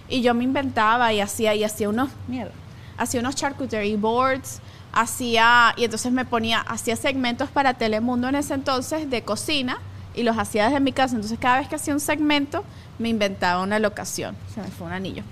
Y 0.08 0.22
yo 0.22 0.34
me 0.34 0.44
inventaba 0.44 1.12
y 1.14 1.20
hacía, 1.20 1.56
y 1.56 1.64
hacía 1.64 1.90
unos, 1.90 2.10
mierda, 2.28 2.52
hacía 2.98 3.20
unos 3.20 3.36
charcuterie 3.36 3.98
boards, 3.98 4.62
hacía, 4.94 5.74
y 5.78 5.84
entonces 5.84 6.12
me 6.12 6.26
ponía, 6.26 6.60
hacía 6.60 6.96
segmentos 6.96 7.50
para 7.50 7.74
Telemundo 7.74 8.30
en 8.30 8.36
ese 8.36 8.54
entonces 8.54 9.10
de 9.10 9.24
cocina 9.24 9.80
y 10.14 10.24
los 10.24 10.38
hacía 10.38 10.66
desde 10.66 10.80
mi 10.80 10.92
casa. 10.92 11.16
Entonces 11.16 11.40
cada 11.40 11.58
vez 11.58 11.68
que 11.68 11.76
hacía 11.76 11.94
un 11.94 12.00
segmento 12.00 12.64
me 13.00 13.10
inventaba 13.10 13.64
una 13.64 13.80
locación. 13.80 14.38
Se 14.54 14.62
me 14.62 14.68
fue 14.68 14.88
un 14.88 14.94
anillo. 14.94 15.24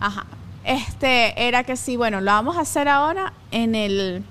Ajá. 0.00 0.24
Este 0.66 1.46
era 1.46 1.62
que 1.62 1.76
sí, 1.76 1.96
bueno, 1.96 2.20
lo 2.20 2.32
vamos 2.32 2.56
a 2.56 2.62
hacer 2.62 2.88
ahora 2.88 3.32
en 3.52 3.74
el 3.74 4.24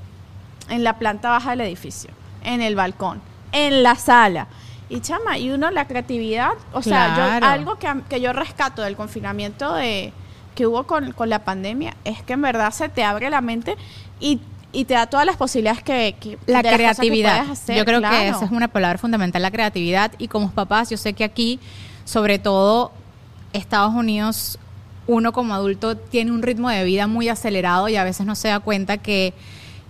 en 0.69 0.83
la 0.83 0.99
planta 0.99 1.29
baja 1.29 1.51
del 1.51 1.61
edificio, 1.61 2.09
en 2.43 2.61
el 2.61 2.75
balcón, 2.75 3.21
en 3.51 3.83
la 3.83 3.95
sala. 3.95 4.47
Y 4.89 4.99
chama, 4.99 5.37
y 5.37 5.49
uno 5.49 5.71
la 5.71 5.87
creatividad, 5.87 6.53
o 6.73 6.81
sea, 6.81 7.39
yo, 7.39 7.47
algo 7.47 7.79
que, 7.79 7.91
que 8.07 8.21
yo 8.21 8.33
rescato 8.33 8.83
del 8.83 8.95
confinamiento 8.95 9.73
de 9.73 10.13
que 10.53 10.67
hubo 10.67 10.85
con, 10.85 11.11
con 11.13 11.29
la 11.29 11.43
pandemia 11.43 11.95
es 12.03 12.21
que 12.21 12.33
en 12.33 12.41
verdad 12.41 12.71
se 12.71 12.89
te 12.89 13.03
abre 13.03 13.29
la 13.29 13.41
mente 13.41 13.75
y, 14.19 14.39
y 14.71 14.85
te 14.85 14.93
da 14.93 15.07
todas 15.07 15.25
las 15.25 15.37
posibilidades 15.37 15.83
que, 15.83 16.15
que 16.19 16.37
la 16.45 16.61
que 16.61 16.69
creatividad. 16.69 17.39
puedes 17.45 17.51
hacer, 17.61 17.77
yo 17.77 17.85
creo 17.85 18.01
que 18.01 18.27
esa 18.27 18.45
es 18.45 18.51
una 18.51 18.67
palabra 18.67 18.97
fundamental, 18.97 19.41
la 19.41 19.51
creatividad. 19.51 20.11
Y 20.17 20.27
como 20.27 20.51
papás, 20.51 20.89
yo 20.89 20.97
sé 20.97 21.13
que 21.13 21.23
aquí, 21.23 21.59
sobre 22.03 22.39
todo 22.39 22.91
Estados 23.53 23.93
Unidos, 23.93 24.59
uno 25.07 25.33
como 25.33 25.53
adulto 25.53 25.97
tiene 25.97 26.31
un 26.31 26.41
ritmo 26.41 26.69
de 26.69 26.83
vida 26.83 27.07
muy 27.07 27.29
acelerado 27.29 27.89
y 27.89 27.95
a 27.95 28.03
veces 28.03 28.25
no 28.25 28.35
se 28.35 28.47
da 28.47 28.59
cuenta 28.59 28.97
que, 28.97 29.33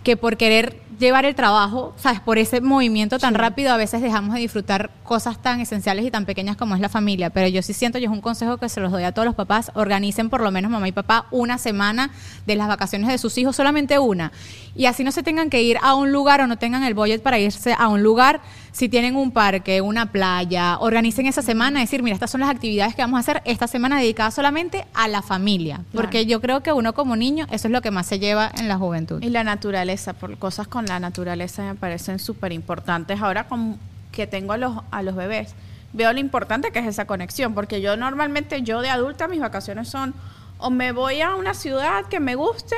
que 0.03 0.17
por 0.17 0.37
querer 0.37 0.85
llevar 0.99 1.25
el 1.25 1.35
trabajo, 1.35 1.93
¿sabes? 1.97 2.19
Por 2.19 2.37
ese 2.37 2.61
movimiento 2.61 3.19
tan 3.19 3.33
rápido, 3.33 3.71
a 3.71 3.77
veces 3.77 4.01
dejamos 4.01 4.33
de 4.33 4.41
disfrutar 4.41 4.91
cosas 5.03 5.41
tan 5.41 5.59
esenciales 5.59 6.05
y 6.05 6.11
tan 6.11 6.25
pequeñas 6.25 6.55
como 6.55 6.75
es 6.75 6.81
la 6.81 6.89
familia. 6.89 7.29
Pero 7.29 7.47
yo 7.47 7.61
sí 7.61 7.73
siento, 7.73 7.97
yo 7.97 8.05
es 8.05 8.11
un 8.11 8.21
consejo 8.21 8.57
que 8.57 8.69
se 8.69 8.79
los 8.79 8.91
doy 8.91 9.03
a 9.03 9.11
todos 9.11 9.25
los 9.25 9.35
papás, 9.35 9.71
organicen 9.75 10.29
por 10.29 10.41
lo 10.41 10.51
menos 10.51 10.71
mamá 10.71 10.87
y 10.87 10.91
papá 10.91 11.27
una 11.31 11.57
semana 11.57 12.11
de 12.45 12.55
las 12.55 12.67
vacaciones 12.67 13.09
de 13.09 13.17
sus 13.17 13.37
hijos, 13.37 13.55
solamente 13.55 13.99
una. 13.99 14.31
Y 14.75 14.85
así 14.85 15.03
no 15.03 15.11
se 15.11 15.23
tengan 15.23 15.49
que 15.49 15.61
ir 15.61 15.77
a 15.81 15.95
un 15.95 16.11
lugar 16.11 16.41
o 16.41 16.47
no 16.47 16.57
tengan 16.57 16.83
el 16.83 16.93
budget 16.93 17.21
para 17.21 17.39
irse 17.39 17.73
a 17.77 17.87
un 17.87 18.03
lugar. 18.03 18.41
Si 18.75 18.89
tienen 18.89 19.15
un 19.15 19.31
parque, 19.31 19.79
una 19.79 20.11
playa, 20.11 20.77
organicen 20.79 21.27
esa 21.27 21.41
semana, 21.41 21.79
decir, 21.79 22.03
mira, 22.03 22.13
estas 22.13 22.29
son 22.29 22.41
las 22.41 22.49
actividades 22.49 22.93
que 22.93 23.01
vamos 23.01 23.15
a 23.15 23.21
hacer 23.21 23.41
esta 23.45 23.67
semana 23.67 23.97
dedicada 23.97 24.31
solamente 24.31 24.85
a 24.93 25.07
la 25.07 25.21
familia. 25.21 25.85
Porque 25.93 26.25
yo 26.25 26.41
creo 26.41 26.61
que 26.61 26.73
uno 26.73 26.91
como 26.93 27.15
niño, 27.15 27.47
eso 27.51 27.69
es 27.69 27.71
lo 27.71 27.81
que 27.81 27.89
más 27.89 28.05
se 28.05 28.19
lleva 28.19 28.51
en 28.57 28.67
la 28.67 28.77
juventud. 28.77 29.23
Y 29.23 29.29
la 29.29 29.45
naturaleza, 29.45 30.11
por 30.11 30.37
cosas 30.37 30.67
con 30.67 30.87
la 30.87 30.99
naturaleza 30.99 31.63
me 31.63 31.75
parecen 31.75 32.19
súper 32.19 32.51
importantes. 32.51 33.21
Ahora 33.21 33.47
con, 33.47 33.79
que 34.11 34.27
tengo 34.27 34.51
a 34.51 34.57
los, 34.57 34.73
a 34.91 35.03
los 35.03 35.15
bebés, 35.15 35.55
veo 35.93 36.11
lo 36.11 36.19
importante 36.19 36.71
que 36.71 36.79
es 36.79 36.85
esa 36.85 37.07
conexión, 37.07 37.53
porque 37.53 37.79
yo 37.79 37.95
normalmente, 37.95 38.61
yo 38.61 38.81
de 38.81 38.89
adulta, 38.89 39.29
mis 39.29 39.39
vacaciones 39.39 39.87
son 39.87 40.13
o 40.57 40.69
me 40.69 40.91
voy 40.91 41.21
a 41.21 41.35
una 41.35 41.53
ciudad 41.53 42.07
que 42.07 42.19
me 42.19 42.35
guste, 42.35 42.75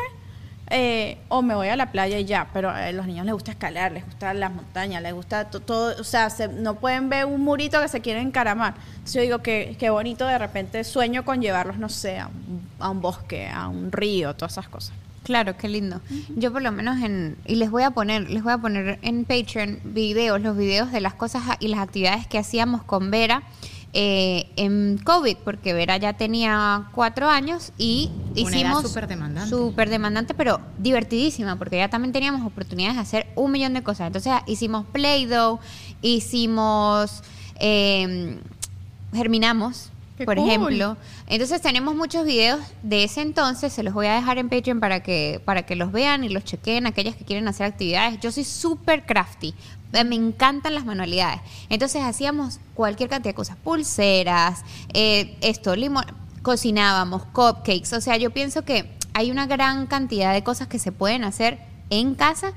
eh, 0.69 1.17
o 1.29 1.41
me 1.41 1.55
voy 1.55 1.67
a 1.69 1.75
la 1.75 1.91
playa 1.91 2.19
y 2.19 2.25
ya, 2.25 2.47
pero 2.53 2.69
a 2.69 2.91
los 2.91 3.05
niños 3.07 3.25
les 3.25 3.33
gusta 3.33 3.51
escalar, 3.51 3.91
les 3.91 4.05
gusta 4.05 4.33
las 4.33 4.53
montañas, 4.53 5.01
les 5.01 5.13
gusta 5.13 5.49
to- 5.49 5.59
todo, 5.61 5.95
o 5.99 6.03
sea, 6.03 6.29
se- 6.29 6.47
no 6.49 6.75
pueden 6.75 7.09
ver 7.09 7.25
un 7.25 7.41
murito 7.41 7.81
que 7.81 7.87
se 7.87 8.01
quieren 8.01 8.27
encaramar. 8.27 8.73
Entonces 8.91 9.13
yo 9.13 9.21
digo 9.21 9.39
que 9.39 9.75
qué 9.79 9.89
bonito 9.89 10.25
de 10.25 10.37
repente 10.37 10.83
sueño 10.83 11.23
con 11.25 11.41
llevarlos, 11.41 11.77
no 11.77 11.89
sé, 11.89 12.19
a 12.19 12.27
un, 12.27 12.67
a 12.79 12.89
un 12.89 13.01
bosque, 13.01 13.47
a 13.47 13.67
un 13.67 13.91
río, 13.91 14.33
todas 14.35 14.53
esas 14.53 14.67
cosas. 14.67 14.93
Claro, 15.23 15.57
qué 15.57 15.67
lindo. 15.67 15.99
Yo 16.37 16.53
por 16.53 16.61
lo 16.61 16.71
menos 16.71 17.01
en 17.03 17.35
y 17.45 17.55
les 17.55 17.69
voy 17.69 17.83
a 17.83 17.91
poner, 17.91 18.29
les 18.29 18.43
voy 18.43 18.53
a 18.53 18.57
poner 18.57 18.97
en 19.01 19.25
Patreon 19.25 19.79
videos, 19.83 20.39
los 20.39 20.55
videos 20.55 20.91
de 20.93 21.01
las 21.01 21.13
cosas 21.15 21.43
y 21.59 21.67
las 21.67 21.81
actividades 21.81 22.27
que 22.27 22.37
hacíamos 22.37 22.81
con 22.83 23.11
Vera 23.11 23.43
eh, 23.93 24.49
en 24.57 24.99
COVID, 25.03 25.37
porque 25.43 25.73
Vera 25.73 25.97
ya 25.97 26.13
tenía 26.13 26.89
cuatro 26.91 27.29
años 27.29 27.71
y 27.77 28.11
Una 28.31 28.39
hicimos 28.41 28.83
súper 28.83 29.07
demandante. 29.07 29.49
súper 29.49 29.89
demandante, 29.89 30.33
pero 30.33 30.59
divertidísima, 30.77 31.55
porque 31.55 31.77
ya 31.77 31.89
también 31.89 32.11
teníamos 32.11 32.45
oportunidades 32.45 32.95
de 32.97 33.01
hacer 33.01 33.27
un 33.35 33.51
millón 33.51 33.73
de 33.73 33.83
cosas. 33.83 34.07
Entonces 34.07 34.33
hicimos 34.45 34.85
Play-Doh, 34.91 35.59
hicimos 36.01 37.23
eh, 37.59 38.39
germinamos, 39.13 39.89
Qué 40.17 40.25
por 40.25 40.35
cool. 40.37 40.47
ejemplo. 40.49 40.97
Entonces 41.27 41.61
tenemos 41.61 41.95
muchos 41.95 42.25
videos 42.25 42.59
de 42.83 43.03
ese 43.03 43.21
entonces, 43.21 43.71
se 43.71 43.83
los 43.83 43.93
voy 43.93 44.07
a 44.07 44.15
dejar 44.15 44.37
en 44.39 44.49
Patreon 44.49 44.79
para 44.79 45.01
que, 45.01 45.41
para 45.45 45.63
que 45.63 45.75
los 45.75 45.91
vean 45.91 46.23
y 46.23 46.29
los 46.29 46.43
chequen, 46.43 46.87
aquellas 46.87 47.15
que 47.15 47.23
quieren 47.23 47.47
hacer 47.47 47.67
actividades. 47.67 48.19
Yo 48.19 48.31
soy 48.31 48.43
súper 48.43 49.05
crafty, 49.05 49.53
me 49.91 50.15
encantan 50.15 50.75
las 50.75 50.85
manualidades. 50.85 51.41
Entonces 51.69 52.03
hacíamos 52.03 52.59
cualquier 52.73 53.09
cantidad 53.09 53.31
de 53.31 53.35
cosas, 53.35 53.57
pulseras, 53.57 54.63
eh, 54.93 55.37
esto, 55.41 55.75
limón, 55.75 56.05
cocinábamos, 56.41 57.23
cupcakes, 57.25 57.93
o 57.93 58.01
sea, 58.01 58.17
yo 58.17 58.31
pienso 58.31 58.63
que 58.63 58.89
hay 59.13 59.31
una 59.31 59.47
gran 59.47 59.87
cantidad 59.87 60.33
de 60.33 60.43
cosas 60.43 60.67
que 60.67 60.79
se 60.79 60.91
pueden 60.91 61.23
hacer 61.23 61.59
en 61.89 62.15
casa 62.15 62.53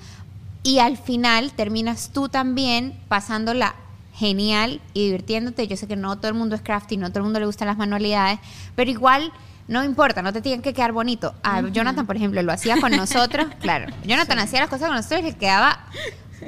y 0.62 0.78
al 0.78 0.96
final 0.98 1.52
terminas 1.52 2.10
tú 2.12 2.28
también 2.28 2.98
pasándola 3.08 3.74
genial 4.14 4.80
y 4.92 5.06
divirtiéndote. 5.06 5.66
Yo 5.66 5.76
sé 5.76 5.86
que 5.86 5.96
no 5.96 6.18
todo 6.18 6.28
el 6.28 6.34
mundo 6.34 6.54
es 6.54 6.60
crafty, 6.60 6.98
no 6.98 7.08
todo 7.08 7.20
el 7.20 7.24
mundo 7.24 7.40
le 7.40 7.46
gustan 7.46 7.68
las 7.68 7.78
manualidades, 7.78 8.38
pero 8.76 8.90
igual 8.90 9.32
no 9.68 9.84
importa, 9.84 10.20
no 10.20 10.32
te 10.32 10.42
tienen 10.42 10.62
que 10.62 10.74
quedar 10.74 10.92
bonito. 10.92 11.32
A 11.42 11.62
Jonathan, 11.62 12.04
por 12.04 12.16
ejemplo, 12.16 12.42
lo 12.42 12.52
hacía 12.52 12.80
con 12.80 12.90
nosotros, 12.90 13.46
claro. 13.60 13.86
Jonathan 14.04 14.40
hacía 14.40 14.60
las 14.60 14.68
cosas 14.68 14.88
con 14.88 14.96
nosotros 14.96 15.20
y 15.20 15.24
le 15.24 15.32
quedaba, 15.36 15.86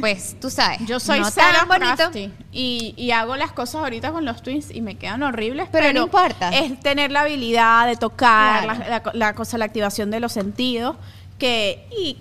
pues, 0.00 0.36
tú 0.40 0.50
sabes, 0.50 0.78
Yo 0.86 0.98
soy 1.00 1.20
no 1.20 1.30
cero 1.30 1.46
tan 1.60 1.68
bonito. 1.68 1.94
crafty 1.96 2.30
y, 2.52 2.94
y 2.96 3.10
hago 3.12 3.36
las 3.36 3.52
cosas 3.52 3.76
ahorita 3.82 4.12
con 4.12 4.24
los 4.24 4.42
twins 4.42 4.70
y 4.70 4.80
me 4.80 4.96
quedan 4.96 5.22
horribles, 5.22 5.68
Pero 5.70 5.86
pero, 5.86 5.98
no 6.00 6.04
importa. 6.06 6.50
es 6.50 6.78
tener 6.80 7.10
la 7.12 7.22
habilidad 7.22 7.86
de 7.86 7.96
tocar, 7.96 8.64
Claro. 8.64 8.80
la, 8.80 8.88
la- 9.04 9.12
la 9.14 9.34
cosa, 9.34 9.58
la 9.58 9.64
activación 9.66 10.10
de 10.10 10.20
los 10.20 10.32
sentidos, 10.32 10.96
que 11.38 11.86
y 11.96 12.18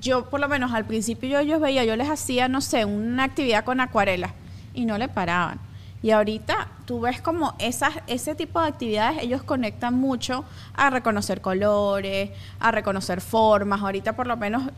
yo 0.00 0.28
por 0.30 0.40
lo 0.40 0.48
menos 0.48 0.72
al 0.72 0.84
principio 0.84 1.28
yo, 1.28 1.42
yo 1.42 1.60
veía, 1.60 1.84
yo 1.84 1.94
les 1.96 2.08
hacía, 2.10 2.48
no 2.48 2.60
sé, 2.60 2.84
una 2.84 3.24
actividad 3.24 3.64
con 3.64 3.80
acuarelas 3.80 4.32
y 4.74 4.84
no 4.84 4.98
le 4.98 5.08
paraban. 5.08 5.60
Y 6.06 6.12
ahorita 6.12 6.68
tú 6.84 7.00
ves 7.00 7.20
como 7.20 7.56
esas, 7.58 7.94
ese 8.06 8.36
tipo 8.36 8.60
de 8.60 8.68
actividades, 8.68 9.24
ellos 9.24 9.42
conectan 9.42 9.94
mucho 9.94 10.44
a 10.74 10.88
reconocer 10.88 11.40
colores, 11.40 12.30
a 12.60 12.70
reconocer 12.70 13.20
formas. 13.20 13.80
Ahorita 13.80 14.14
por 14.14 14.28
lo 14.28 14.36
menos 14.36 14.70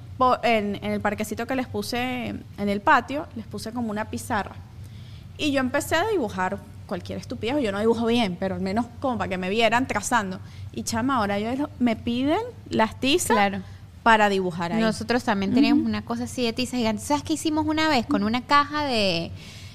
en, 0.43 0.77
en 0.83 0.93
el 0.93 1.03
parquecito 1.03 1.47
que 1.47 1.55
les 1.55 1.67
puse 1.67 2.29
en 2.29 2.69
el 2.71 2.81
patio, 2.81 3.27
les 3.37 3.45
puse 3.47 3.73
como 3.73 3.91
una 3.91 4.07
pizarra. 4.07 4.57
Y 5.37 5.53
yo 5.53 5.61
empecé 5.61 5.97
a 5.97 6.07
dibujar 6.07 6.61
cualquier 6.87 7.19
estupidez. 7.19 7.63
Yo 7.63 7.73
no 7.73 7.79
dibujo 7.79 8.07
bien, 8.07 8.39
pero 8.41 8.55
al 8.55 8.63
menos 8.63 8.87
como 8.99 9.19
para 9.19 9.29
que 9.29 9.37
me 9.37 9.51
vieran 9.51 9.87
trazando. 9.87 10.41
Y 10.73 10.85
chama, 10.85 11.17
ahora 11.17 11.37
ellos 11.37 11.69
me 11.79 11.95
piden 11.95 12.41
las 12.71 12.99
tizas 13.01 13.37
Claro. 13.37 13.61
para 14.03 14.31
dibujar 14.31 14.73
ahí. 14.73 14.81
Nosotros 14.81 15.25
también 15.25 15.53
teníamos 15.53 15.85
una 15.85 16.01
cosa 16.07 16.25
así 16.25 16.43
de 16.43 16.55
tizas 16.55 16.79
gigantes. 16.79 17.05
¿Sabes 17.05 17.23
qué 17.23 17.35
hicimos 17.35 17.67
una 17.67 17.91
vez? 17.91 18.07
Con 18.07 18.25
una 18.25 18.41
caja 18.41 18.85
de, 18.87 19.31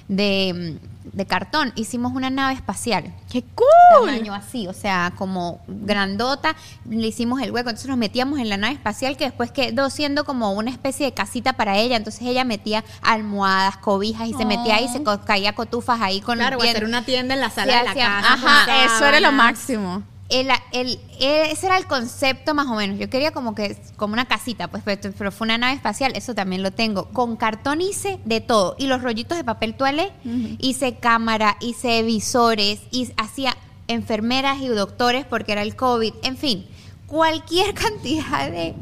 de, 0.08 0.78
de 1.12 1.26
cartón, 1.26 1.72
hicimos 1.76 2.12
una 2.12 2.30
nave 2.30 2.54
espacial. 2.54 3.14
¡Qué 3.30 3.42
cool! 3.54 4.06
tamaño 4.06 4.34
así, 4.34 4.66
o 4.68 4.72
sea, 4.72 5.12
como 5.16 5.60
grandota, 5.66 6.56
le 6.88 7.06
hicimos 7.06 7.40
el 7.40 7.50
hueco, 7.52 7.70
entonces 7.70 7.88
nos 7.88 7.96
metíamos 7.98 8.38
en 8.38 8.48
la 8.48 8.56
nave 8.56 8.74
espacial 8.74 9.16
que 9.16 9.24
después 9.24 9.50
quedó 9.50 9.88
siendo 9.90 10.24
como 10.24 10.52
una 10.52 10.70
especie 10.70 11.06
de 11.06 11.12
casita 11.14 11.54
para 11.54 11.78
ella, 11.78 11.96
entonces 11.96 12.22
ella 12.22 12.44
metía 12.44 12.84
almohadas, 13.02 13.76
cobijas 13.78 14.28
y 14.28 14.34
se 14.34 14.44
metía 14.44 14.76
ahí, 14.76 14.88
se 14.88 15.02
caía 15.24 15.54
cotufas 15.54 16.00
ahí 16.00 16.20
con 16.20 16.38
Claro, 16.38 16.58
hacer 16.60 16.84
una 16.84 17.04
tienda 17.04 17.34
en 17.34 17.40
la 17.40 17.48
Sí, 17.50 17.56
sala 17.56 17.78
de 17.78 17.84
la 17.84 17.94
casa. 17.94 18.32
ajá, 18.34 18.84
Eso 18.84 19.06
era 19.06 19.20
lo 19.20 19.32
máximo. 19.32 20.02
El, 20.40 20.98
ese 21.20 21.66
era 21.66 21.76
el 21.76 21.86
concepto 21.86 22.54
más 22.54 22.66
o 22.66 22.74
menos. 22.74 22.98
Yo 22.98 23.08
quería 23.08 23.32
como 23.32 23.54
que 23.54 23.76
como 23.96 24.14
una 24.14 24.26
casita, 24.26 24.68
pues, 24.68 24.82
pero, 24.84 25.12
pero 25.16 25.32
fue 25.32 25.46
una 25.46 25.58
nave 25.58 25.74
espacial, 25.74 26.12
eso 26.16 26.34
también 26.34 26.62
lo 26.62 26.72
tengo. 26.72 27.06
Con 27.10 27.36
cartón 27.36 27.80
hice 27.80 28.18
de 28.24 28.40
todo. 28.40 28.74
Y 28.78 28.86
los 28.86 29.02
rollitos 29.02 29.36
de 29.36 29.44
papel 29.44 29.74
toalé, 29.74 30.12
hice 30.58 30.96
cámara, 30.96 31.56
hice 31.60 32.02
visores, 32.02 32.80
y 32.90 33.10
hacía 33.16 33.56
enfermeras 33.88 34.60
y 34.60 34.68
doctores 34.68 35.24
porque 35.24 35.52
era 35.52 35.62
el 35.62 35.76
COVID. 35.76 36.14
En 36.22 36.36
fin, 36.36 36.66
cualquier 37.06 37.74
cantidad 37.74 38.50
de 38.50 38.74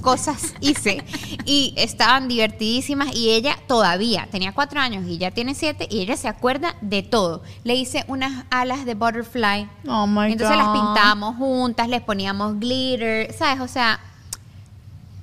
cosas 0.00 0.54
hice 0.60 1.04
y 1.44 1.74
estaban 1.76 2.28
divertidísimas 2.28 3.14
y 3.14 3.30
ella 3.30 3.56
todavía 3.66 4.28
tenía 4.30 4.52
cuatro 4.52 4.80
años 4.80 5.04
y 5.06 5.18
ya 5.18 5.30
tiene 5.30 5.54
siete 5.54 5.86
y 5.90 6.00
ella 6.00 6.16
se 6.16 6.28
acuerda 6.28 6.76
de 6.80 7.02
todo. 7.02 7.42
Le 7.64 7.74
hice 7.74 8.04
unas 8.08 8.44
alas 8.50 8.84
de 8.84 8.94
butterfly. 8.94 9.68
Oh 9.88 10.06
my 10.06 10.32
Entonces 10.32 10.56
las 10.56 10.68
God. 10.68 10.74
pintábamos 10.74 11.36
juntas, 11.36 11.88
les 11.88 12.00
poníamos 12.00 12.58
glitter, 12.58 13.32
¿sabes? 13.32 13.60
O 13.60 13.68
sea, 13.68 14.00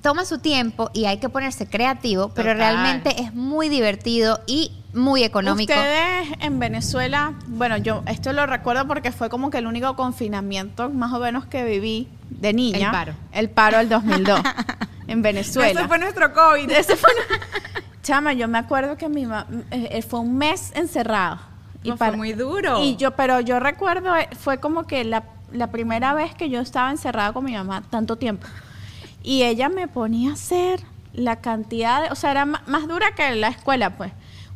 toma 0.07 0.23
su 0.23 0.39
tiempo 0.39 0.89
y 0.93 1.03
hay 1.03 1.17
que 1.17 1.27
ponerse 1.27 1.67
creativo, 1.67 2.29
pero 2.29 2.53
Total. 2.53 2.57
realmente 2.73 3.21
es 3.21 3.33
muy 3.33 3.67
divertido 3.67 4.39
y 4.47 4.71
muy 4.93 5.25
económico. 5.25 5.73
Ustedes 5.73 6.29
en 6.39 6.59
Venezuela, 6.59 7.33
bueno, 7.47 7.75
yo 7.75 8.03
esto 8.07 8.31
lo 8.31 8.45
recuerdo 8.45 8.87
porque 8.87 9.11
fue 9.11 9.29
como 9.29 9.49
que 9.49 9.57
el 9.57 9.67
único 9.67 9.97
confinamiento 9.97 10.89
más 10.89 11.11
o 11.11 11.19
menos 11.19 11.45
que 11.45 11.65
viví 11.65 12.07
de 12.29 12.53
niña. 12.53 12.85
El 12.85 12.91
paro. 12.91 13.13
El 13.33 13.49
paro 13.49 13.77
del 13.79 13.89
2002 13.89 14.39
en 15.09 15.21
Venezuela. 15.21 15.77
Ese 15.81 15.89
fue 15.89 15.99
nuestro 15.99 16.33
COVID. 16.33 16.71
Ese 16.71 16.95
fue- 16.95 17.11
Chama, 18.01 18.31
yo 18.31 18.47
me 18.47 18.59
acuerdo 18.59 18.95
que 18.95 19.09
mi 19.09 19.25
ma- 19.25 19.45
eh, 19.71 19.89
eh, 19.91 20.01
fue 20.03 20.21
un 20.21 20.37
mes 20.37 20.71
encerrado. 20.73 21.39
No, 21.83 21.97
fue 21.97 22.13
muy 22.13 22.31
duro. 22.31 22.81
Y 22.81 22.95
yo, 22.95 23.11
pero 23.11 23.41
yo 23.41 23.59
recuerdo, 23.59 24.15
eh, 24.15 24.29
fue 24.39 24.59
como 24.61 24.87
que 24.87 25.03
la, 25.03 25.23
la 25.51 25.67
primera 25.67 26.13
vez 26.13 26.33
que 26.33 26.49
yo 26.49 26.61
estaba 26.61 26.91
encerrada 26.91 27.33
con 27.33 27.43
mi 27.43 27.51
mamá 27.55 27.83
tanto 27.89 28.15
tiempo. 28.15 28.47
Y 29.27 29.43
ella 29.43 29.67
me 29.67 29.89
ponía 29.89 30.29
a 30.29 30.33
hacer 30.35 30.79
la 31.13 31.35
cantidad 31.41 32.03
de, 32.03 32.09
o 32.11 32.15
sea, 32.15 32.31
era 32.31 32.45
más, 32.45 32.87
dura 32.87 33.07
que 33.13 33.29
la 33.35 33.49
escuela, 33.49 33.97
pues. 33.97 34.11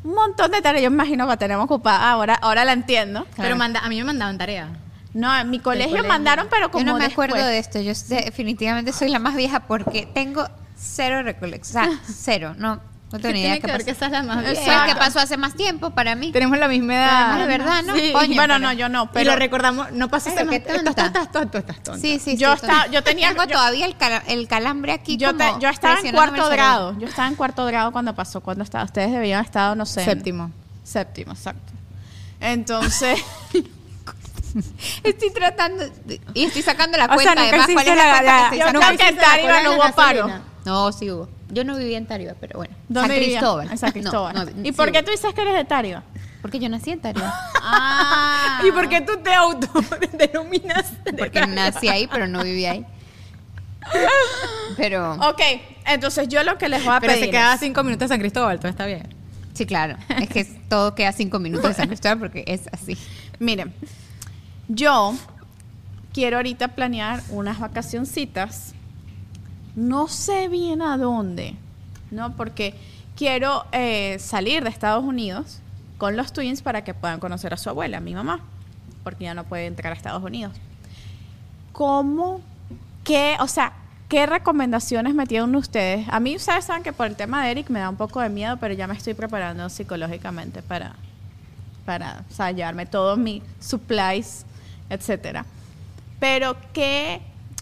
Un 0.06 0.14
montón 0.16 0.50
de 0.52 0.62
tareas, 0.62 0.82
yo 0.84 0.90
me 0.90 0.96
imagino 0.96 1.26
que 1.26 1.30
la 1.32 1.38
tenemos 1.38 1.66
ocupada, 1.66 2.10
ahora, 2.10 2.36
ahora 2.36 2.64
la 2.64 2.72
entiendo. 2.72 3.28
Pero 3.36 3.58
manda, 3.58 3.82
a 3.82 3.90
mí 3.90 3.98
me 3.98 4.06
mandaban 4.06 4.38
tarea. 4.38 4.70
No, 5.14 5.38
en 5.38 5.50
mi 5.50 5.60
colegio, 5.60 5.90
colegio. 5.92 6.08
mandaron, 6.08 6.48
pero 6.50 6.72
como 6.72 6.86
Yo 6.86 6.92
no 6.94 6.98
me 6.98 7.04
después. 7.04 7.28
acuerdo 7.30 7.46
de 7.48 7.60
esto, 7.60 7.82
yo 7.82 7.94
sé- 7.94 8.22
definitivamente 8.24 8.94
soy 8.94 9.10
la 9.10 9.20
más 9.20 9.36
vieja 9.36 9.60
porque 9.68 10.06
tengo 10.14 10.48
cero 10.78 11.22
recolección, 11.22 11.84
o 11.84 11.90
sea, 11.90 12.00
cero, 12.08 12.56
no, 12.58 12.80
no 13.12 13.20
tengo 13.20 13.34
ni 13.34 13.42
idea 13.42 13.56
qué 13.56 13.62
que 13.62 13.68
pasó. 13.68 13.86
que 13.86 13.92
esa 13.92 14.06
es 14.06 14.12
la 14.12 14.24
más 14.24 14.44
vieja. 14.44 14.86
¿Qué 14.86 14.96
pasó 14.96 15.20
hace 15.20 15.38
más 15.38 15.54
tiempo 15.56 15.90
para 15.92 16.16
mí? 16.16 16.32
Tenemos 16.32 16.58
la 16.58 16.68
misma 16.68 16.94
edad. 16.96 17.22
Además, 17.32 17.40
de 17.40 17.46
verdad, 17.58 17.84
¿no? 17.84 17.96
Sí, 17.96 18.12
Coño, 18.14 18.36
bueno, 18.36 18.54
pero- 18.56 18.60
no, 18.60 18.74
yo 18.74 18.90
no, 18.90 19.04
y 19.04 19.08
pero 19.14 19.32
lo 19.32 19.38
recordamos, 19.38 19.92
no 19.92 20.08
pasó 20.10 20.30
hace 20.30 20.44
más- 20.46 20.64
tonta. 20.64 20.90
Estás, 20.92 21.06
estás, 21.08 21.32
tonta, 21.32 21.58
estás 21.60 21.84
tonta. 21.84 22.00
Sí, 22.02 22.20
sí, 22.20 22.38
Yo 22.38 22.52
sí, 22.56 22.60
estaba- 22.66 22.88
yo 22.88 23.04
tenía- 23.04 23.30
tengo 23.30 23.44
yo- 23.44 23.50
todavía 23.58 23.86
el, 23.86 23.98
cala- 23.98 24.24
el 24.28 24.48
calambre 24.48 24.94
aquí 24.94 25.18
yo, 25.18 25.36
te- 25.36 25.54
yo 25.60 25.70
estaba 25.70 26.00
en 26.00 26.12
cuarto 26.14 26.50
grado. 26.50 26.98
Yo 27.00 27.08
estaba 27.08 27.28
en 27.28 27.36
cuarto 27.36 27.66
grado 27.66 27.92
cuando 27.92 28.16
pasó, 28.16 28.42
cuando 28.42 28.64
estaba. 28.64 28.84
Ustedes 28.86 29.12
debían 29.12 29.40
haber 29.40 29.46
estado, 29.48 29.76
no 29.76 29.86
sé. 29.86 30.02
en- 30.02 30.06
Séptimo. 30.06 30.52
Séptimo, 30.84 31.32
exacto. 31.34 31.74
Entonces, 32.40 33.20
Estoy 35.04 35.32
tratando 35.32 35.86
de- 36.06 36.20
y 36.34 36.44
estoy 36.44 36.62
sacando 36.62 36.98
la 36.98 37.06
O 37.06 37.08
sea, 37.08 37.16
cuenta 37.16 37.42
además 37.42 37.70
cuál 37.72 37.88
es 37.88 37.96
la 37.96 38.22
la- 38.22 38.50
que 38.50 38.58
yo 38.58 38.66
creo 38.66 38.82
que 38.82 39.64
no 39.64 39.74
hubo 39.76 39.92
paro. 39.96 40.30
No, 40.66 40.92
sí 40.92 41.10
hubo. 41.10 41.30
Yo 41.52 41.64
no 41.64 41.76
vivía 41.78 41.98
en 41.98 42.06
Tariba, 42.06 42.34
pero 42.40 42.58
bueno. 42.60 42.74
¿Dónde 42.90 43.14
San? 43.16 43.24
Cristóbal. 43.24 43.72
En 43.72 43.78
San 43.78 43.92
Cristóbal. 43.92 44.34
No, 44.34 44.46
no, 44.46 44.52
¿Y 44.62 44.66
sí, 44.66 44.72
por 44.72 44.92
qué 44.92 45.04
tú 45.04 45.12
dices 45.12 45.34
que 45.34 45.42
eres 45.42 45.54
de 45.56 45.66
Tariba? 45.66 46.04
Porque 46.42 46.60
yo 46.60 46.70
nací 46.70 46.92
en 46.92 47.02
Tariba. 47.02 47.34
Ah. 47.64 48.62
¿Y 48.68 48.72
por 48.72 48.90
qué 48.90 49.02
tú 49.02 49.18
te 49.24 49.32
autodenominas? 49.34 51.04
de 51.06 51.14
Porque 51.14 51.40
Tariba? 51.40 51.56
nací 51.56 51.88
ahí, 51.90 52.08
pero 52.08 52.28
no 52.28 52.44
viví 52.44 52.66
ahí. 52.66 52.86
Pero, 54.78 55.14
Ok, 55.14 55.42
entonces 55.88 56.28
yo 56.28 56.44
lo 56.44 56.58
que 56.58 56.70
les 56.70 56.84
voy 56.84 56.94
a 56.96 57.00
Pero 57.00 57.14
pedir 57.14 57.26
se 57.26 57.32
queda 57.32 57.54
es- 57.54 57.60
cinco 57.60 57.84
minutos 57.84 58.08
de 58.10 58.14
San 58.16 58.20
Cristóbal, 58.20 58.60
todo 58.60 58.70
está 58.70 58.86
bien. 58.86 59.08
sí, 59.54 59.66
claro. 59.66 59.98
Es 60.20 60.30
que 60.30 60.46
todo 60.46 60.96
queda 60.96 61.12
cinco 61.12 61.40
minutos 61.40 61.68
de 61.70 61.74
San 61.74 61.88
Cristóbal 61.88 62.20
porque 62.20 62.44
es 62.48 62.68
así. 62.72 62.98
Miren, 63.40 63.74
yo 64.68 65.14
quiero 66.14 66.38
ahorita 66.38 66.70
planear 66.70 67.22
unas 67.30 67.60
vacacioncitas. 67.60 68.74
No 69.76 70.08
sé 70.08 70.48
bien 70.48 70.82
a 70.82 70.98
dónde, 70.98 71.56
¿no? 72.12 72.36
Porque 72.36 72.76
quiero 73.16 73.66
eh, 73.72 74.18
salir 74.20 74.64
de 74.64 74.70
Estados 74.70 75.04
Unidos 75.04 75.60
con 75.98 76.18
los 76.18 76.34
twins 76.34 76.62
para 76.62 76.84
que 76.84 76.94
puedan 76.94 77.20
conocer 77.20 77.54
a 77.54 77.58
su 77.58 77.70
abuela, 77.70 77.98
a 77.98 78.02
mi 78.02 78.16
mamá, 78.16 78.42
porque 79.04 79.26
ya 79.26 79.34
no 79.34 79.44
puede 79.44 79.68
entrar 79.68 79.94
a 79.94 79.96
Estados 79.96 80.24
Unidos. 80.24 80.54
¿Cómo? 81.72 82.42
¿Qué? 83.04 83.38
O 83.40 83.48
sea, 83.48 83.74
¿qué 84.10 84.26
recomendaciones 84.26 85.14
me 85.14 85.26
tienen 85.26 85.56
ustedes? 85.56 86.08
A 86.10 86.20
mí, 86.20 86.36
ustedes 86.36 86.66
saben 86.66 86.84
que 86.84 86.92
por 86.92 87.08
el 87.08 87.16
tema 87.16 87.44
de 87.44 87.52
Eric 87.52 87.70
me 87.70 87.80
da 87.80 87.90
un 87.90 87.96
poco 87.96 88.20
de 88.20 88.30
miedo, 88.30 88.58
pero 88.58 88.74
ya 88.74 88.88
me 88.88 88.94
estoy 88.94 89.14
preparando 89.14 89.70
psicológicamente 89.70 90.62
para, 90.62 90.96
para 91.86 92.24
o 92.30 92.34
sea, 92.34 92.52
llevarme 92.52 92.86
todos 92.86 93.18
mis 93.18 93.42
supplies, 93.60 94.46
etcétera. 94.90 95.46
Pero 96.20 96.58
qué, 96.74 97.22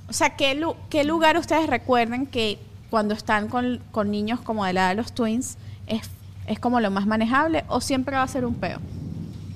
o 0.09 0.13
sea, 0.13 0.31
qué, 0.35 0.55
lu- 0.55 0.75
qué 0.89 1.03
lugar 1.03 1.37
ustedes 1.37 1.67
recuerden 1.67 2.25
que 2.25 2.59
cuando 2.89 3.13
están 3.13 3.47
con, 3.47 3.81
con 3.91 4.09
niños 4.11 4.39
como 4.41 4.65
de 4.65 4.73
la 4.73 4.81
edad 4.81 4.89
de 4.89 4.95
los 4.95 5.13
twins 5.13 5.57
es, 5.87 6.09
es 6.47 6.59
como 6.59 6.79
lo 6.79 6.89
más 6.91 7.05
manejable 7.05 7.63
o 7.67 7.81
siempre 7.81 8.15
va 8.15 8.23
a 8.23 8.27
ser 8.27 8.45
un 8.45 8.55
peo. 8.55 8.79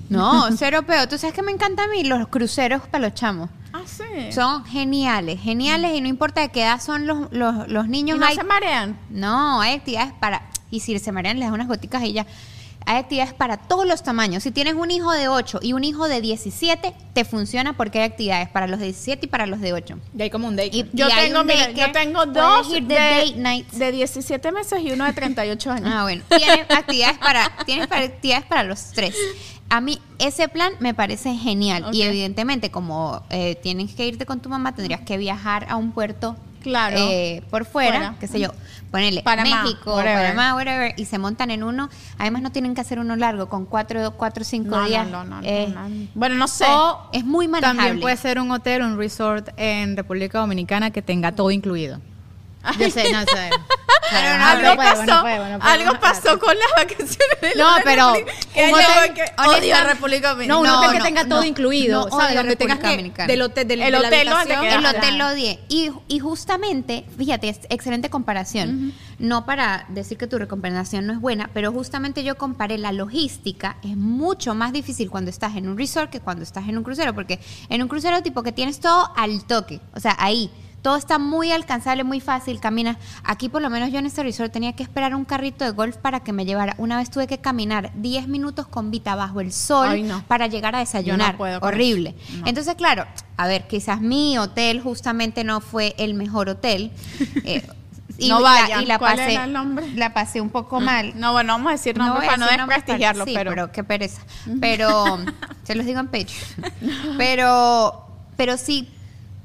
No, 0.10 0.46
cero 0.58 0.84
peo. 0.86 1.08
¿Tú 1.08 1.18
sabes 1.18 1.34
que 1.36 1.42
me 1.42 1.52
encanta 1.52 1.84
a 1.86 1.88
mí? 1.88 2.04
Los 2.04 2.28
cruceros 2.28 2.84
para 2.88 3.06
los 3.08 3.16
chamos. 3.16 3.50
Ah, 3.74 3.82
sí. 3.88 4.32
Son 4.32 4.64
geniales, 4.66 5.42
geniales 5.42 5.96
y 5.96 6.02
no 6.02 6.08
importa 6.08 6.42
de 6.42 6.50
qué 6.50 6.62
edad 6.62 6.80
son 6.80 7.08
los, 7.08 7.32
los, 7.32 7.68
los 7.68 7.86
¿Y 7.88 7.90
niños. 7.90 8.20
no 8.20 8.26
hay- 8.28 8.36
se 8.36 8.44
marean? 8.44 8.98
No, 9.10 9.60
hay 9.62 9.74
actividades 9.74 10.14
para. 10.20 10.44
Y 10.70 10.82
si 10.82 10.98
se 11.00 11.12
marean, 11.12 11.40
les 11.40 11.48
da 11.50 11.54
unas 11.56 11.68
goticas 11.68 12.04
y 12.04 12.14
ya. 12.14 12.28
Hay 12.86 12.98
actividades 12.98 13.34
para 13.34 13.58
todos 13.58 13.86
los 13.88 14.04
tamaños. 14.04 14.44
Si 14.44 14.52
tienes 14.52 14.74
un 14.74 14.92
hijo 14.92 15.12
de 15.12 15.28
8 15.28 15.60
y 15.62 15.74
un 15.74 15.84
hijo 15.84 16.08
de 16.08 16.22
17, 16.22 16.94
te 17.14 17.26
funciona 17.26 17.74
porque 17.74 18.00
hay 18.00 18.06
actividades 18.06 18.50
para 18.50 18.68
los 18.68 18.80
de 18.80 18.86
17 18.86 19.26
y 19.26 19.30
para 19.30 19.46
los 19.46 19.60
de 19.62 19.74
8. 19.74 19.98
Y 20.18 20.22
hay 20.22 20.30
como 20.30 20.48
un 20.48 20.56
date. 20.56 20.88
Yo 20.94 21.08
tengo, 21.08 21.44
mira, 21.44 21.72
yo 21.72 21.92
tengo 21.92 22.26
dos 22.26 22.72
de, 22.72 22.82
de 22.82 22.96
date 22.96 23.34
nights. 23.38 23.78
de 23.80 23.92
17 23.92 24.52
meses 24.52 24.82
y 24.84 24.92
uno 24.92 25.06
de 25.06 25.14
38 25.14 25.72
años. 25.72 25.90
Ah, 25.94 26.04
bueno. 26.04 26.24
Tienes 26.30 26.66
actividades 26.70 27.18
para, 27.18 27.52
tienes 27.66 27.88
para- 27.88 28.06
actividades 28.06 28.46
para 28.46 28.64
los 28.64 28.92
tres. 28.92 29.16
A 29.70 29.82
mí 29.82 30.00
ese 30.20 30.50
plan 30.50 30.74
me 30.80 30.94
parece 30.94 31.34
genial. 31.36 31.88
Y 31.94 32.04
evidentemente, 32.04 32.70
como 32.70 33.24
eh, 33.30 33.56
tienes 33.56 33.96
que 33.96 34.06
irte 34.06 34.26
con 34.26 34.40
tu 34.40 34.50
mamá, 34.50 34.76
tendrías 34.76 35.02
que 35.02 35.18
viajar 35.18 35.66
a 35.70 35.78
un 35.78 35.92
puerto 35.94 36.36
Claro. 36.64 36.98
eh, 36.98 37.44
por 37.52 37.66
fuera, 37.66 37.98
Fuera. 37.98 38.16
qué 38.20 38.28
sé 38.28 38.40
yo, 38.40 38.50
ponele 38.90 39.22
Panamá, 39.22 39.64
México, 39.64 39.94
whatever. 39.96 40.32
Panamá, 40.32 40.56
whatever, 40.56 40.94
y 40.98 41.06
se 41.06 41.18
montan 41.20 41.52
en 41.52 41.64
uno. 41.64 41.90
Además, 42.18 42.42
no 42.42 42.52
tienen 42.52 42.74
que 42.74 42.82
hacer 42.82 42.98
uno 43.00 43.16
largo, 43.16 43.50
con 43.50 43.66
cuatro, 43.66 44.12
cuatro 44.18 44.42
o 44.42 44.46
cinco 44.46 44.70
No, 44.72 44.82
no, 44.82 44.88
días. 44.88 45.08
no, 45.08 45.24
no, 45.24 45.42
no, 45.42 45.48
eh, 45.48 45.68
no. 45.74 46.08
Bueno, 46.16 46.36
no 46.36 46.48
sé. 46.48 46.66
O 46.68 47.10
Es 47.14 47.24
muy 47.26 47.48
manejable. 47.48 47.78
También 47.80 48.00
puede 48.02 48.18
ser 48.18 48.40
un 48.40 48.50
hotel, 48.52 48.82
un 48.82 48.98
resort 48.98 49.50
en 49.58 49.96
República 49.98 50.40
Dominicana 50.40 50.92
que 50.92 51.02
tenga 51.02 51.32
todo 51.34 51.52
incluido. 51.52 52.00
Yo 52.80 52.90
sé, 52.90 53.12
no 53.12 53.22
sé. 53.22 53.50
Claro, 54.10 54.38
no, 54.38 54.46
algo 54.46 54.68
no 54.70 54.76
puedo, 54.76 54.90
pasó, 54.92 55.06
no 55.06 55.22
puedo, 55.22 55.50
no 55.50 55.60
puedo. 55.60 55.72
algo 55.74 56.00
pasó 56.00 56.38
con 56.40 56.56
las 56.56 56.68
vacaciones 56.76 57.18
de 57.42 57.54
No, 57.56 57.78
la 57.78 57.84
pero 57.84 58.14
República- 58.14 58.40
que 58.54 58.64
un 58.68 58.74
hotel- 58.76 59.14
que 59.14 59.50
odio 59.50 59.76
a 59.76 59.84
República 59.86 60.30
Dominicana. 60.30 60.54
No, 60.54 60.60
un 60.62 60.68
No, 60.68 60.78
hotel 60.80 60.92
que 60.92 60.98
no, 61.00 61.06
tenga 61.06 61.24
no, 61.24 61.30
todo 61.30 61.44
incluido, 61.46 62.06
no 62.10 62.16
¿sabes? 62.18 62.36
Donde 62.36 62.56
tengas 62.56 62.80
que 62.80 62.88
del 63.28 63.42
hotel, 63.42 63.68
del, 63.68 63.82
El 63.82 63.86
de 63.86 64.00
la 64.00 64.08
hotel 64.08 64.30
donde. 64.30 64.76
El 64.76 64.86
hotel 64.86 65.18
lo 65.18 65.28
odié. 65.30 65.60
Y, 65.70 65.90
y 66.10 66.20
justamente, 66.20 67.06
fíjate, 67.18 67.50
es 67.50 67.60
excelente 67.70 68.10
comparación. 68.12 68.94
No 69.18 69.46
para 69.46 69.86
decir 69.90 70.18
que 70.18 70.28
tu 70.28 70.38
recomendación 70.38 71.08
no 71.08 71.14
es 71.14 71.20
buena, 71.22 71.50
pero 71.54 71.72
justamente 71.72 72.24
yo 72.24 72.36
comparé 72.38 72.78
la 72.78 72.92
logística. 72.92 73.78
Es 73.84 73.96
mucho 73.96 74.54
más 74.54 74.74
difícil 74.74 75.10
cuando 75.10 75.32
estás 75.32 75.56
en 75.56 75.68
un 75.68 75.78
resort 75.78 76.12
que 76.12 76.20
cuando 76.20 76.44
estás 76.44 76.68
en 76.68 76.78
un 76.78 76.84
crucero, 76.84 77.16
porque 77.16 77.40
en 77.70 77.82
un 77.82 77.88
crucero 77.88 78.22
tipo 78.22 78.44
que 78.44 78.52
tienes 78.52 78.80
todo 78.80 79.12
al 79.16 79.46
toque, 79.46 79.80
o 79.96 80.00
sea, 80.00 80.16
ahí. 80.20 80.52
Todo 80.84 80.98
está 80.98 81.18
muy 81.18 81.52
alcanzable, 81.52 82.04
muy 82.04 82.20
fácil, 82.20 82.60
caminas. 82.60 82.98
Aquí 83.24 83.50
por 83.50 83.62
lo 83.62 83.70
menos 83.72 83.90
yo 83.92 83.98
en 84.00 84.06
este 84.06 84.22
resort 84.22 84.52
tenía 84.52 84.74
que 84.74 84.84
esperar 84.84 85.16
un 85.16 85.24
carrito 85.26 85.64
de 85.66 85.72
golf 85.72 85.96
para 85.98 86.20
que 86.20 86.34
me 86.34 86.46
llevara. 86.46 86.76
Una 86.78 86.98
vez 86.98 87.10
tuve 87.10 87.26
que 87.26 87.40
caminar 87.40 87.92
10 87.96 88.28
minutos 88.28 88.68
con 88.68 88.92
Vita 88.92 89.16
bajo 89.16 89.40
el 89.42 89.52
sol 89.54 89.88
Ay, 89.90 90.04
no. 90.04 90.22
para 90.28 90.48
llegar 90.48 90.76
a 90.76 90.80
desayunar. 90.80 91.38
puedo 91.38 91.60
con 91.62 91.70
Horrible. 91.70 92.16
No. 92.38 92.48
Entonces, 92.48 92.76
claro, 92.76 93.06
a 93.38 93.48
ver, 93.48 93.66
quizás 93.68 94.02
mi 94.02 94.38
hotel 94.38 94.82
justamente 94.82 95.44
no 95.46 95.62
fue 95.62 95.96
el 95.98 96.14
mejor 96.16 96.50
hotel. 96.50 96.92
eh, 97.46 97.66
No 98.20 98.42
la- 98.42 98.50
vayan. 98.50 98.84
y 98.84 98.86
la 98.86 99.00
¿Cuál 99.00 99.16
pasé, 99.16 99.32
era 99.36 99.46
el 99.46 99.54
nombre? 99.54 99.90
La 99.96 100.14
pasé 100.14 100.42
un 100.42 100.50
poco 100.50 100.82
mal. 100.82 101.14
No, 101.16 101.32
bueno, 101.32 101.54
vamos 101.54 101.70
a 101.70 101.72
decir 101.72 101.98
No 101.98 102.08
nombre 102.08 102.26
para 102.28 102.38
no 102.38 102.46
desprestigiarlo, 102.48 103.24
sí, 103.26 103.32
pero, 103.34 103.72
qué 103.72 103.86
pereza. 103.86 104.22
Pero 104.60 105.18
se 105.64 105.76
los 105.76 105.86
digo 105.86 106.02
en 106.02 106.08
Patreon. 106.08 107.18
Pero 107.18 108.06
pero 108.36 108.58
sí 108.58 108.90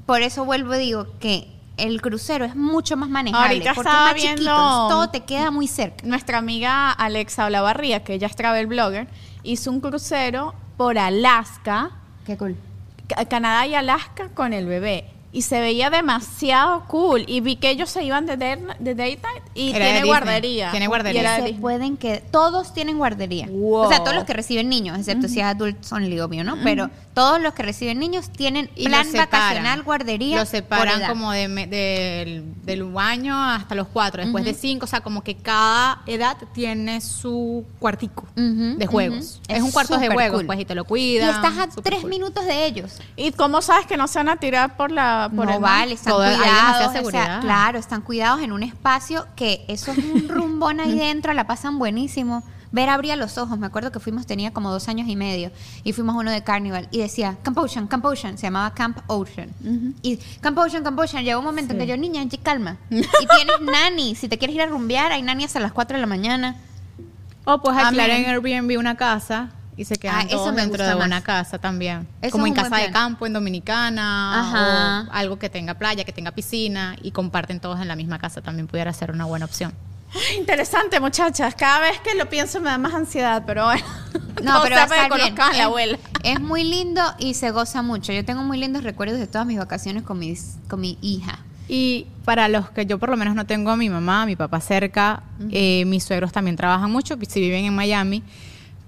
por 0.09 0.23
eso 0.23 0.43
vuelvo 0.43 0.73
y 0.73 0.79
digo 0.79 1.05
que 1.19 1.47
el 1.77 2.01
crucero 2.01 2.43
es 2.43 2.55
mucho 2.55 2.97
más 2.97 3.09
manejable 3.09 3.47
Ahorita 3.47 3.73
porque 3.75 3.89
estaba 3.89 4.09
es 4.09 4.15
más 4.15 4.21
chiquito, 4.23 4.87
todo 4.89 5.09
te 5.11 5.19
queda 5.21 5.51
muy 5.51 5.67
cerca. 5.67 6.03
nuestra 6.07 6.39
amiga 6.39 6.91
Alexa 6.91 7.45
Olavarría, 7.45 8.03
que 8.03 8.15
ella 8.15 8.25
es 8.25 8.35
travel 8.35 8.65
blogger, 8.65 9.07
hizo 9.43 9.69
un 9.69 9.79
crucero 9.81 10.55
por 10.77 10.97
Alaska, 10.97 11.91
Qué 12.25 12.37
cool. 12.37 12.55
Ca- 13.07 13.23
Canadá 13.25 13.67
y 13.67 13.75
Alaska 13.75 14.29
con 14.33 14.51
el 14.53 14.65
bebé. 14.65 15.05
Y 15.31 15.43
se 15.43 15.59
veía 15.61 15.91
demasiado 15.91 16.85
cool. 16.87 17.23
Y 17.27 17.41
vi 17.41 17.57
que 17.57 17.69
ellos 17.69 17.89
se 17.91 18.03
iban 18.03 18.25
de, 18.25 18.35
day- 18.37 18.59
de 18.79 18.95
daytime 18.95 19.29
y 19.53 19.69
Era 19.69 19.85
de 19.85 19.91
tiene 19.91 20.07
guardería. 20.07 20.71
Tiene 20.71 20.85
Y 20.85 20.87
guardería. 20.87 21.31
de 21.41 21.47
se 21.49 21.53
pueden 21.53 21.97
que 21.97 22.23
todos 22.31 22.73
tienen 22.73 22.97
guardería. 22.97 23.45
Wow. 23.47 23.85
O 23.85 23.89
sea, 23.89 23.99
todos 23.99 24.15
los 24.15 24.23
que 24.23 24.33
reciben 24.33 24.69
niños, 24.69 24.97
excepto 24.97 25.27
si 25.27 25.39
es 25.39 25.45
adults 25.45 25.91
only, 25.93 26.19
obvio, 26.19 26.43
¿no? 26.43 26.57
Pero 26.63 26.89
todos 27.13 27.39
los 27.41 27.53
que 27.53 27.61
reciben 27.63 27.99
niños 27.99 28.29
tienen 28.31 28.69
Y 28.75 28.85
plan 28.87 29.05
separan. 29.05 29.29
vacacional, 29.29 29.83
guardería. 29.83 30.37
Los 30.37 30.49
por 30.49 30.57
separan 30.57 30.99
edad. 31.01 31.09
como 31.09 31.31
de, 31.31 31.47
me- 31.47 31.67
del, 31.67 32.43
del 32.63 32.97
año 32.97 33.39
hasta 33.39 33.75
los 33.75 33.87
cuatro, 33.87 34.23
después 34.23 34.43
de 34.45 34.53
cinco, 34.55 34.85
o 34.85 34.87
sea, 34.87 35.01
como 35.01 35.23
que 35.23 35.35
cada 35.35 36.01
edad 36.07 36.37
tiene 36.53 37.01
su 37.01 37.65
cuartico 37.77 38.25
de 38.35 38.87
juegos. 38.87 39.41
Es, 39.47 39.57
Es 39.57 39.61
un 39.63 39.71
cuarto 39.71 39.97
de 39.99 40.07
juegos, 40.07 40.37
cool. 40.39 40.45
pues, 40.47 40.59
y 40.59 40.65
te 40.65 40.73
lo 40.75 40.81
Y 40.81 40.85
cuidan. 40.85 41.29
estás 41.35 41.57
a 41.57 41.67
tres 41.83 41.99
cool. 42.01 42.09
minutos 42.09 42.45
de 42.45 42.65
ellos. 42.65 42.99
¿Y 43.15 43.31
cómo 43.33 43.61
sabes 43.61 43.85
que 43.85 43.95
no 43.97 44.07
se 44.07 44.17
van 44.19 44.29
a 44.29 44.37
tirar 44.37 44.75
por 44.77 44.89
la 44.91 45.18
por 45.27 45.45
no 45.47 45.53
el 45.55 45.59
mar? 45.59 45.79
vale, 45.79 45.93
están 45.95 46.13
Todo- 46.13 46.21
hay 46.23 46.31
demasiada 46.37 46.61
cuidados. 46.61 46.87
o 46.87 46.91
sea, 46.91 46.99
seguridad. 47.01 47.41
claro, 47.41 47.79
están 47.79 48.01
cuidados 48.01 48.41
en 48.41 48.51
un 48.53 48.63
espacio 48.63 49.25
que 49.35 49.65
eso 49.67 49.91
es 49.91 49.97
un 49.97 50.29
rumbón 50.29 50.79
ahí 50.79 50.97
dentro, 50.97 51.33
la 51.33 51.45
pasan 51.47 51.77
buenísimo. 51.79 52.43
Ver 52.71 52.87
abría 52.87 53.15
los 53.15 53.39
ojos, 53.39 53.57
me 53.57 53.65
acuerdo 53.65 53.91
que 53.91 53.99
fuimos, 53.99 54.27
tenía 54.27 54.53
como 54.53 54.69
dos 54.71 54.87
años 54.89 55.07
y 55.07 55.15
medio, 55.15 55.51
y 55.83 55.91
fuimos 55.91 56.15
a 56.15 56.19
uno 56.19 56.29
de 56.29 56.43
Carnival, 56.43 56.87
y 56.91 56.99
decía 56.99 57.35
Camp 57.41 57.57
Ocean, 57.57 57.87
Camp 57.87 58.05
Ocean, 58.05 58.37
se 58.37 58.43
llamaba 58.43 58.75
Camp 58.75 58.99
Ocean. 59.07 59.49
Y 60.03 60.17
Camp 60.39 60.55
Ocean, 60.59 60.83
Camp 60.83 60.99
Ocean, 60.99 61.23
llegó 61.25 61.39
un 61.39 61.45
momento 61.45 61.73
en 61.73 61.79
que 61.79 61.87
yo, 61.87 61.97
niña, 61.97 62.21
calma. 62.43 62.77
y 62.91 63.01
tienes 63.01 63.61
nani, 63.63 64.13
si 64.13 64.29
te 64.29 64.37
quieres 64.37 64.55
ir 64.55 64.61
a 64.61 64.67
rumbear, 64.67 65.11
hay 65.11 65.23
nani 65.23 65.45
hasta 65.45 65.59
las 65.59 65.71
4 65.73 65.95
de 65.97 66.01
la 66.01 66.05
mañana. 66.05 66.57
O 67.45 67.59
pues 67.59 67.75
Ah, 67.75 67.87
alquilar 67.87 68.11
en. 68.11 68.25
Airbnb 68.29 68.77
una 68.77 68.95
casa 68.95 69.49
y 69.79 69.85
se 69.85 69.95
quedan 69.95 70.15
Ah, 70.17 70.23
eso 70.27 70.37
todos 70.37 70.53
me 70.53 70.61
dentro 70.61 70.85
de 70.85 70.93
una 70.95 71.21
casa 71.23 71.57
también. 71.57 72.05
Eso 72.21 72.31
como 72.33 72.45
es 72.45 72.49
en 72.51 72.55
casa 72.63 72.75
de 72.77 72.91
campo 72.91 73.25
en 73.25 73.31
Dominicana 73.33 74.39
Ajá. 74.41 75.07
o 75.09 75.13
algo 75.13 75.39
que 75.39 75.49
tenga 75.49 75.75
playa, 75.75 76.03
que 76.03 76.11
tenga 76.11 76.31
piscina 76.31 76.95
y 77.01 77.11
comparten 77.11 77.59
todos 77.61 77.79
en 77.79 77.87
la 77.87 77.95
misma 77.95 78.19
casa 78.19 78.41
también 78.41 78.67
pudiera 78.67 78.91
ser 78.93 79.11
una 79.11 79.25
buena 79.25 79.45
opción. 79.45 79.73
Interesante, 80.37 80.99
muchachas. 80.99 81.55
Cada 81.55 81.79
vez 81.79 81.99
que 82.01 82.15
lo 82.15 82.27
pienso 82.29 82.59
me 82.59 82.69
da 82.69 82.77
más 82.77 82.93
ansiedad, 82.93 83.43
pero 83.45 83.65
bueno. 83.65 83.85
No, 84.43 84.59
pero 84.63 84.75
a 84.75 84.87
la 84.87 85.27
Es- 85.53 85.59
abuela. 85.61 85.97
Es 86.23 86.39
muy 86.41 86.63
lindo 86.63 87.01
y 87.19 87.35
se 87.35 87.51
goza 87.51 87.81
mucho. 87.81 88.11
Yo 88.11 88.25
tengo 88.25 88.43
muy 88.43 88.57
lindos 88.57 88.83
recuerdos 88.83 89.19
de 89.19 89.27
todas 89.27 89.47
mis 89.47 89.57
vacaciones 89.59 90.03
con, 90.03 90.19
mis, 90.19 90.57
con 90.67 90.81
mi 90.81 90.97
hija. 91.01 91.39
Y 91.67 92.07
para 92.25 92.47
los 92.47 92.69
que 92.71 92.85
yo 92.87 92.97
por 92.97 93.09
lo 93.09 93.17
menos 93.17 93.35
no 93.35 93.45
tengo 93.45 93.69
a 93.69 93.77
mi 93.77 93.89
mamá, 93.89 94.23
a 94.23 94.25
mi 94.25 94.35
papá 94.35 94.59
cerca, 94.59 95.21
eh, 95.51 95.85
mis 95.85 96.03
suegros 96.03 96.31
también 96.31 96.55
trabajan 96.57 96.91
mucho, 96.91 97.15
si 97.29 97.39
viven 97.39 97.63
en 97.65 97.75
Miami, 97.75 98.23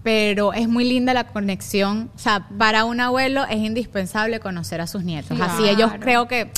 pero 0.03 0.53
es 0.53 0.67
muy 0.67 0.83
linda 0.83 1.13
la 1.13 1.27
conexión. 1.27 2.09
O 2.15 2.19
sea, 2.19 2.47
para 2.57 2.85
un 2.85 2.99
abuelo 2.99 3.45
es 3.45 3.57
indispensable 3.57 4.39
conocer 4.39 4.81
a 4.81 4.87
sus 4.87 5.03
nietos. 5.03 5.39
Así 5.39 5.67
ellos 5.67 5.91
creo 5.99 6.27
que 6.27 6.51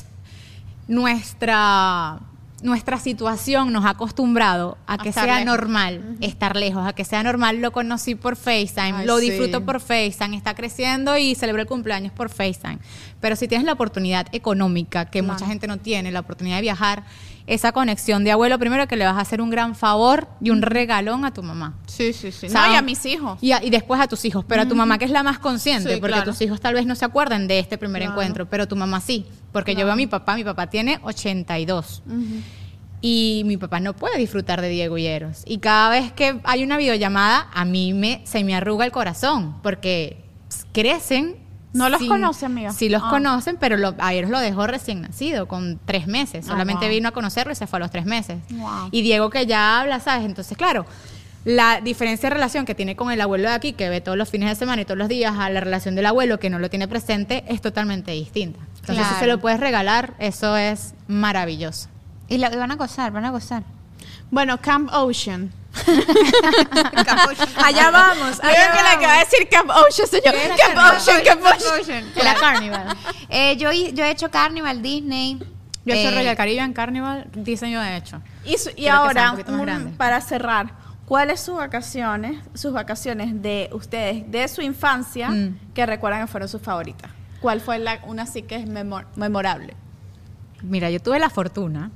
nuestra 0.87 2.19
nuestra 2.63 2.97
situación 2.97 3.73
nos 3.73 3.83
ha 3.85 3.89
acostumbrado 3.89 4.77
a 4.87 4.97
que 4.97 5.11
sea 5.11 5.25
lejos. 5.25 5.45
normal 5.45 6.15
estar 6.21 6.55
lejos, 6.55 6.87
a 6.87 6.93
que 6.93 7.03
sea 7.03 7.21
normal, 7.21 7.57
lo 7.57 7.71
conocí 7.71 8.15
por 8.15 8.37
FaceTime, 8.37 8.93
Ay, 8.99 9.05
lo 9.05 9.19
sí. 9.19 9.29
disfruto 9.29 9.65
por 9.65 9.81
FaceTime, 9.81 10.37
está 10.37 10.55
creciendo 10.55 11.17
y 11.17 11.35
celebró 11.35 11.61
el 11.61 11.67
cumpleaños 11.67 12.13
por 12.13 12.29
FaceTime. 12.29 12.79
Pero 13.19 13.35
si 13.35 13.49
tienes 13.49 13.65
la 13.65 13.73
oportunidad 13.73 14.27
económica, 14.31 15.05
que 15.05 15.21
mucha 15.21 15.45
gente 15.45 15.67
no 15.67 15.77
tiene, 15.77 16.11
la 16.11 16.21
oportunidad 16.21 16.55
de 16.55 16.61
viajar, 16.61 17.03
esa 17.45 17.71
conexión 17.73 18.23
de 18.23 18.31
abuelo, 18.31 18.57
primero 18.57 18.87
que 18.87 18.95
le 18.95 19.05
vas 19.05 19.17
a 19.17 19.19
hacer 19.21 19.41
un 19.41 19.49
gran 19.49 19.75
favor 19.75 20.27
y 20.41 20.49
un 20.49 20.61
regalón 20.61 21.25
a 21.25 21.33
tu 21.33 21.43
mamá. 21.43 21.73
Sí, 21.87 22.13
sí, 22.13 22.31
sí. 22.31 22.45
O 22.47 22.49
sea, 22.49 22.67
no, 22.67 22.73
y 22.73 22.75
a 22.77 22.81
mis 22.81 23.05
hijos. 23.05 23.37
Y, 23.41 23.51
a- 23.51 23.63
y 23.63 23.69
después 23.69 23.99
a 23.99 24.07
tus 24.07 24.23
hijos, 24.25 24.45
pero 24.47 24.61
a 24.61 24.67
tu 24.67 24.75
mamá 24.75 24.97
que 24.97 25.05
es 25.05 25.11
la 25.11 25.23
más 25.23 25.39
consciente, 25.39 25.93
Sí, 25.95 25.99
porque 25.99 26.15
claro. 26.15 26.31
tus 26.31 26.41
hijos 26.41 26.61
tal 26.61 26.73
vez 26.73 26.85
no 26.85 26.95
se 26.95 27.03
acuerdan 27.05 27.47
de 27.47 27.59
este 27.59 27.77
primer 27.77 28.01
Claro. 28.01 28.13
encuentro, 28.13 28.49
pero 28.49 28.67
tu 28.67 28.75
mamá 28.75 29.01
sí, 29.01 29.25
porque 29.51 29.73
yo 29.75 29.83
veo 29.85 29.91
a 29.93 29.97
mi 29.97 30.07
papá, 30.07 30.35
mi 30.35 30.43
papá 30.45 30.67
tiene 30.69 30.99
82. 31.03 32.01
Y 33.01 33.43
mi 33.45 33.57
papá 33.57 33.81
no 33.81 33.93
puede 33.93 34.17
disfrutar 34.17 34.61
de 34.61 34.69
Diego 34.69 34.97
Hieros. 34.97 35.43
Y 35.45 35.57
cada 35.57 35.89
vez 35.89 36.13
que 36.13 36.39
hay 36.45 36.63
una 36.63 36.77
videollamada, 36.77 37.49
a 37.53 37.65
mí 37.65 37.91
me, 37.93 38.21
se 38.23 38.45
me 38.45 38.55
arruga 38.55 38.85
el 38.85 38.93
corazón, 38.93 39.57
porque 39.61 40.23
pues, 40.47 40.65
crecen. 40.71 41.42
No 41.73 41.89
los 41.89 42.03
conoce, 42.03 42.45
amiga. 42.45 42.71
Sí 42.71 42.87
los 42.89 43.01
Ah. 43.03 43.09
conocen, 43.09 43.57
pero 43.59 43.77
lo, 43.77 43.95
a 43.97 44.13
Hieros 44.13 44.29
lo 44.31 44.39
dejó 44.39 44.67
recién 44.67 45.01
nacido, 45.01 45.47
con 45.47 45.79
tres 45.85 46.07
meses. 46.07 46.45
Ah, 46.45 46.51
Solamente 46.51 46.85
wow. 46.85 46.93
vino 46.93 47.09
a 47.09 47.11
conocerlo 47.11 47.51
y 47.51 47.55
se 47.55 47.65
fue 47.67 47.77
a 47.77 47.79
los 47.81 47.91
tres 47.91 48.05
meses. 48.05 48.37
Wow. 48.51 48.89
Y 48.91 49.01
Diego 49.01 49.29
que 49.29 49.45
ya 49.45 49.79
habla, 49.81 49.99
¿sabes? 49.99 50.25
Entonces, 50.25 50.55
claro, 50.57 50.85
la 51.45 51.81
diferencia 51.81 52.29
de 52.29 52.35
relación 52.35 52.65
que 52.65 52.75
tiene 52.75 52.95
con 52.95 53.11
el 53.11 53.19
abuelo 53.19 53.49
de 53.49 53.55
aquí, 53.55 53.73
que 53.73 53.89
ve 53.89 53.99
todos 54.01 54.17
los 54.17 54.29
fines 54.29 54.49
de 54.49 54.55
semana 54.55 54.83
y 54.83 54.85
todos 54.85 54.97
los 54.97 55.09
días, 55.09 55.35
a 55.37 55.49
la 55.49 55.59
relación 55.59 55.95
del 55.95 56.05
abuelo 56.05 56.39
que 56.39 56.49
no 56.49 56.59
lo 56.59 56.69
tiene 56.69 56.87
presente, 56.87 57.43
es 57.47 57.59
totalmente 57.61 58.11
distinta. 58.11 58.59
Entonces, 58.81 59.05
si 59.07 59.15
se 59.15 59.27
lo 59.27 59.39
puedes 59.41 59.59
regalar, 59.59 60.13
eso 60.19 60.55
es 60.55 60.93
maravilloso. 61.07 61.89
Y, 62.29 62.37
la- 62.37 62.53
y 62.53 62.55
van 62.55 62.71
a 62.71 62.75
gozar, 62.75 63.11
van 63.11 63.25
a 63.25 63.31
gozar. 63.31 63.63
Bueno, 64.31 64.59
Camp 64.61 64.89
Ocean. 64.93 65.51
Allá 67.63 67.89
vamos. 67.91 68.39
Creo 68.39 68.71
que 68.71 68.83
le 68.83 68.89
acaba 68.89 69.13
de 69.13 69.19
decir 69.19 69.49
Camp 69.49 69.69
Ocean, 69.69 70.07
señor. 70.07 70.35
Camp 70.57 70.95
Ocean, 70.97 71.21
Camp 71.25 71.41
Ocean. 71.45 72.05
La 72.23 72.35
Carnival. 72.35 72.97
Eh, 73.29 73.57
yo, 73.57 73.71
he 73.71 74.11
hecho 74.11 74.29
Carnival, 74.29 74.81
Disney. 74.81 75.39
Yo 75.85 75.95
soy 75.95 76.05
eh, 76.05 76.11
Royal 76.15 76.35
Caribbean 76.37 76.73
Carnival, 76.73 77.27
diseño 77.33 77.81
de 77.81 77.97
hecho. 77.97 78.21
Y, 78.45 78.57
su- 78.57 78.73
que 78.73 78.89
ahora, 78.89 79.33
un 79.47 79.95
para 79.97 80.21
cerrar, 80.21 80.71
¿cuáles 81.05 81.41
sus 81.41 81.55
vacaciones, 81.57 82.37
sus 82.53 82.71
vacaciones 82.71 83.41
de 83.41 83.69
ustedes, 83.73 84.29
de 84.31 84.47
su 84.47 84.61
infancia, 84.61 85.29
Mm. 85.29 85.57
que 85.73 85.85
recuerdan 85.85 86.21
que 86.21 86.27
fueron 86.27 86.47
sus 86.47 86.61
favoritas? 86.61 87.11
¿Cuál 87.41 87.59
fue 87.59 87.79
la, 87.79 87.99
una 88.05 88.25
sí 88.25 88.43
que 88.43 88.55
es 88.55 88.65
memor- 88.65 89.07
memorable? 89.17 89.75
Mira, 90.61 90.89
yo 90.89 91.01
tuve 91.01 91.19
la 91.19 91.29
fortuna 91.29 91.91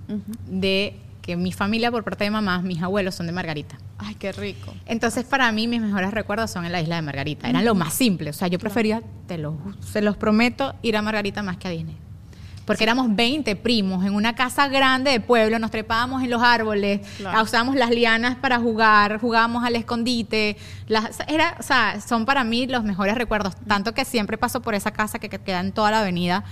de 0.45 0.99
que 1.28 1.36
mi 1.36 1.51
familia 1.51 1.91
por 1.91 2.05
parte 2.05 2.23
de 2.23 2.32
mamá, 2.32 2.61
mis 2.61 2.82
abuelos 2.82 3.13
son 3.13 3.25
de 3.25 3.34
Margarita. 3.34 3.78
Ay, 3.97 4.15
qué 4.15 4.32
rico. 4.32 4.73
Entonces, 4.86 5.25
para 5.25 5.51
mí, 5.51 5.67
mis 5.67 5.82
mejores 5.82 6.11
recuerdos 6.11 6.49
son 6.49 6.63
en 6.63 6.71
la 6.71 6.80
isla 6.80 6.95
de 6.95 7.01
Margarita. 7.01 7.49
Eran 7.49 7.65
lo 7.65 7.75
más 7.75 7.93
simple. 7.93 8.30
O 8.30 8.34
sea, 8.34 8.47
yo 8.47 8.57
prefería, 8.57 9.03
te 9.28 9.38
lo, 9.38 9.57
se 9.82 10.01
los 10.01 10.15
prometo, 10.15 10.73
ir 10.82 10.95
a 10.95 11.01
Margarita 11.01 11.43
más 11.43 11.57
que 11.57 11.67
a 11.67 11.71
Disney. 11.71 11.97
Porque 12.68 12.84
éramos 12.84 13.15
20 13.15 13.55
primos 13.55 14.05
en 14.05 14.13
una 14.13 14.36
casa 14.36 14.68
grande 14.68 15.09
de 15.09 15.20
pueblo, 15.22 15.57
nos 15.57 15.72
trepábamos 15.72 16.22
en 16.22 16.30
los 16.30 16.43
árboles, 16.43 16.99
Claro. 17.18 17.41
usábamos 17.41 17.76
las 17.76 17.89
lianas 17.89 18.36
para 18.36 18.59
jugar, 18.59 19.20
jugábamos 19.20 19.63
al 19.63 19.76
escondite. 19.78 20.57
Las, 20.88 21.20
era, 21.30 21.55
o 21.59 21.63
sea, 21.63 22.01
son 22.01 22.26
para 22.26 22.43
mí 22.43 22.68
los 22.68 22.84
mejores 22.84 23.15
recuerdos. 23.15 23.55
Tanto 23.68 23.93
que 23.93 24.03
siempre 24.03 24.38
paso 24.38 24.61
por 24.61 24.76
esa 24.76 24.91
casa 24.91 25.18
que, 25.18 25.30
que 25.30 25.39
queda 25.39 25.61
en 25.61 25.72
toda 25.72 25.91
la 25.91 26.01
avenida, 26.01 26.43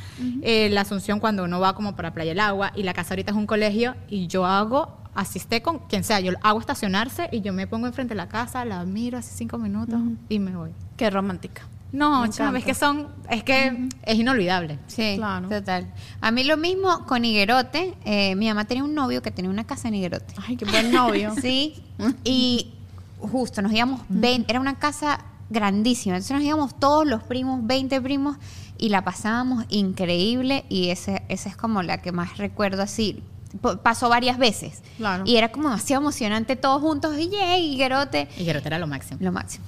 eh, 0.41 0.69
la 0.71 0.81
Asunción, 0.81 1.19
cuando 1.19 1.43
uno 1.43 1.59
va 1.59 1.75
como 1.75 1.95
para 1.97 2.13
Playa 2.13 2.29
del 2.31 2.39
Agua, 2.39 2.71
y 2.75 2.83
la 2.83 2.93
casa 2.93 3.13
ahorita 3.13 3.31
es 3.31 3.37
un 3.37 3.45
colegio, 3.45 3.95
y 4.07 4.27
yo 4.27 4.45
hago, 4.45 4.97
asisté 5.15 5.61
con 5.61 5.79
quien 5.79 6.05
sea, 6.05 6.21
yo 6.21 6.31
hago 6.43 6.59
estacionarse 6.61 7.27
y 7.31 7.41
yo 7.41 7.51
me 7.51 7.67
pongo 7.67 7.87
enfrente 7.87 8.13
de 8.13 8.17
la 8.17 8.29
casa, 8.29 8.63
la 8.63 8.83
miro 8.85 9.17
así 9.17 9.31
cinco 9.35 9.57
minutos 9.57 9.99
y 10.29 10.39
me 10.39 10.55
voy. 10.55 10.71
Qué 10.95 11.09
romántica. 11.09 11.63
No, 11.95 12.25
encanta. 12.25 12.57
es 12.59 12.65
que 12.65 12.73
son, 12.73 13.07
es 13.29 13.43
que 13.43 13.87
es 14.03 14.15
inolvidable. 14.19 14.79
Sí, 14.87 15.13
Claro. 15.17 15.47
total. 15.49 15.91
A 16.21 16.31
mí 16.31 16.43
lo 16.43 16.57
mismo 16.57 17.05
con 17.05 17.23
Higuerote. 17.25 17.95
Eh, 18.05 18.35
mi 18.35 18.47
mamá 18.47 18.65
tenía 18.65 18.83
un 18.83 18.93
novio 18.93 19.21
que 19.21 19.31
tenía 19.31 19.49
una 19.49 19.63
casa 19.63 19.87
en 19.87 19.95
Higuerote. 19.95 20.33
Ay, 20.47 20.57
qué 20.57 20.65
buen 20.65 20.91
novio. 20.91 21.33
Sí, 21.41 21.75
y 22.23 22.71
justo 23.19 23.61
nos 23.61 23.71
íbamos, 23.71 24.01
20, 24.09 24.51
era 24.51 24.59
una 24.59 24.77
casa 24.77 25.19
grandísima, 25.49 26.15
entonces 26.15 26.35
nos 26.35 26.43
íbamos 26.45 26.77
todos 26.79 27.05
los 27.07 27.23
primos, 27.23 27.65
20 27.65 28.01
primos, 28.01 28.35
y 28.77 28.89
la 28.89 29.03
pasábamos 29.03 29.63
increíble, 29.69 30.65
y 30.69 30.89
ese, 30.89 31.23
esa 31.29 31.49
es 31.49 31.55
como 31.55 31.81
la 31.83 32.01
que 32.01 32.11
más 32.11 32.37
recuerdo 32.37 32.81
así. 32.81 33.23
P- 33.61 33.77
Pasó 33.77 34.09
varias 34.09 34.37
veces. 34.37 34.81
Claro. 34.97 35.23
Y 35.25 35.37
era 35.37 35.49
como 35.51 35.69
demasiado 35.69 36.01
emocionante 36.01 36.55
todos 36.57 36.81
juntos, 36.81 37.15
y 37.17 37.29
yay, 37.29 37.73
Higuerote, 37.73 38.27
Guerrero 38.37 38.65
era 38.67 38.79
lo 38.79 38.87
máximo. 38.87 39.17
lo 39.21 39.31
máximo. 39.31 39.63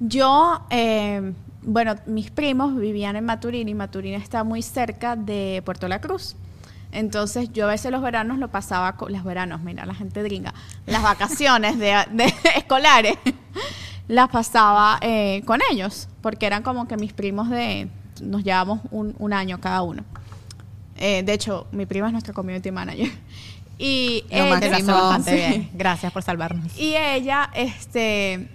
Yo, 0.00 0.62
eh, 0.70 1.32
bueno, 1.62 1.94
mis 2.06 2.30
primos 2.30 2.76
vivían 2.76 3.16
en 3.16 3.24
Maturín 3.24 3.68
y 3.68 3.74
Maturín 3.74 4.14
está 4.14 4.44
muy 4.44 4.62
cerca 4.62 5.16
de 5.16 5.62
Puerto 5.64 5.88
La 5.88 6.00
Cruz. 6.00 6.36
Entonces 6.92 7.52
yo 7.52 7.66
a 7.66 7.68
veces 7.68 7.92
los 7.92 8.02
veranos 8.02 8.38
lo 8.38 8.48
pasaba 8.48 8.96
con 8.96 9.12
los 9.12 9.22
veranos, 9.22 9.60
mira, 9.62 9.86
la 9.86 9.94
gente 9.94 10.22
gringa, 10.24 10.52
las 10.86 11.02
vacaciones 11.02 11.78
de, 11.78 11.96
de 12.10 12.24
escolares 12.56 13.14
las 14.08 14.28
pasaba 14.28 14.98
eh, 15.00 15.42
con 15.44 15.60
ellos, 15.70 16.08
porque 16.20 16.46
eran 16.46 16.64
como 16.64 16.88
que 16.88 16.96
mis 16.96 17.12
primos 17.12 17.48
de, 17.48 17.88
nos 18.20 18.42
llevamos 18.42 18.80
un, 18.90 19.14
un 19.20 19.32
año 19.32 19.60
cada 19.60 19.82
uno. 19.82 20.02
Eh, 20.96 21.22
de 21.22 21.32
hecho, 21.32 21.68
mi 21.70 21.86
prima 21.86 22.08
es 22.08 22.12
nuestra 22.12 22.34
community 22.34 22.72
manager. 22.72 23.08
Y 23.78 24.24
Lo 24.30 24.36
ella- 24.36 24.70
bastante 24.84 25.30
Sí. 25.30 25.36
bien. 25.36 25.70
Gracias 25.72 26.12
por 26.12 26.22
salvarnos. 26.24 26.76
y 26.76 26.96
ella, 26.96 27.50
este, 27.54 28.48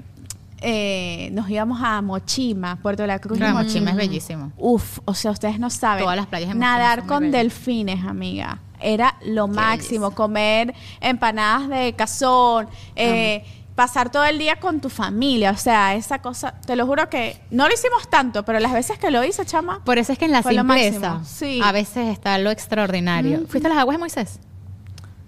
eh, 0.62 1.30
nos 1.34 1.50
íbamos 1.50 1.80
a 1.84 2.02
Mochima, 2.02 2.78
Puerto 2.78 3.04
de 3.04 3.08
la 3.08 3.20
Cruz. 3.20 3.38
y 3.38 3.42
Claro, 3.42 3.56
Mochima 3.56 3.92
es 3.92 3.98
bellísimo. 3.98 4.52
Uf, 4.58 5.00
o 5.06 5.14
sea, 5.14 5.32
ustedes 5.32 5.60
no 5.60 5.70
saben. 5.70 6.04
Todas 6.04 6.18
las 6.18 6.28
playas 6.28 6.50
Mochima 6.50 6.66
Nadar 6.78 7.00
son 7.00 7.08
con 7.08 7.20
bellas. 7.24 7.34
delfines, 7.34 8.06
amiga. 8.06 8.60
Era 8.80 9.16
lo 9.26 9.48
máximo. 9.48 10.06
belleza. 10.08 10.16
Comer 10.16 10.74
empanadas 11.02 11.70
de 11.70 11.94
cazón. 11.94 12.68
eh, 12.96 13.44
pasar 13.76 14.10
todo 14.10 14.24
el 14.24 14.40
día 14.40 14.56
con 14.58 14.80
tu 14.80 14.90
familia. 14.90 15.52
O 15.52 15.58
sea, 15.58 15.96
esa 15.96 16.20
cosa, 16.20 16.54
te 16.66 16.78
lo 16.78 16.86
juro 16.86 17.10
que 17.10 17.38
no 17.52 17.68
lo 17.68 17.74
hicimos 17.74 18.10
tanto, 18.10 18.44
pero 18.46 18.60
las 18.62 18.72
veces 18.72 18.98
que 18.98 19.12
lo 19.12 19.22
hice, 19.26 19.46
chama. 19.46 19.82
Por 19.84 19.98
eso 19.98 20.14
es 20.14 20.18
que 20.18 20.24
en 20.26 20.32
la 20.32 20.42
simpleza. 20.44 21.20
Sí. 21.26 21.60
a 21.62 21.74
veces 21.74 22.08
está 22.08 22.38
lo 22.38 22.52
extraordinario. 22.52 23.46
¿Fuiste 23.50 23.68
a 23.68 23.72
las 23.72 23.80
aguas 23.80 23.96
de 23.96 24.00
Moisés? 24.00 24.40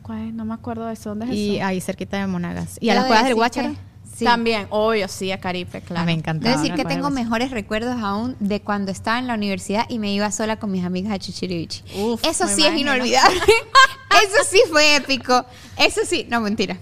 ¿cuál? 0.01 0.36
No 0.38 0.45
me 0.45 0.53
acuerdo 0.53 0.86
de 0.86 0.93
eso. 0.93 1.09
¿Dónde 1.09 1.25
es 1.25 1.32
Y 1.34 1.57
eso? 1.57 1.65
ahí 1.65 1.82
cerquita 1.82 2.17
de 2.17 2.28
Monagas. 2.28 2.78
¿Y 2.80 2.89
a 2.89 2.95
las 2.95 3.05
cuevas 3.05 3.25
del 3.25 3.34
que- 3.34 3.75
sí. 4.18 4.26
También, 4.26 4.68
obvio, 4.70 5.07
sí, 5.07 5.32
a 5.32 5.39
Caribe, 5.39 5.82
claro. 5.82 6.01
Ah, 6.01 6.05
me 6.05 6.13
encantaba. 6.13 6.49
Debo 6.51 6.61
decir 6.63 6.76
que 6.76 6.86
tengo 6.86 7.09
mejores 7.09 7.51
recuerdos 7.51 7.95
aún 8.01 8.36
de 8.39 8.61
cuando 8.61 8.91
estaba 8.91 9.20
en 9.20 9.28
la 9.28 9.34
universidad 9.36 9.86
y 9.89 9.99
me 9.99 10.11
iba 10.13 10.32
sola 10.32 10.57
con 10.57 10.72
mis 10.72 10.84
amigas 10.86 11.13
a 11.13 11.20
Chichirivichi. 11.20 11.84
Uf, 11.95 12.24
Eso 12.26 12.47
sí 12.47 12.65
es 12.65 12.76
inolvidable. 12.78 13.39
Eso 14.11 14.43
sí 14.49 14.61
fue 14.70 14.95
épico. 14.95 15.45
Eso 15.78 16.01
sí, 16.05 16.26
no 16.30 16.39
mentira. 16.41 16.78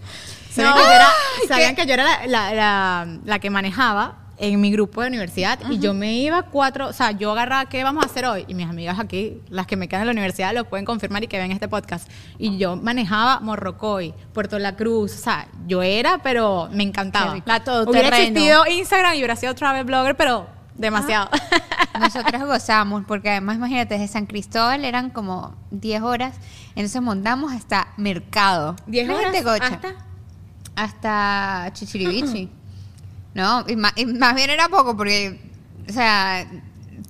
¿Sabían, 0.53 0.71
No. 0.73 0.77
que 0.77 0.83
yo 0.83 0.91
era, 0.93 1.07
Ay, 1.41 1.47
sabían 1.49 1.75
qué- 1.75 1.81
que 1.81 1.87
yo 1.89 1.93
era 1.95 2.03
la, 2.03 2.27
la- 2.27 2.53
la- 2.53 3.17
la 3.25 3.39
que 3.39 3.49
manejaba 3.49 4.19
en 4.37 4.59
mi 4.59 4.69
grupo 4.71 5.01
de 5.01 5.07
universidad 5.07 5.59
y 5.69 5.79
yo 5.79 5.93
me 5.93 6.13
iba 6.13 6.43
cuatro, 6.43 6.87
o 6.89 6.93
sea, 6.93 7.11
yo 7.11 7.31
agarraba, 7.31 7.65
¿qué 7.69 7.83
vamos 7.83 8.03
a 8.03 8.07
hacer 8.07 8.25
hoy? 8.25 8.43
Y 8.49 8.53
mis 8.53 8.67
amigas 8.67 8.99
aquí, 8.99 9.41
las 9.49 9.65
que 9.65 9.77
me 9.77 9.87
quedan 9.87 10.01
en 10.01 10.07
la 10.07 10.11
universidad, 10.11 10.53
lo 10.53 10.65
pueden 10.65 10.85
confirmar 10.85 11.23
y 11.23 11.27
que 11.27 11.37
ven 11.37 11.51
este 11.51 11.67
podcast. 11.69 12.09
Y 12.37 12.57
yo 12.57 12.75
manejaba 12.75 13.39
Morrocoy, 13.39 14.13
Puerto 14.33 14.59
La 14.59 14.75
Cruz, 14.75 15.13
o 15.13 15.17
sea, 15.17 15.47
yo 15.67 15.81
era, 15.83 16.17
pero 16.19 16.67
me 16.71 16.83
encantaba. 16.83 17.37
La 17.45 17.63
todoterreno. 17.63 18.07
Hubiera 18.07 18.19
existido 18.19 18.67
Instagram 18.67 19.13
y 19.13 19.17
hubiera 19.19 19.35
sido 19.37 19.55
travel 19.55 19.85
blogger, 19.85 20.17
pero 20.17 20.47
demasiado. 20.75 21.29
Nosotras 21.99 22.43
gozamos, 22.45 23.05
porque 23.07 23.29
además, 23.29 23.55
imagínate, 23.55 23.93
desde 23.97 24.09
San 24.11 24.25
Cristóbal 24.25 24.83
eran 24.83 25.11
como 25.11 25.55
10 25.71 26.01
horas, 26.01 26.35
entonces 26.75 27.01
montamos 27.01 27.53
hasta 27.53 27.87
Mercado. 27.95 28.75
10 28.87 29.07
La 29.07 29.15
horas 29.15 29.33
hasta- 29.61 29.95
Hasta 30.75 31.69
Chichirivichi. 31.73 32.49
No, 33.35 33.63
y 33.67 33.75
ma- 33.75 33.93
y 33.95 34.05
más, 34.05 34.33
bien 34.33 34.49
era 34.49 34.67
poco, 34.69 34.97
porque, 34.97 35.39
o 35.87 35.91
sea, 35.93 36.47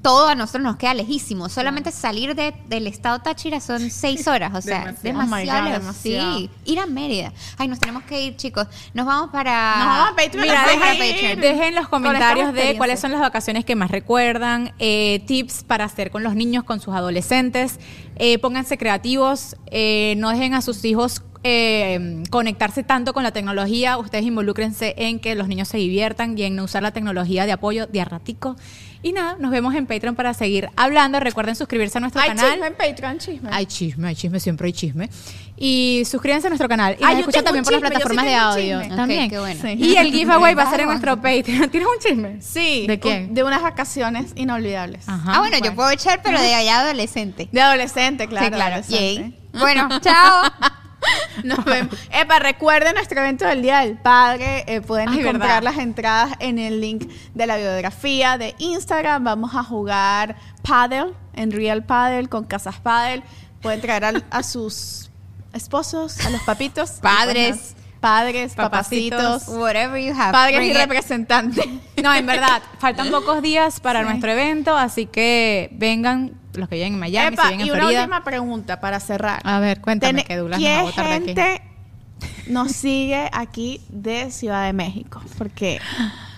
todo 0.02 0.28
a 0.28 0.36
nosotros 0.36 0.64
nos 0.64 0.76
queda 0.78 0.94
lejísimo. 0.94 1.50
Solamente 1.50 1.92
salir 1.92 2.36
de- 2.36 2.54
del 2.68 2.86
estado 2.88 3.20
Táchira 3.20 3.60
son 3.60 3.90
6 3.90 4.28
horas, 4.28 4.52
o 4.54 4.62
sea, 4.62 4.94
Demasiado. 5.02 5.04
demasiado. 5.04 5.60
Oh 5.60 5.70
God, 5.72 5.80
demasiado. 5.80 6.38
Sí, 6.38 6.50
ir 6.66 6.80
a 6.80 6.86
Mérida. 6.86 7.32
Ay, 7.58 7.68
nos 7.68 7.80
tenemos 7.80 8.04
que 8.04 8.22
ir, 8.24 8.36
chicos. 8.36 8.68
Nos 8.94 9.06
vamos 9.06 9.30
para. 9.32 9.76
Nos 9.78 9.86
vamos 9.88 10.10
a 10.10 10.16
Patreon, 10.16 10.42
Mira, 10.48 10.66
dejen, 10.68 11.40
dejen 11.42 11.76
los 11.76 11.88
comentarios 11.88 12.54
de 12.54 12.76
cuáles 12.78 13.00
son 13.00 13.12
las 13.12 13.22
vacaciones 13.22 13.66
que 13.66 13.76
más 13.76 13.90
recuerdan, 13.90 14.74
eh, 14.80 15.24
tips 15.28 15.64
para 15.64 15.86
hacer 15.86 16.12
con 16.12 16.22
los 16.24 16.36
niños, 16.36 16.64
con 16.66 16.80
sus 16.80 16.94
adolescentes. 16.94 17.80
Eh, 18.18 18.38
pónganse 18.40 18.78
creativos, 18.78 19.56
eh, 19.68 20.16
no 20.18 20.30
dejen 20.30 20.54
a 20.56 20.62
sus 20.62 20.84
hijos 20.86 21.22
eh, 21.48 22.24
conectarse 22.32 22.82
tanto 22.82 23.14
con 23.14 23.22
la 23.22 23.30
tecnología, 23.32 24.00
ustedes 24.00 24.26
involúcrense 24.26 24.96
en 24.98 25.20
que 25.20 25.36
los 25.36 25.48
niños 25.48 25.68
se 25.68 25.78
diviertan 25.78 26.36
y 26.36 26.42
en 26.42 26.56
no 26.56 26.64
usar 26.64 26.82
la 26.82 26.90
tecnología 26.90 27.46
de 27.46 27.52
apoyo 27.52 27.86
de 27.86 28.02
a 28.02 28.06
ratico. 28.06 28.56
Y 29.04 29.12
nada, 29.12 29.36
nos 29.40 29.52
vemos 29.52 29.76
en 29.76 29.86
Patreon 29.86 30.16
para 30.16 30.34
seguir 30.34 30.70
hablando. 30.76 31.20
Recuerden 31.20 31.56
suscribirse 31.56 32.00
a 32.00 32.02
nuestro 32.02 32.20
Hay 32.20 32.30
canal. 32.30 32.50
chisme 32.54 32.66
en 32.66 32.74
Patreon, 32.74 33.20
chisme. 33.20 33.50
Hay 33.54 33.68
chisme, 33.68 34.08
hay 34.08 34.16
chisme, 34.16 34.40
siempre 34.40 34.66
hay 34.66 34.74
chisme. 34.74 35.10
Y 35.56 36.02
suscríbanse 36.10 36.48
a 36.48 36.50
nuestro 36.50 36.68
canal. 36.68 36.98
Y 37.00 37.04
Ah, 37.04 37.12
nos 37.12 37.20
escuchan 37.20 37.44
también 37.44 37.62
un 37.62 37.66
por 37.66 37.74
las 37.74 37.82
chisme, 37.82 37.90
plataformas 37.92 38.26
de 38.26 38.34
audio. 38.34 38.82
chisme. 38.82 38.96
También. 38.96 39.30
Qué 39.30 39.38
bueno. 39.40 39.62
Sí. 39.62 39.68
Y 39.78 39.96
el 39.98 40.12
giveaway 40.12 40.56
va 40.56 40.64
a 40.64 40.72
ser 40.72 40.80
en 40.80 40.88
nuestro 40.88 41.18
Patreon. 41.22 41.70
¿Tienes 41.72 41.88
un 41.88 42.00
chisme? 42.00 42.42
Sí. 42.42 42.88
¿De 42.88 43.00
quién? 43.00 43.36
De 43.36 43.44
unas 43.44 43.62
vacaciones 43.62 44.32
inolvidables. 44.36 45.08
Ajá. 45.08 45.34
Ah, 45.36 45.40
bueno, 45.40 45.58
yo 45.64 45.76
puedo 45.76 45.92
echar, 45.92 46.22
pero 46.24 46.42
de 46.42 46.54
allá 46.56 46.80
adolescente. 46.80 47.48
De 47.52 47.62
adolescente, 47.62 48.28
claro. 48.28 48.48
sí, 48.48 48.52
claro. 48.54 48.74
adolescente. 48.74 49.40
Bueno, 49.54 49.88
chao. 50.02 50.52
Nos 51.58 51.64
vemos. 51.66 51.96
Epa, 52.12 52.40
recuerden 52.40 52.96
nuestro 52.96 53.20
evento 53.20 53.46
del 53.46 53.62
Día 53.62 53.80
del 53.80 53.98
Padre. 53.98 54.64
Eh, 54.68 54.82
pueden 54.82 55.10
Ay, 55.10 55.20
encontrar 55.20 55.62
verdad. 55.62 55.64
las 55.64 55.78
entradas 55.78 56.32
en 56.40 56.60
el 56.60 56.82
link 56.82 57.10
de 57.34 57.48
la 57.48 57.58
biografía 57.58 58.38
de 58.38 58.56
Instagram. 58.58 59.24
Vamos 59.24 59.54
a 59.56 59.64
jugar 59.64 60.36
paddle 60.68 61.14
en 61.34 61.52
Real 61.52 61.84
Paddle 61.86 62.28
con 62.28 62.46
Casas 62.46 62.80
Paddle. 62.80 63.24
Pueden 63.62 63.82
traer 63.82 64.06
al- 64.06 64.26
a, 64.30 64.44
sus 64.44 65.10
esposos, 65.54 66.26
a 66.26 66.30
los 66.30 66.42
papitos. 66.42 66.92
Padres. 67.02 67.76
Padres, 68.00 68.54
Papacitos. 68.54 69.20
papacitos. 69.20 69.58
Whatever 69.60 70.00
you 70.00 70.14
have. 70.14 70.32
Padres 70.32 70.62
y 70.64 70.74
representantes. 70.74 71.66
No, 72.04 72.14
en 72.14 72.26
verdad, 72.28 72.62
faltan 72.78 73.10
pocos 73.12 73.42
días 73.42 73.80
para 73.80 74.02
Sí. 74.02 74.06
nuestro 74.06 74.32
evento, 74.32 74.78
así 74.78 75.08
que 75.08 75.70
vengan 75.72 76.34
los 76.58 76.70
que 76.70 76.78
lleguen 76.78 76.94
en 76.94 77.00
Miami, 77.00 77.34
Epa, 77.36 77.44
si 77.50 77.58
viven 77.58 77.68
y 77.68 77.72
una 77.72 77.88
última 77.88 78.24
pregunta 78.24 78.80
para 78.80 79.00
cerrar. 79.00 79.42
A 79.44 79.60
ver, 79.60 79.82
cuéntame 79.82 80.24
que 80.24 80.36
Douglas 80.38 80.60
nos 80.60 80.70
va 80.70 80.74
a 80.74 80.80
¿Qué 80.80 80.86
botar 80.86 81.06
de 81.10 81.14
aquí. 81.16 81.26
gente 81.28 81.62
nos 82.48 82.72
sigue 82.72 83.30
aquí 83.34 83.82
de 83.90 84.32
Ciudad 84.32 84.66
de 84.66 84.74
México? 84.74 85.22
Porque 85.38 85.80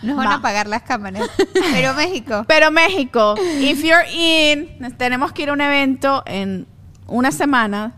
Nos 0.01 0.15
van 0.15 0.27
Va. 0.27 0.31
a 0.33 0.35
apagar 0.37 0.67
las 0.67 0.83
cámaras. 0.83 1.23
Pero 1.53 1.93
México. 1.93 2.45
Pero 2.47 2.71
México, 2.71 3.35
if 3.59 3.83
you're 3.83 4.07
in, 4.11 4.95
tenemos 4.97 5.31
que 5.33 5.43
ir 5.43 5.49
a 5.49 5.53
un 5.53 5.61
evento 5.61 6.23
en 6.25 6.67
una 7.07 7.31
semana. 7.31 7.93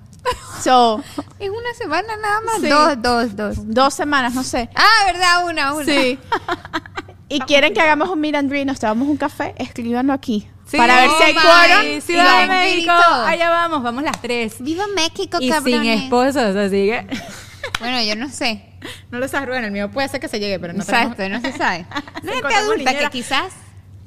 So, 0.62 1.02
En 1.40 1.52
una 1.52 1.74
semana 1.78 2.18
nada 2.22 2.42
más. 2.42 2.56
Sí. 2.62 2.68
Dos, 2.68 3.02
dos, 3.02 3.36
dos. 3.36 3.58
dos 3.74 3.94
semanas, 3.94 4.34
no 4.34 4.44
sé. 4.44 4.70
Ah, 4.76 5.06
¿verdad? 5.06 5.46
Una, 5.46 5.74
una. 5.74 5.86
Sí. 5.86 6.18
Y 7.32 7.40
quieren 7.42 7.76
que 7.76 7.80
hagamos 7.80 8.10
un 8.10 8.20
meet 8.20 8.34
and 8.34 8.50
greet, 8.50 8.66
nos 8.66 8.80
tomamos 8.80 9.08
un 9.08 9.16
café, 9.16 9.54
escríbanlo 9.60 10.14
aquí. 10.14 10.48
Sí, 10.70 10.78
para 10.78 11.02
ver 11.02 11.10
si 11.18 11.24
hay 11.24 11.34
quórum. 11.34 12.02
Ciudad 12.02 12.42
de 12.42 12.48
México, 12.48 12.92
allá 12.92 13.50
vamos, 13.50 13.82
vamos 13.84 14.04
las 14.04 14.22
tres. 14.22 14.56
Viva 14.60 14.86
México, 14.96 15.38
Y 15.40 15.46
sin 15.46 15.52
cabrones. 15.54 16.04
esposos, 16.04 16.56
así 16.56 16.86
que 16.88 17.06
Bueno, 17.80 18.02
yo 18.04 18.16
no 18.16 18.30
sé. 18.30 18.66
no 19.12 19.20
lo 19.20 19.28
sabes, 19.28 19.48
Rubén, 19.50 19.64
el 19.66 19.72
mío 19.72 19.90
puede 19.90 20.08
ser 20.10 20.20
que 20.20 20.28
se 20.28 20.40
llegue, 20.40 20.60
pero 20.60 20.74
no 20.74 20.84
Exacto, 20.84 21.16
tenemos- 21.16 21.44
no 21.44 21.52
se 21.52 21.58
sabe. 21.58 21.86
No 21.90 22.32
gente 22.32 22.38
encontramos 22.38 22.64
adulta 22.70 22.92
niñera. 22.92 23.10
que 23.10 23.18
quizás. 23.18 23.54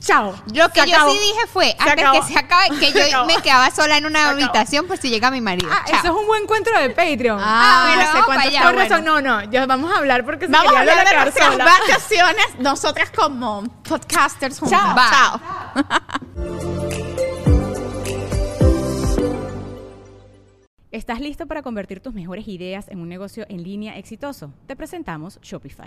Chao. 0.04 0.34
Lo 0.52 0.68
que 0.70 0.84
yo 0.86 0.96
acabó. 0.96 1.12
sí 1.12 1.18
dije 1.18 1.46
fue, 1.52 1.66
Se 1.66 1.76
antes 1.90 2.04
acabó. 2.04 2.20
que 2.20 2.26
se 2.32 2.38
acabe, 2.38 2.68
que 2.80 2.86
Se 2.92 2.98
yo 3.00 3.06
acabó. 3.06 3.26
me 3.26 3.36
quedaba 3.36 3.70
sola 3.70 3.96
en 3.98 4.06
una 4.06 4.18
Se 4.18 4.24
acabó. 4.24 4.40
habitación 4.42 4.86
por 4.86 4.96
si 4.98 5.10
llega 5.10 5.30
mi 5.30 5.40
marido. 5.40 5.68
Ah, 5.72 5.84
Chao. 5.86 5.98
eso 5.98 6.06
es 6.08 6.12
un 6.20 6.26
buen 6.26 6.42
encuentro 6.42 6.76
de 6.78 6.90
Patreon. 6.90 7.40
Ah, 7.40 7.84
bueno, 7.86 8.02
ese 8.02 8.12
vamos 8.20 8.36
allá, 8.46 8.62
Con 8.62 8.72
bueno. 8.74 8.88
razón, 8.88 9.04
no, 9.04 9.20
no, 9.20 9.42
ya 9.50 9.66
vamos 9.66 9.92
a 9.92 9.98
hablar 9.98 10.24
porque 10.24 10.46
se 10.46 10.52
Vamos 10.52 10.74
a 10.74 10.80
hablar 10.80 11.08
de 11.08 11.14
nuestras 11.16 11.52
sola. 11.52 11.64
vacaciones, 11.64 12.46
nosotras 12.58 13.10
como 13.10 13.62
podcasters 13.88 14.58
juntas. 14.58 14.80
Chao. 14.80 15.40
Chao. 15.74 15.84
¿Estás 20.90 21.20
listo 21.20 21.46
para 21.46 21.62
convertir 21.62 22.00
tus 22.00 22.12
mejores 22.12 22.46
ideas 22.48 22.88
en 22.88 23.00
un 23.00 23.08
negocio 23.08 23.46
en 23.48 23.62
línea 23.62 23.96
exitoso? 23.96 24.52
Te 24.66 24.76
presentamos 24.76 25.38
Shopify. 25.40 25.86